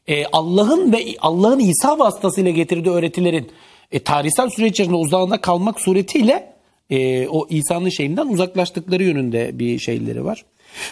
e, 0.07 0.25
Allah'ın 0.25 0.93
ve 0.93 1.05
Allah'ın 1.21 1.59
İsa 1.59 1.99
vasıtasıyla 1.99 2.51
getirdiği 2.51 2.89
öğretilerin 2.89 3.51
e, 3.91 3.99
tarihsel 3.99 4.49
süreç 4.49 4.71
içerisinde 4.71 4.97
uzağında 4.97 5.41
kalmak 5.41 5.81
suretiyle 5.81 6.53
e, 6.89 7.27
o 7.27 7.47
İsa'nın 7.49 7.89
şeyinden 7.89 8.27
uzaklaştıkları 8.27 9.03
yönünde 9.03 9.59
bir 9.59 9.79
şeyleri 9.79 10.25
var. 10.25 10.45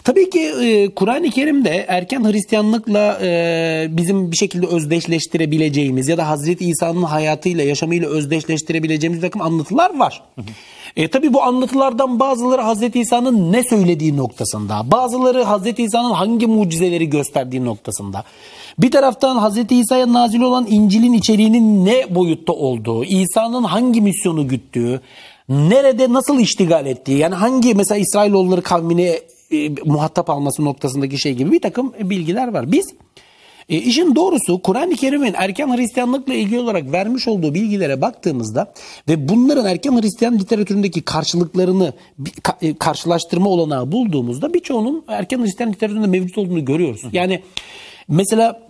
Tabii 0.04 0.30
ki 0.30 0.40
e, 0.40 0.90
Kur'an-ı 0.96 1.30
Kerim'de 1.30 1.86
erken 1.88 2.32
Hristiyanlıkla 2.32 3.20
e, 3.22 3.88
bizim 3.90 4.32
bir 4.32 4.38
şekilde 4.38 4.68
özdeşleştirebileceğimiz 4.68 6.08
ya 6.08 6.18
da 6.18 6.28
Hazreti 6.28 6.66
İsa'nın 6.66 7.04
hayatıyla, 7.04 7.64
yaşamıyla 7.64 8.10
özdeşleştirebileceğimiz 8.10 9.22
takım 9.22 9.42
anlatılar 9.42 10.00
var. 10.00 10.24
E, 10.96 11.08
tabii 11.08 11.34
bu 11.34 11.44
anlatılardan 11.44 12.20
bazıları 12.20 12.62
Hazreti 12.62 13.00
İsa'nın 13.00 13.52
ne 13.52 13.64
söylediği 13.64 14.18
noktasında, 14.18 14.92
bazıları 14.92 15.44
Hazreti 15.44 15.84
İsa'nın 15.84 16.12
hangi 16.12 16.48
mucizeleri 16.48 17.10
gösterdiği 17.10 17.66
noktasında. 17.66 18.24
Bir 18.80 18.92
taraftan 18.92 19.38
Hazreti 19.38 19.76
İsa'ya 19.76 20.14
nazil 20.14 20.42
olan 20.42 20.66
İncil'in 20.70 21.14
içeriğinin 21.14 21.86
ne 21.86 22.16
boyutta 22.16 22.54
olduğu, 22.54 23.04
İsa'nın 23.04 23.64
hangi 23.64 24.02
misyonu 24.02 24.48
güttüğü, 24.48 25.02
nerede 25.50 26.14
nasıl 26.14 26.40
iştigal 26.40 26.86
ettiği, 26.86 27.18
yani 27.18 27.36
hangi 27.36 27.74
mesela 27.74 28.00
İsrailoğulları 28.00 28.62
kavmini 28.62 29.20
e, 29.52 29.70
muhatap 29.86 30.30
alması 30.30 30.66
noktasındaki 30.66 31.22
şey 31.22 31.34
gibi 31.34 31.52
bir 31.52 31.62
takım 31.62 31.94
bilgiler 32.04 32.48
var. 32.48 32.72
Biz 32.72 32.94
e, 33.70 33.78
işin 33.78 34.16
doğrusu 34.16 34.62
Kur'an-ı 34.62 34.96
Kerim'in 34.96 35.34
erken 35.38 35.78
Hristiyanlıkla 35.78 36.34
ilgili 36.34 36.60
olarak 36.60 36.92
vermiş 36.92 37.28
olduğu 37.28 37.54
bilgilere 37.54 38.02
baktığımızda 38.02 38.74
ve 39.08 39.30
bunların 39.30 39.66
erken 39.66 40.02
Hristiyan 40.02 40.40
literatüründeki 40.40 41.02
karşılıklarını 41.02 41.94
ka- 42.44 42.68
e, 42.70 42.78
karşılaştırma 42.78 43.50
olanağı 43.50 43.92
bulduğumuzda 43.92 44.54
birçoğunun 44.54 45.04
erken 45.08 45.42
Hristiyan 45.42 45.72
literatüründe 45.74 46.08
mevcut 46.08 46.38
olduğunu 46.38 46.66
görüyoruz. 46.66 47.02
Yani 47.12 47.42
mesela 48.08 48.69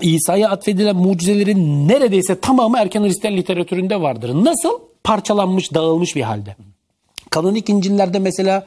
İsa'ya 0.00 0.50
atfedilen 0.50 0.96
mucizelerin 0.96 1.88
neredeyse 1.88 2.40
tamamı 2.40 2.78
erken 2.78 3.04
Hristiyan 3.04 3.36
literatüründe 3.36 4.00
vardır. 4.00 4.34
Nasıl? 4.34 4.70
Parçalanmış, 5.04 5.74
dağılmış 5.74 6.16
bir 6.16 6.22
halde. 6.22 6.56
Kanonik 7.30 7.68
İncil'lerde 7.68 8.18
mesela 8.18 8.66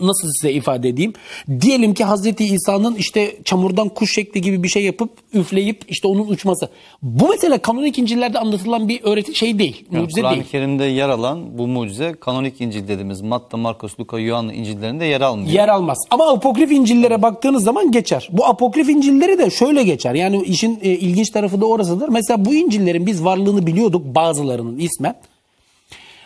nasıl 0.00 0.28
size 0.28 0.52
ifade 0.52 0.88
edeyim? 0.88 1.12
Diyelim 1.60 1.94
ki 1.94 2.04
Hazreti 2.04 2.44
İsa'nın 2.44 2.94
işte 2.94 3.36
çamurdan 3.44 3.88
kuş 3.88 4.14
şekli 4.14 4.40
gibi 4.40 4.62
bir 4.62 4.68
şey 4.68 4.84
yapıp 4.84 5.10
üfleyip 5.34 5.84
işte 5.88 6.08
onun 6.08 6.26
uçması. 6.28 6.68
Bu 7.02 7.28
mesela 7.28 7.58
kanonik 7.58 7.98
İncil'lerde 7.98 8.38
anlatılan 8.38 8.88
bir 8.88 9.00
öğreti 9.04 9.34
şey 9.34 9.58
değil, 9.58 9.84
Yani 9.92 10.02
mucize 10.02 10.20
Kur'an-ı 10.20 10.34
değil. 10.34 10.46
Kerim'de 10.50 10.84
yer 10.84 11.08
alan 11.08 11.58
bu 11.58 11.66
mucize 11.66 12.14
kanonik 12.20 12.60
İncil 12.60 12.88
dediğimiz 12.88 13.20
Matta, 13.20 13.56
Markus, 13.56 14.00
Luka, 14.00 14.18
Yuhanna 14.18 14.52
İncil'lerinde 14.52 15.04
yer 15.04 15.20
almıyor. 15.20 15.52
Yer 15.52 15.68
almaz. 15.68 15.98
Ama 16.10 16.32
apokrif 16.32 16.72
İncil'lere 16.72 17.22
baktığınız 17.22 17.64
zaman 17.64 17.90
geçer. 17.90 18.28
Bu 18.32 18.46
apokrif 18.46 18.88
İncil'leri 18.88 19.38
de 19.38 19.50
şöyle 19.50 19.82
geçer. 19.82 20.14
Yani 20.14 20.42
işin 20.42 20.78
e, 20.82 20.90
ilginç 20.90 21.30
tarafı 21.30 21.60
da 21.60 21.66
orasıdır. 21.66 22.08
Mesela 22.08 22.44
bu 22.44 22.54
İncil'lerin 22.54 23.06
biz 23.06 23.24
varlığını 23.24 23.66
biliyorduk 23.66 24.14
bazılarının 24.14 24.78
ismen. 24.78 25.14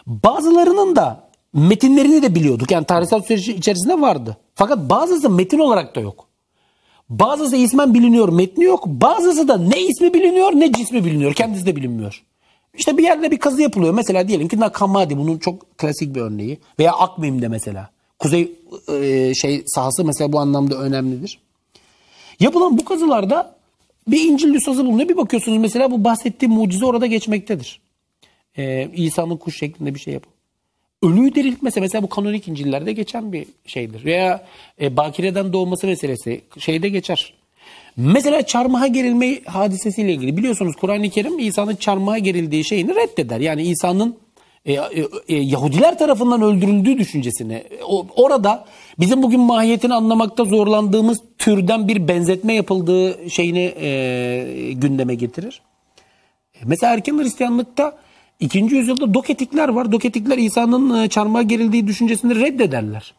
Bazılarının 0.07 0.97
da 0.97 1.26
metinlerini 1.53 2.23
de 2.23 2.35
biliyorduk. 2.35 2.71
Yani 2.71 2.87
tarihsel 2.87 3.23
süreç 3.23 3.49
içerisinde 3.49 4.01
vardı. 4.01 4.37
Fakat 4.55 4.79
bazısı 4.79 5.31
metin 5.31 5.59
olarak 5.59 5.97
da 5.97 6.01
yok. 6.01 6.27
Bazısı 7.09 7.57
ismen 7.57 7.95
biliniyor, 7.95 8.29
metni 8.29 8.65
yok. 8.65 8.87
Bazısı 8.87 9.49
da 9.49 9.59
ne 9.59 9.81
ismi 9.83 10.15
biliniyor 10.15 10.53
ne 10.53 10.73
cismi 10.73 11.05
biliniyor. 11.05 11.35
Kendisi 11.35 11.67
de 11.67 11.77
bilinmiyor. 11.77 12.23
İşte 12.75 12.99
bir 12.99 13.03
yerde 13.03 13.31
bir 13.31 13.39
kazı 13.39 13.63
yapılıyor. 13.63 13.95
Mesela 13.95 14.29
diyelim 14.29 14.49
ki 14.49 14.61
Nakamadi 14.61 15.19
bunun 15.19 15.39
çok 15.39 15.79
klasik 15.79 16.15
bir 16.15 16.21
örneği. 16.21 16.59
Veya 16.79 16.93
Akmim'de 16.93 17.49
mesela. 17.49 17.91
Kuzey 18.19 18.53
e, 18.93 19.33
şey 19.35 19.63
sahası 19.67 20.05
mesela 20.05 20.33
bu 20.33 20.39
anlamda 20.39 20.75
önemlidir. 20.79 21.39
Yapılan 22.41 22.79
bu 22.79 22.85
kazılarda 22.85 23.57
bir 24.09 24.31
İncil 24.31 24.51
nüshası 24.51 24.87
bulunuyor. 24.87 25.09
Bir 25.09 25.17
bakıyorsunuz 25.17 25.59
mesela 25.59 25.91
bu 25.91 26.05
bahsettiğim 26.05 26.55
mucize 26.55 26.87
orada 26.87 27.07
geçmektedir. 27.07 27.81
Ee, 28.59 28.89
İsa'nın 28.95 29.37
kuş 29.37 29.59
şeklinde 29.59 29.95
bir 29.95 30.01
şey 30.01 30.15
yapıp. 30.15 30.36
Ölüyü 31.07 31.35
diriltmesi 31.35 31.81
mesela 31.81 32.03
bu 32.03 32.09
kanonik 32.09 32.49
İncil'lerde 32.49 32.93
geçen 32.93 33.33
bir 33.33 33.47
şeydir. 33.67 34.05
Veya 34.05 34.45
e, 34.81 34.97
bakireden 34.97 35.53
doğması 35.53 35.87
meselesi 35.87 36.41
şeyde 36.59 36.89
geçer. 36.89 37.35
Mesela 37.97 38.47
çarmıha 38.47 38.87
gerilme 38.87 39.45
hadisesiyle 39.45 40.13
ilgili 40.13 40.37
biliyorsunuz 40.37 40.77
Kur'an-ı 40.77 41.11
Kerim 41.11 41.39
İsa'nın 41.39 41.77
çarmıha 41.77 42.19
gerildiği 42.19 42.65
şeyini 42.65 42.95
reddeder. 42.95 43.41
Yani 43.41 43.63
İsa'nın 43.63 44.17
e, 44.67 44.73
e, 44.73 44.79
e, 45.29 45.37
Yahudiler 45.37 45.99
tarafından 45.99 46.43
öldürüldüğü 46.43 46.99
düşüncesini 46.99 47.65
o, 47.89 48.07
orada 48.17 48.65
bizim 48.99 49.23
bugün 49.23 49.41
mahiyetini 49.41 49.95
anlamakta 49.95 50.45
zorlandığımız 50.45 51.19
türden 51.39 51.89
bir 51.89 52.09
benzetme 52.09 52.55
yapıldığı 52.55 53.31
şeyini 53.31 53.75
e, 53.81 54.73
gündeme 54.73 55.15
getirir. 55.15 55.63
E, 56.55 56.59
Mesela 56.65 56.93
erken 56.93 57.19
Hristiyanlıkta 57.19 57.99
ikinci 58.41 58.75
yüzyılda 58.77 59.15
doketikler 59.15 59.69
var. 59.69 59.93
Doketikler 59.93 60.39
İsa'nın 60.39 61.05
e, 61.05 61.09
çarmıha 61.09 61.43
gerildiği 61.43 61.87
düşüncesini 61.87 62.41
reddederler. 62.41 63.15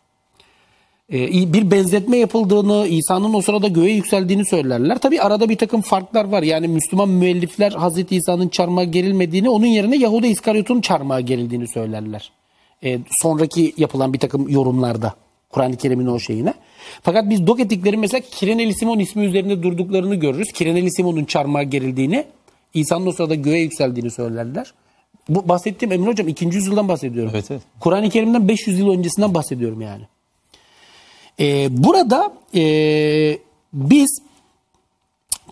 E, 1.13 1.53
Bir 1.53 1.72
benzetme 1.72 2.18
yapıldığını, 2.18 2.88
İsa'nın 2.88 3.34
o 3.34 3.41
sırada 3.41 3.68
göğe 3.68 3.91
yükseldiğini 3.91 4.45
söylerler. 4.45 4.97
Tabi 4.97 5.22
arada 5.22 5.49
bir 5.49 5.57
takım 5.57 5.82
farklar 5.82 6.26
var. 6.26 6.43
Yani 6.43 6.68
Müslüman 6.68 7.09
müellifler 7.09 7.72
Hazreti 7.72 8.15
İsa'nın 8.15 8.49
çarmıha 8.49 8.84
gerilmediğini, 8.84 9.49
onun 9.49 9.65
yerine 9.65 9.97
Yahuda 9.97 10.28
İskaryot'un 10.28 10.82
çarmıha 10.82 11.22
gerildiğini 11.22 11.68
söylerler. 11.68 12.32
E, 12.84 12.99
sonraki 13.22 13.74
yapılan 13.78 14.13
bir 14.13 14.20
takım 14.20 14.49
yorumlarda. 14.49 15.13
Kur'an-ı 15.49 15.78
Kerim'in 15.78 16.05
o 16.05 16.20
şeyine. 16.20 16.53
Fakat 17.01 17.30
biz 17.30 17.47
Doketiklerin 17.47 17.99
mesela 17.99 18.22
Kireneli 18.32 18.74
Simon 18.74 18.99
ismi 18.99 19.26
üzerinde 19.26 19.63
durduklarını 19.63 20.15
görürüz. 20.15 20.51
Kireneli 20.51 20.91
Simon'un 20.91 21.26
çarmıha 21.26 21.63
gerildiğini, 21.63 22.26
İsa'nın 22.74 23.07
o 23.07 23.11
sırada 23.11 23.36
göğe 23.36 23.61
yükseldiğini 23.61 24.11
söylerler. 24.11 24.74
Bu 25.30 25.50
bahsettiğim 25.50 25.92
Emre 25.92 26.08
Hocam 26.10 26.28
2. 26.28 26.46
yüzyıldan 26.46 26.88
bahsediyorum. 26.88 27.32
Evet, 27.34 27.52
evet. 27.52 27.62
Kur'an-ı 27.80 28.10
Kerim'den 28.10 28.48
500 28.48 28.80
yıl 28.80 28.90
öncesinden 28.90 29.34
bahsediyorum 29.34 29.82
yani. 29.82 30.04
Ee, 31.40 31.68
burada 31.72 32.34
e, 32.56 33.40
biz 33.74 34.22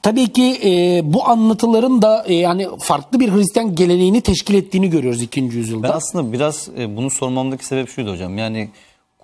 tabii 0.01 0.27
ki 0.27 0.59
e, 0.63 1.01
bu 1.13 1.27
anlatıların 1.27 2.01
da 2.01 2.23
e, 2.27 2.33
yani 2.33 2.67
farklı 2.79 3.19
bir 3.19 3.31
Hristiyan 3.31 3.75
geleneğini 3.75 4.21
teşkil 4.21 4.53
ettiğini 4.53 4.89
görüyoruz 4.89 5.21
2. 5.21 5.41
yüzyılda. 5.41 5.87
Ben 5.87 5.93
aslında 5.93 6.33
biraz 6.33 6.69
e, 6.77 6.97
bunu 6.97 7.09
sormamdaki 7.09 7.65
sebep 7.65 7.89
şuydu 7.89 8.11
hocam. 8.11 8.37
Yani 8.37 8.69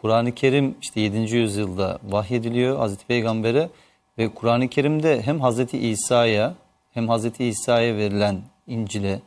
Kur'an-ı 0.01 0.31
Kerim 0.31 0.75
işte 0.81 1.01
7. 1.01 1.35
yüzyılda 1.35 1.99
vahyediliyor 2.03 2.77
Hazreti 2.77 3.05
Peygamber'e 3.05 3.69
ve 4.17 4.29
Kur'an-ı 4.29 4.67
Kerim'de 4.67 5.21
hem 5.21 5.39
Hazreti 5.39 5.77
İsa'ya 5.77 6.55
hem 6.93 7.09
Hazreti 7.09 7.45
İsa'ya 7.45 7.97
verilen 7.97 8.41
İncil'e 8.67 9.19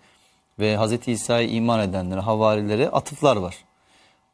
ve 0.58 0.76
Hazreti 0.76 1.12
İsa'ya 1.12 1.48
iman 1.48 1.80
edenlere, 1.80 2.20
havarilere 2.20 2.88
atıflar 2.88 3.36
var. 3.36 3.54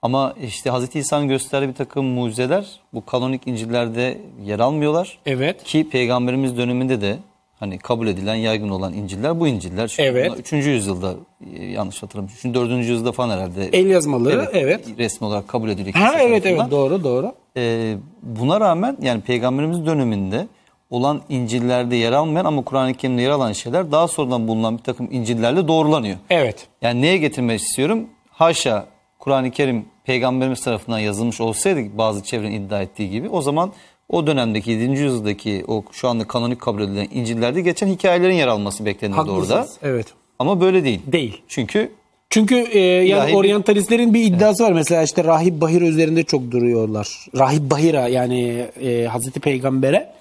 Ama 0.03 0.35
işte 0.43 0.71
Hazreti 0.71 0.99
İsa'nın 0.99 1.29
gösterdiği 1.29 1.69
bir 1.69 1.75
takım 1.75 2.05
mucizeler 2.07 2.67
bu 2.95 3.07
kanonik 3.07 3.47
İncil'lerde 3.47 4.19
yer 4.45 4.59
almıyorlar. 4.59 5.19
Evet. 5.27 5.65
Ki 5.65 5.89
peygamberimiz 5.91 6.57
döneminde 6.57 7.01
de 7.01 7.19
hani 7.61 7.79
kabul 7.79 8.07
edilen 8.07 8.35
yaygın 8.35 8.69
olan 8.69 8.93
İncil'ler 8.93 9.41
bu 9.41 9.47
İncil'ler. 9.49 9.89
Çünkü 9.89 10.03
Evet. 10.03 10.33
3. 10.39 10.53
yüzyılda 10.53 11.15
e, 11.57 11.65
yanlış 11.65 12.03
hatırlamıyorum. 12.03 12.51
3. 12.51 12.55
4. 12.55 12.71
yüzyılda 12.71 13.13
falan 13.13 13.37
herhalde. 13.37 13.69
El 13.73 13.87
yazmaları 13.87 14.49
evet. 14.53 14.85
Resmi 14.99 15.27
olarak 15.27 15.49
kabul 15.49 15.69
ediliyor. 15.69 15.95
Ha 15.95 16.13
evet 16.21 16.43
tarafından. 16.43 16.61
evet 16.65 16.71
doğru 16.71 17.05
doğru. 17.05 17.33
Ee, 17.57 17.97
buna 18.23 18.61
rağmen 18.61 18.97
yani 19.03 19.21
peygamberimiz 19.21 19.87
döneminde 19.87 20.47
olan 20.91 21.21
İncil'lerde 21.29 21.97
yer 21.97 22.13
almayan 22.13 22.45
ama 22.45 22.63
Kur'an-ı 22.65 22.95
Kerim'de 22.95 23.23
yer 23.23 23.31
alan 23.31 23.53
şeyler 23.53 23.93
daha 23.93 24.09
sonradan 24.09 24.49
bulunan 24.49 24.79
bir 24.79 24.83
takım 24.83 25.09
İncil'lerle 25.11 25.69
doğrulanıyor. 25.69 26.17
Evet. 26.31 26.67
Yani 26.83 27.03
neye 27.03 27.17
getirmek 27.17 27.61
istiyorum? 27.61 28.07
Haşa 28.31 28.87
Kur'an-ı 29.19 29.51
Kerim 29.51 29.85
peygamberimiz 30.05 30.61
tarafından 30.61 30.99
yazılmış 30.99 31.41
olsaydı 31.41 31.99
bazı 31.99 32.23
çevrenin 32.23 32.67
iddia 32.67 32.83
ettiği 32.83 33.11
gibi 33.11 33.29
o 33.29 33.43
zaman 33.43 33.73
o 34.09 34.27
dönemdeki 34.27 34.71
7. 34.71 34.85
yüzyıldaki 34.85 35.65
o 35.69 35.85
şu 35.93 36.09
anda 36.09 36.27
kanonik 36.27 36.61
kabul 36.61 36.83
edilen 36.83 37.09
İncil'lerde 37.15 37.61
geçen 37.61 37.87
hikayelerin 37.89 38.35
yer 38.35 38.49
alması 38.49 38.85
beklenirdi 38.87 39.31
orada. 39.31 39.67
Evet. 39.83 40.07
Ama 40.39 40.61
böyle 40.61 40.85
değil. 40.85 41.01
Değil. 41.07 41.43
Çünkü 41.49 41.93
Çünkü 42.31 42.57
e, 42.57 42.79
yani 42.79 43.29
bir- 43.31 43.35
oryantalistlerin 43.37 44.15
bir 44.15 44.25
iddiası 44.25 44.65
var. 44.65 44.73
Mesela 44.73 45.03
işte 45.03 45.25
Rahip 45.25 45.61
Bahir 45.61 45.83
üzerinde 45.83 46.23
çok 46.23 46.51
duruyorlar. 46.51 47.27
Rahip 47.39 47.71
Bahira 47.71 48.09
yani 48.09 48.67
e, 48.83 49.05
Hazreti 49.05 49.41
Peygamber'e 49.41 50.13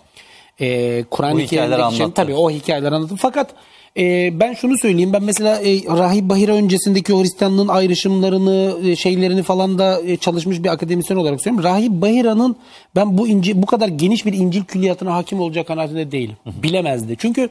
e, 0.59 1.03
Kur'an-ı 1.03 1.35
Bu 1.35 1.39
hikayeler 1.39 1.77
Kerim'deki 1.77 1.97
şey- 1.97 2.11
tabii 2.11 2.35
o 2.35 2.51
hikayeler 2.51 2.91
anlatır. 2.91 3.17
Fakat 3.17 3.49
e, 3.97 4.29
ben 4.39 4.53
şunu 4.53 4.77
söyleyeyim. 4.77 5.13
Ben 5.13 5.23
mesela 5.23 5.55
e, 5.55 5.83
Rahip 5.97 6.29
Bahira 6.29 6.51
öncesindeki 6.51 7.13
o 7.13 7.21
Hristiyanlığın 7.21 7.67
ayrışımlarını, 7.67 8.77
e, 8.89 8.95
şeylerini 8.95 9.43
falan 9.43 9.79
da 9.79 10.01
e, 10.05 10.17
çalışmış 10.17 10.63
bir 10.63 10.69
akademisyen 10.69 11.17
olarak 11.17 11.41
söylüyorum. 11.41 11.69
Rahip 11.69 11.91
Bahira'nın 11.91 12.55
ben 12.95 13.17
bu 13.17 13.27
İncil, 13.27 13.61
bu 13.61 13.65
kadar 13.65 13.87
geniş 13.87 14.25
bir 14.25 14.33
İncil 14.33 14.63
külliyatına 14.63 15.13
hakim 15.13 15.39
olacak 15.39 15.67
kanaatinde 15.67 16.11
değilim. 16.11 16.35
Bilemezdi. 16.63 17.15
Çünkü 17.19 17.49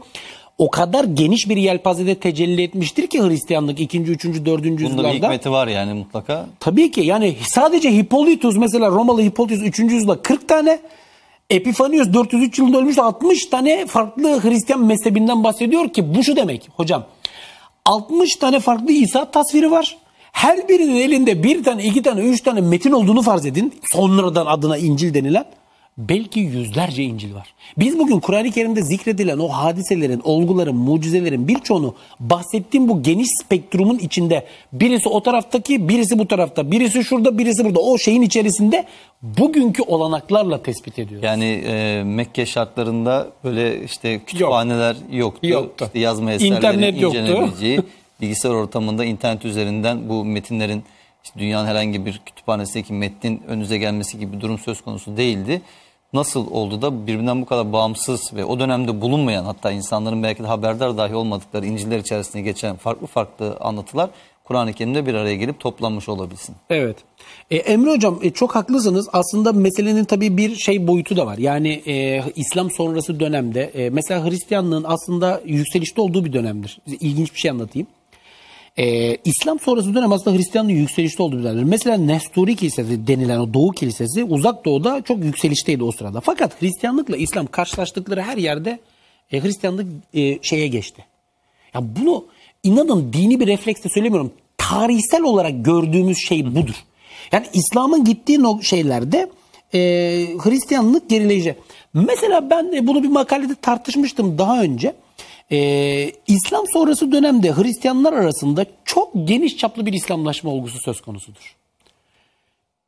o 0.58 0.70
kadar 0.70 1.04
geniş 1.04 1.48
bir 1.48 1.56
yelpazede 1.56 2.14
tecelli 2.14 2.62
etmiştir 2.62 3.06
ki 3.06 3.22
Hristiyanlık 3.22 3.80
2. 3.80 4.00
3. 4.00 4.24
4. 4.24 4.44
bunda 4.46 4.64
bir 4.64 4.70
yüzyıllarda. 4.70 5.08
hikmeti 5.14 5.50
var 5.50 5.68
yani 5.68 5.94
mutlaka. 5.94 6.46
Tabii 6.60 6.90
ki 6.90 7.00
yani 7.00 7.36
sadece 7.42 7.92
Hippolytus 7.92 8.56
mesela 8.56 8.88
Romalı 8.88 9.22
Hippolytus 9.22 9.62
3. 9.62 9.78
yüzyılda 9.78 10.22
40 10.22 10.48
tane 10.48 10.78
Epifanius 11.50 12.12
403 12.12 12.58
yılında 12.58 12.78
ölmüş 12.78 12.98
60 12.98 13.46
tane 13.46 13.86
farklı 13.86 14.42
Hristiyan 14.42 14.84
mezhebinden 14.84 15.44
bahsediyor 15.44 15.88
ki 15.88 16.14
bu 16.14 16.24
şu 16.24 16.36
demek 16.36 16.68
hocam. 16.76 17.06
60 17.84 18.36
tane 18.36 18.60
farklı 18.60 18.92
İsa 18.92 19.30
tasviri 19.30 19.70
var. 19.70 19.98
Her 20.32 20.68
birinin 20.68 20.96
elinde 20.96 21.42
bir 21.42 21.64
tane, 21.64 21.84
iki 21.84 22.02
tane, 22.02 22.20
üç 22.20 22.40
tane 22.40 22.60
metin 22.60 22.92
olduğunu 22.92 23.22
farz 23.22 23.46
edin. 23.46 23.74
Sonradan 23.92 24.46
adına 24.46 24.78
İncil 24.78 25.14
denilen. 25.14 25.44
Belki 25.98 26.40
yüzlerce 26.40 27.02
İncil 27.02 27.34
var. 27.34 27.54
Biz 27.78 27.98
bugün 27.98 28.20
Kur'an-ı 28.20 28.50
Kerim'de 28.50 28.82
zikredilen 28.82 29.38
o 29.38 29.48
hadiselerin, 29.48 30.20
olguların, 30.24 30.76
mucizelerin 30.76 31.48
birçoğunu 31.48 31.94
bahsettiğim 32.20 32.88
bu 32.88 33.02
geniş 33.02 33.28
spektrumun 33.44 33.98
içinde 33.98 34.46
birisi 34.72 35.08
o 35.08 35.22
taraftaki, 35.22 35.88
birisi 35.88 36.18
bu 36.18 36.28
tarafta, 36.28 36.70
birisi 36.70 37.04
şurada, 37.04 37.38
birisi 37.38 37.64
burada. 37.64 37.80
O 37.80 37.98
şeyin 37.98 38.22
içerisinde 38.22 38.84
bugünkü 39.22 39.82
olanaklarla 39.82 40.62
tespit 40.62 40.98
ediyoruz. 40.98 41.24
Yani 41.26 41.44
e, 41.44 42.02
Mekke 42.04 42.46
şartlarında 42.46 43.28
böyle 43.44 43.84
işte 43.84 44.20
kütüphaneler 44.26 44.96
yoktu. 45.12 45.46
Yoktu. 45.48 45.84
İşte 45.84 45.98
yazma 45.98 46.32
eserlerin 46.32 46.56
İnternet 46.56 47.00
yoktu. 47.00 47.18
incelenebileceği, 47.18 47.80
bilgisayar 48.20 48.50
ortamında 48.50 49.04
internet 49.04 49.44
üzerinden 49.44 50.08
bu 50.08 50.24
metinlerin 50.24 50.82
işte 51.24 51.40
dünyanın 51.40 51.66
herhangi 51.66 52.06
bir 52.06 52.20
kütüphanesindeki 52.26 52.92
metnin 52.92 53.42
önünüze 53.48 53.78
gelmesi 53.78 54.18
gibi 54.18 54.32
bir 54.32 54.40
durum 54.40 54.58
söz 54.58 54.80
konusu 54.80 55.16
değildi. 55.16 55.62
Nasıl 56.12 56.50
oldu 56.50 56.82
da 56.82 57.06
birbirinden 57.06 57.42
bu 57.42 57.46
kadar 57.46 57.72
bağımsız 57.72 58.34
ve 58.34 58.44
o 58.44 58.60
dönemde 58.60 59.00
bulunmayan 59.00 59.44
hatta 59.44 59.70
insanların 59.70 60.22
belki 60.22 60.42
de 60.42 60.46
haberdar 60.46 60.96
dahi 60.96 61.14
olmadıkları 61.14 61.66
İncil'ler 61.66 61.98
içerisinde 61.98 62.42
geçen 62.42 62.76
farklı 62.76 63.06
farklı 63.06 63.56
anlatılar 63.60 64.10
Kur'an-ı 64.44 64.72
Kerim'de 64.72 65.06
bir 65.06 65.14
araya 65.14 65.36
gelip 65.36 65.60
toplanmış 65.60 66.08
olabilsin. 66.08 66.54
Evet. 66.70 66.96
E, 67.50 67.56
Emre 67.56 67.90
Hocam 67.90 68.18
e, 68.22 68.30
çok 68.30 68.54
haklısınız. 68.54 69.08
Aslında 69.12 69.52
meselenin 69.52 70.04
tabii 70.04 70.36
bir 70.36 70.56
şey 70.56 70.86
boyutu 70.86 71.16
da 71.16 71.26
var. 71.26 71.38
Yani 71.38 71.82
e, 71.86 72.22
İslam 72.36 72.70
sonrası 72.70 73.20
dönemde 73.20 73.62
e, 73.62 73.90
mesela 73.90 74.30
Hristiyanlığın 74.30 74.84
aslında 74.88 75.40
yükselişte 75.44 76.00
olduğu 76.00 76.24
bir 76.24 76.32
dönemdir. 76.32 76.78
İlginç 76.86 77.34
bir 77.34 77.38
şey 77.38 77.50
anlatayım. 77.50 77.86
E, 78.78 79.16
İslam 79.24 79.60
sonrası 79.60 79.94
dönem 79.94 80.12
aslında 80.12 80.36
Hristiyanlığın 80.36 80.72
yükselişte 80.72 81.22
olduğu 81.22 81.38
bir. 81.38 81.62
Mesela 81.62 81.96
Nesturi 81.96 82.56
Kilisesi 82.56 83.06
denilen 83.06 83.38
o 83.38 83.54
Doğu 83.54 83.70
Kilisesi 83.70 84.24
uzak 84.24 84.64
doğuda 84.64 85.02
çok 85.02 85.24
yükselişteydi 85.24 85.84
o 85.84 85.92
sırada. 85.92 86.20
Fakat 86.20 86.62
Hristiyanlıkla 86.62 87.16
İslam 87.16 87.46
karşılaştıkları 87.46 88.22
her 88.22 88.36
yerde 88.36 88.78
e, 89.32 89.42
Hristiyanlık 89.42 89.86
e, 90.14 90.42
şeye 90.42 90.68
geçti. 90.68 91.04
Ya 91.74 91.80
bunu 92.00 92.24
inanın 92.62 93.12
dini 93.12 93.40
bir 93.40 93.46
refleksle 93.46 93.90
söylemiyorum. 93.90 94.32
Tarihsel 94.58 95.22
olarak 95.22 95.64
gördüğümüz 95.64 96.18
şey 96.18 96.54
budur. 96.54 96.84
Yani 97.32 97.46
İslam'ın 97.52 98.04
gittiği 98.04 98.42
no 98.42 98.62
şeylerde 98.62 99.30
e, 99.74 99.78
Hristiyanlık 100.44 101.10
gerileyici. 101.10 101.56
Mesela 101.94 102.50
ben 102.50 102.72
de 102.72 102.86
bunu 102.86 103.02
bir 103.02 103.08
makalede 103.08 103.54
tartışmıştım 103.54 104.38
daha 104.38 104.62
önce. 104.62 104.94
E, 105.52 106.12
İslam 106.26 106.64
sonrası 106.72 107.12
dönemde 107.12 107.52
Hristiyanlar 107.52 108.12
arasında 108.12 108.66
çok 108.84 109.10
geniş 109.24 109.56
çaplı 109.56 109.86
bir 109.86 109.92
İslamlaşma 109.92 110.50
olgusu 110.50 110.78
söz 110.78 111.00
konusudur. 111.00 111.56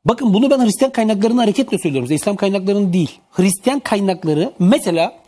Bakın 0.05 0.35
bunu 0.35 0.51
ben 0.51 0.65
Hristiyan 0.65 0.93
kaynaklarını 0.93 1.41
hareketle 1.41 1.79
söylüyorum. 1.79 2.13
İslam 2.13 2.37
kaynaklarını 2.37 2.93
değil. 2.93 3.19
Hristiyan 3.31 3.81
kaynakları 3.81 4.53
mesela 4.59 5.21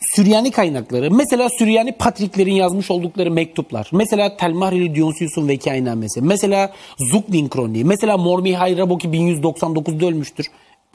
Süryani 0.00 0.50
kaynakları, 0.50 1.10
mesela 1.10 1.48
Süryani 1.58 1.92
Patriklerin 1.92 2.52
yazmış 2.52 2.90
oldukları 2.90 3.30
mektuplar, 3.30 3.88
mesela 3.92 4.36
Telmahrili 4.36 4.94
Dionysius'un 4.94 5.48
vekainamesi, 5.48 6.22
mesela 6.22 6.72
Zuklin 7.12 7.48
Kroniği, 7.48 7.84
mesela 7.84 8.16
Mormihai 8.16 8.78
Raboki 8.78 9.08
1199'da 9.08 10.06
ölmüştür. 10.06 10.46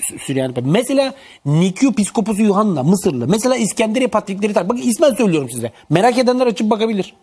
Sü- 0.10 0.20
Süryani. 0.20 0.54
Mesela 0.64 1.14
Nikyu 1.45 1.93
Piskoposu 1.93 2.41
Yuhanna 2.41 2.84
Mısırlı. 2.84 3.28
Mesela 3.28 3.56
İskenderiye 3.56 4.08
Patrikleri 4.08 4.54
tar. 4.54 4.70
Bakın 4.70 4.82
ismen 4.82 5.14
söylüyorum 5.14 5.49
size. 5.52 5.72
Merak 5.89 6.18
edenler 6.18 6.47
açıp 6.47 6.70
bakabilir. 6.70 7.14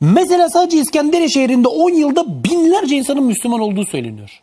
Mesela 0.00 0.48
sadece 0.48 0.78
İskenderiye 0.78 1.28
şehrinde 1.28 1.68
10 1.68 1.90
yılda 1.90 2.44
binlerce 2.44 2.96
insanın 2.96 3.24
Müslüman 3.24 3.60
olduğu 3.60 3.84
söyleniyor. 3.84 4.42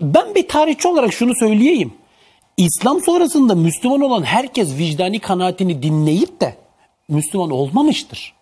Ben 0.00 0.34
bir 0.34 0.48
tarihçi 0.48 0.88
olarak 0.88 1.12
şunu 1.12 1.34
söyleyeyim. 1.34 1.92
İslam 2.56 3.00
sonrasında 3.00 3.54
Müslüman 3.54 4.00
olan 4.00 4.22
herkes 4.22 4.78
vicdani 4.78 5.18
kanaatini 5.18 5.82
dinleyip 5.82 6.40
de 6.40 6.54
Müslüman 7.08 7.50
olmamıştır. 7.50 8.34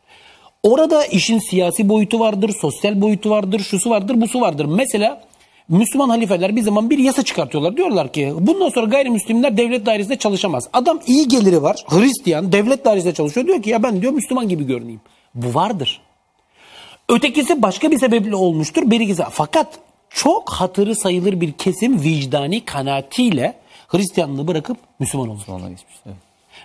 Orada 0.63 1.05
işin 1.07 1.39
siyasi 1.51 1.89
boyutu 1.89 2.21
vardır, 2.21 2.55
sosyal 2.61 3.01
boyutu 3.01 3.31
vardır, 3.31 3.61
şusu 3.61 3.91
vardır, 3.91 4.21
busu 4.21 4.41
vardır. 4.41 4.65
Mesela 4.65 5.26
Müslüman 5.69 6.09
halifeler 6.09 6.57
bir 6.57 6.63
zaman 6.63 6.91
bir 6.91 6.99
yasa 6.99 7.23
çıkartıyorlar. 7.23 7.77
Diyorlar 7.77 8.13
ki 8.13 8.33
bundan 8.41 8.69
sonra 8.69 8.87
gayrimüslimler 8.87 9.57
devlet 9.57 9.87
dairesinde 9.87 10.17
çalışamaz. 10.17 10.69
Adam 10.73 11.01
iyi 11.07 11.29
geliri 11.29 11.63
var, 11.63 11.85
Hristiyan, 11.89 12.53
devlet 12.53 12.85
dairesinde 12.85 13.15
çalışıyor. 13.15 13.47
Diyor 13.47 13.63
ki 13.63 13.71
ya 13.71 13.83
ben 13.83 14.03
diyor 14.03 14.13
Müslüman 14.13 14.49
gibi 14.49 14.67
görüneyim. 14.67 15.01
Bu 15.35 15.55
vardır. 15.55 16.01
Ötekisi 17.09 17.63
başka 17.63 17.91
bir 17.91 17.99
sebeple 17.99 18.37
olmuştur. 18.37 18.91
Birisi 18.91 19.23
fakat 19.31 19.79
çok 20.11 20.51
hatırı 20.51 20.95
sayılır 20.95 21.41
bir 21.41 21.53
kesim 21.53 22.03
vicdani 22.03 22.65
kanaatiyle 22.65 23.55
Hristiyanlığı 23.89 24.49
bırakıp 24.49 24.77
Müslüman 24.99 25.29
geçmiş. 25.29 25.95
Evet. 26.07 26.17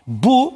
Bu 0.07 0.53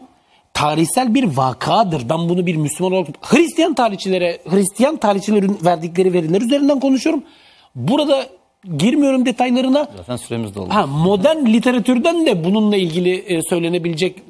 tarihsel 0.53 1.13
bir 1.13 1.23
vakadır. 1.23 2.09
Ben 2.09 2.29
bunu 2.29 2.45
bir 2.45 2.55
Müslüman 2.55 2.93
olarak 2.93 3.07
Hristiyan 3.21 3.73
tarihçilere, 3.73 4.39
Hristiyan 4.49 4.97
tarihçilerin 4.97 5.59
verdikleri 5.65 6.13
veriler 6.13 6.41
üzerinden 6.41 6.79
konuşuyorum. 6.79 7.23
Burada 7.75 8.27
girmiyorum 8.77 9.25
detaylarına. 9.25 9.87
Zaten 9.97 10.15
süremiz 10.15 10.55
doldu. 10.55 10.69
Ha, 10.73 10.87
modern 10.87 11.45
literatürden 11.45 12.25
de 12.25 12.43
bununla 12.43 12.75
ilgili 12.75 13.15
e, 13.15 13.41
söylenebilecek 13.41 14.23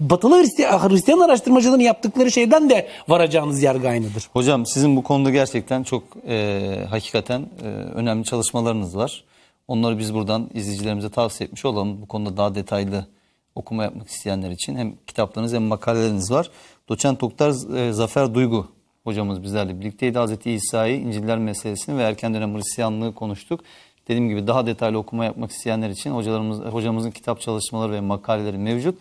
batılı 0.00 0.40
Hristiyan, 0.40 0.88
Hristiyan 0.88 1.20
araştırmacıların 1.20 1.80
yaptıkları 1.80 2.30
şeyden 2.30 2.70
de 2.70 2.88
varacağınız 3.08 3.62
yargı 3.62 3.88
aynıdır. 3.88 4.28
Hocam 4.32 4.66
sizin 4.66 4.96
bu 4.96 5.02
konuda 5.02 5.30
gerçekten 5.30 5.82
çok 5.82 6.02
e, 6.28 6.86
hakikaten 6.90 7.40
e, 7.62 7.66
önemli 7.68 8.24
çalışmalarınız 8.24 8.96
var. 8.96 9.24
Onları 9.68 9.98
biz 9.98 10.14
buradan 10.14 10.50
izleyicilerimize 10.54 11.10
tavsiye 11.10 11.46
etmiş 11.46 11.64
olalım. 11.64 12.02
Bu 12.02 12.06
konuda 12.08 12.36
daha 12.36 12.54
detaylı 12.54 13.06
okuma 13.54 13.84
yapmak 13.84 14.08
isteyenler 14.08 14.50
için 14.50 14.76
hem 14.76 14.94
kitaplarınız 15.06 15.52
hem 15.52 15.62
makaleleriniz 15.62 16.30
var. 16.30 16.50
Doçent 16.88 17.20
Doktor 17.20 17.76
e, 17.76 17.92
Zafer 17.92 18.34
Duygu 18.34 18.75
hocamız 19.06 19.42
bizlerle 19.42 19.80
birlikteydi. 19.80 20.18
Hazreti 20.18 20.50
İsa'yı, 20.50 21.00
İncil'ler 21.00 21.38
meselesini 21.38 21.98
ve 21.98 22.02
erken 22.02 22.34
dönem 22.34 22.56
Hristiyanlığı 22.56 23.14
konuştuk. 23.14 23.60
Dediğim 24.08 24.28
gibi 24.28 24.46
daha 24.46 24.66
detaylı 24.66 24.98
okuma 24.98 25.24
yapmak 25.24 25.50
isteyenler 25.50 25.90
için 25.90 26.10
hocalarımız, 26.10 26.60
hocamızın 26.60 27.10
kitap 27.10 27.40
çalışmaları 27.40 27.92
ve 27.92 28.00
makaleleri 28.00 28.58
mevcut. 28.58 28.98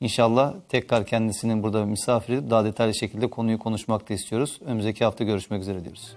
İnşallah 0.00 0.54
tekrar 0.68 1.06
kendisinin 1.06 1.62
burada 1.62 1.86
misafir 1.86 2.34
edip 2.34 2.50
daha 2.50 2.64
detaylı 2.64 2.94
şekilde 2.94 3.26
konuyu 3.30 3.58
konuşmak 3.58 4.08
da 4.08 4.14
istiyoruz. 4.14 4.60
Önümüzdeki 4.64 5.04
hafta 5.04 5.24
görüşmek 5.24 5.62
üzere 5.62 5.84
diyoruz. 5.84 6.16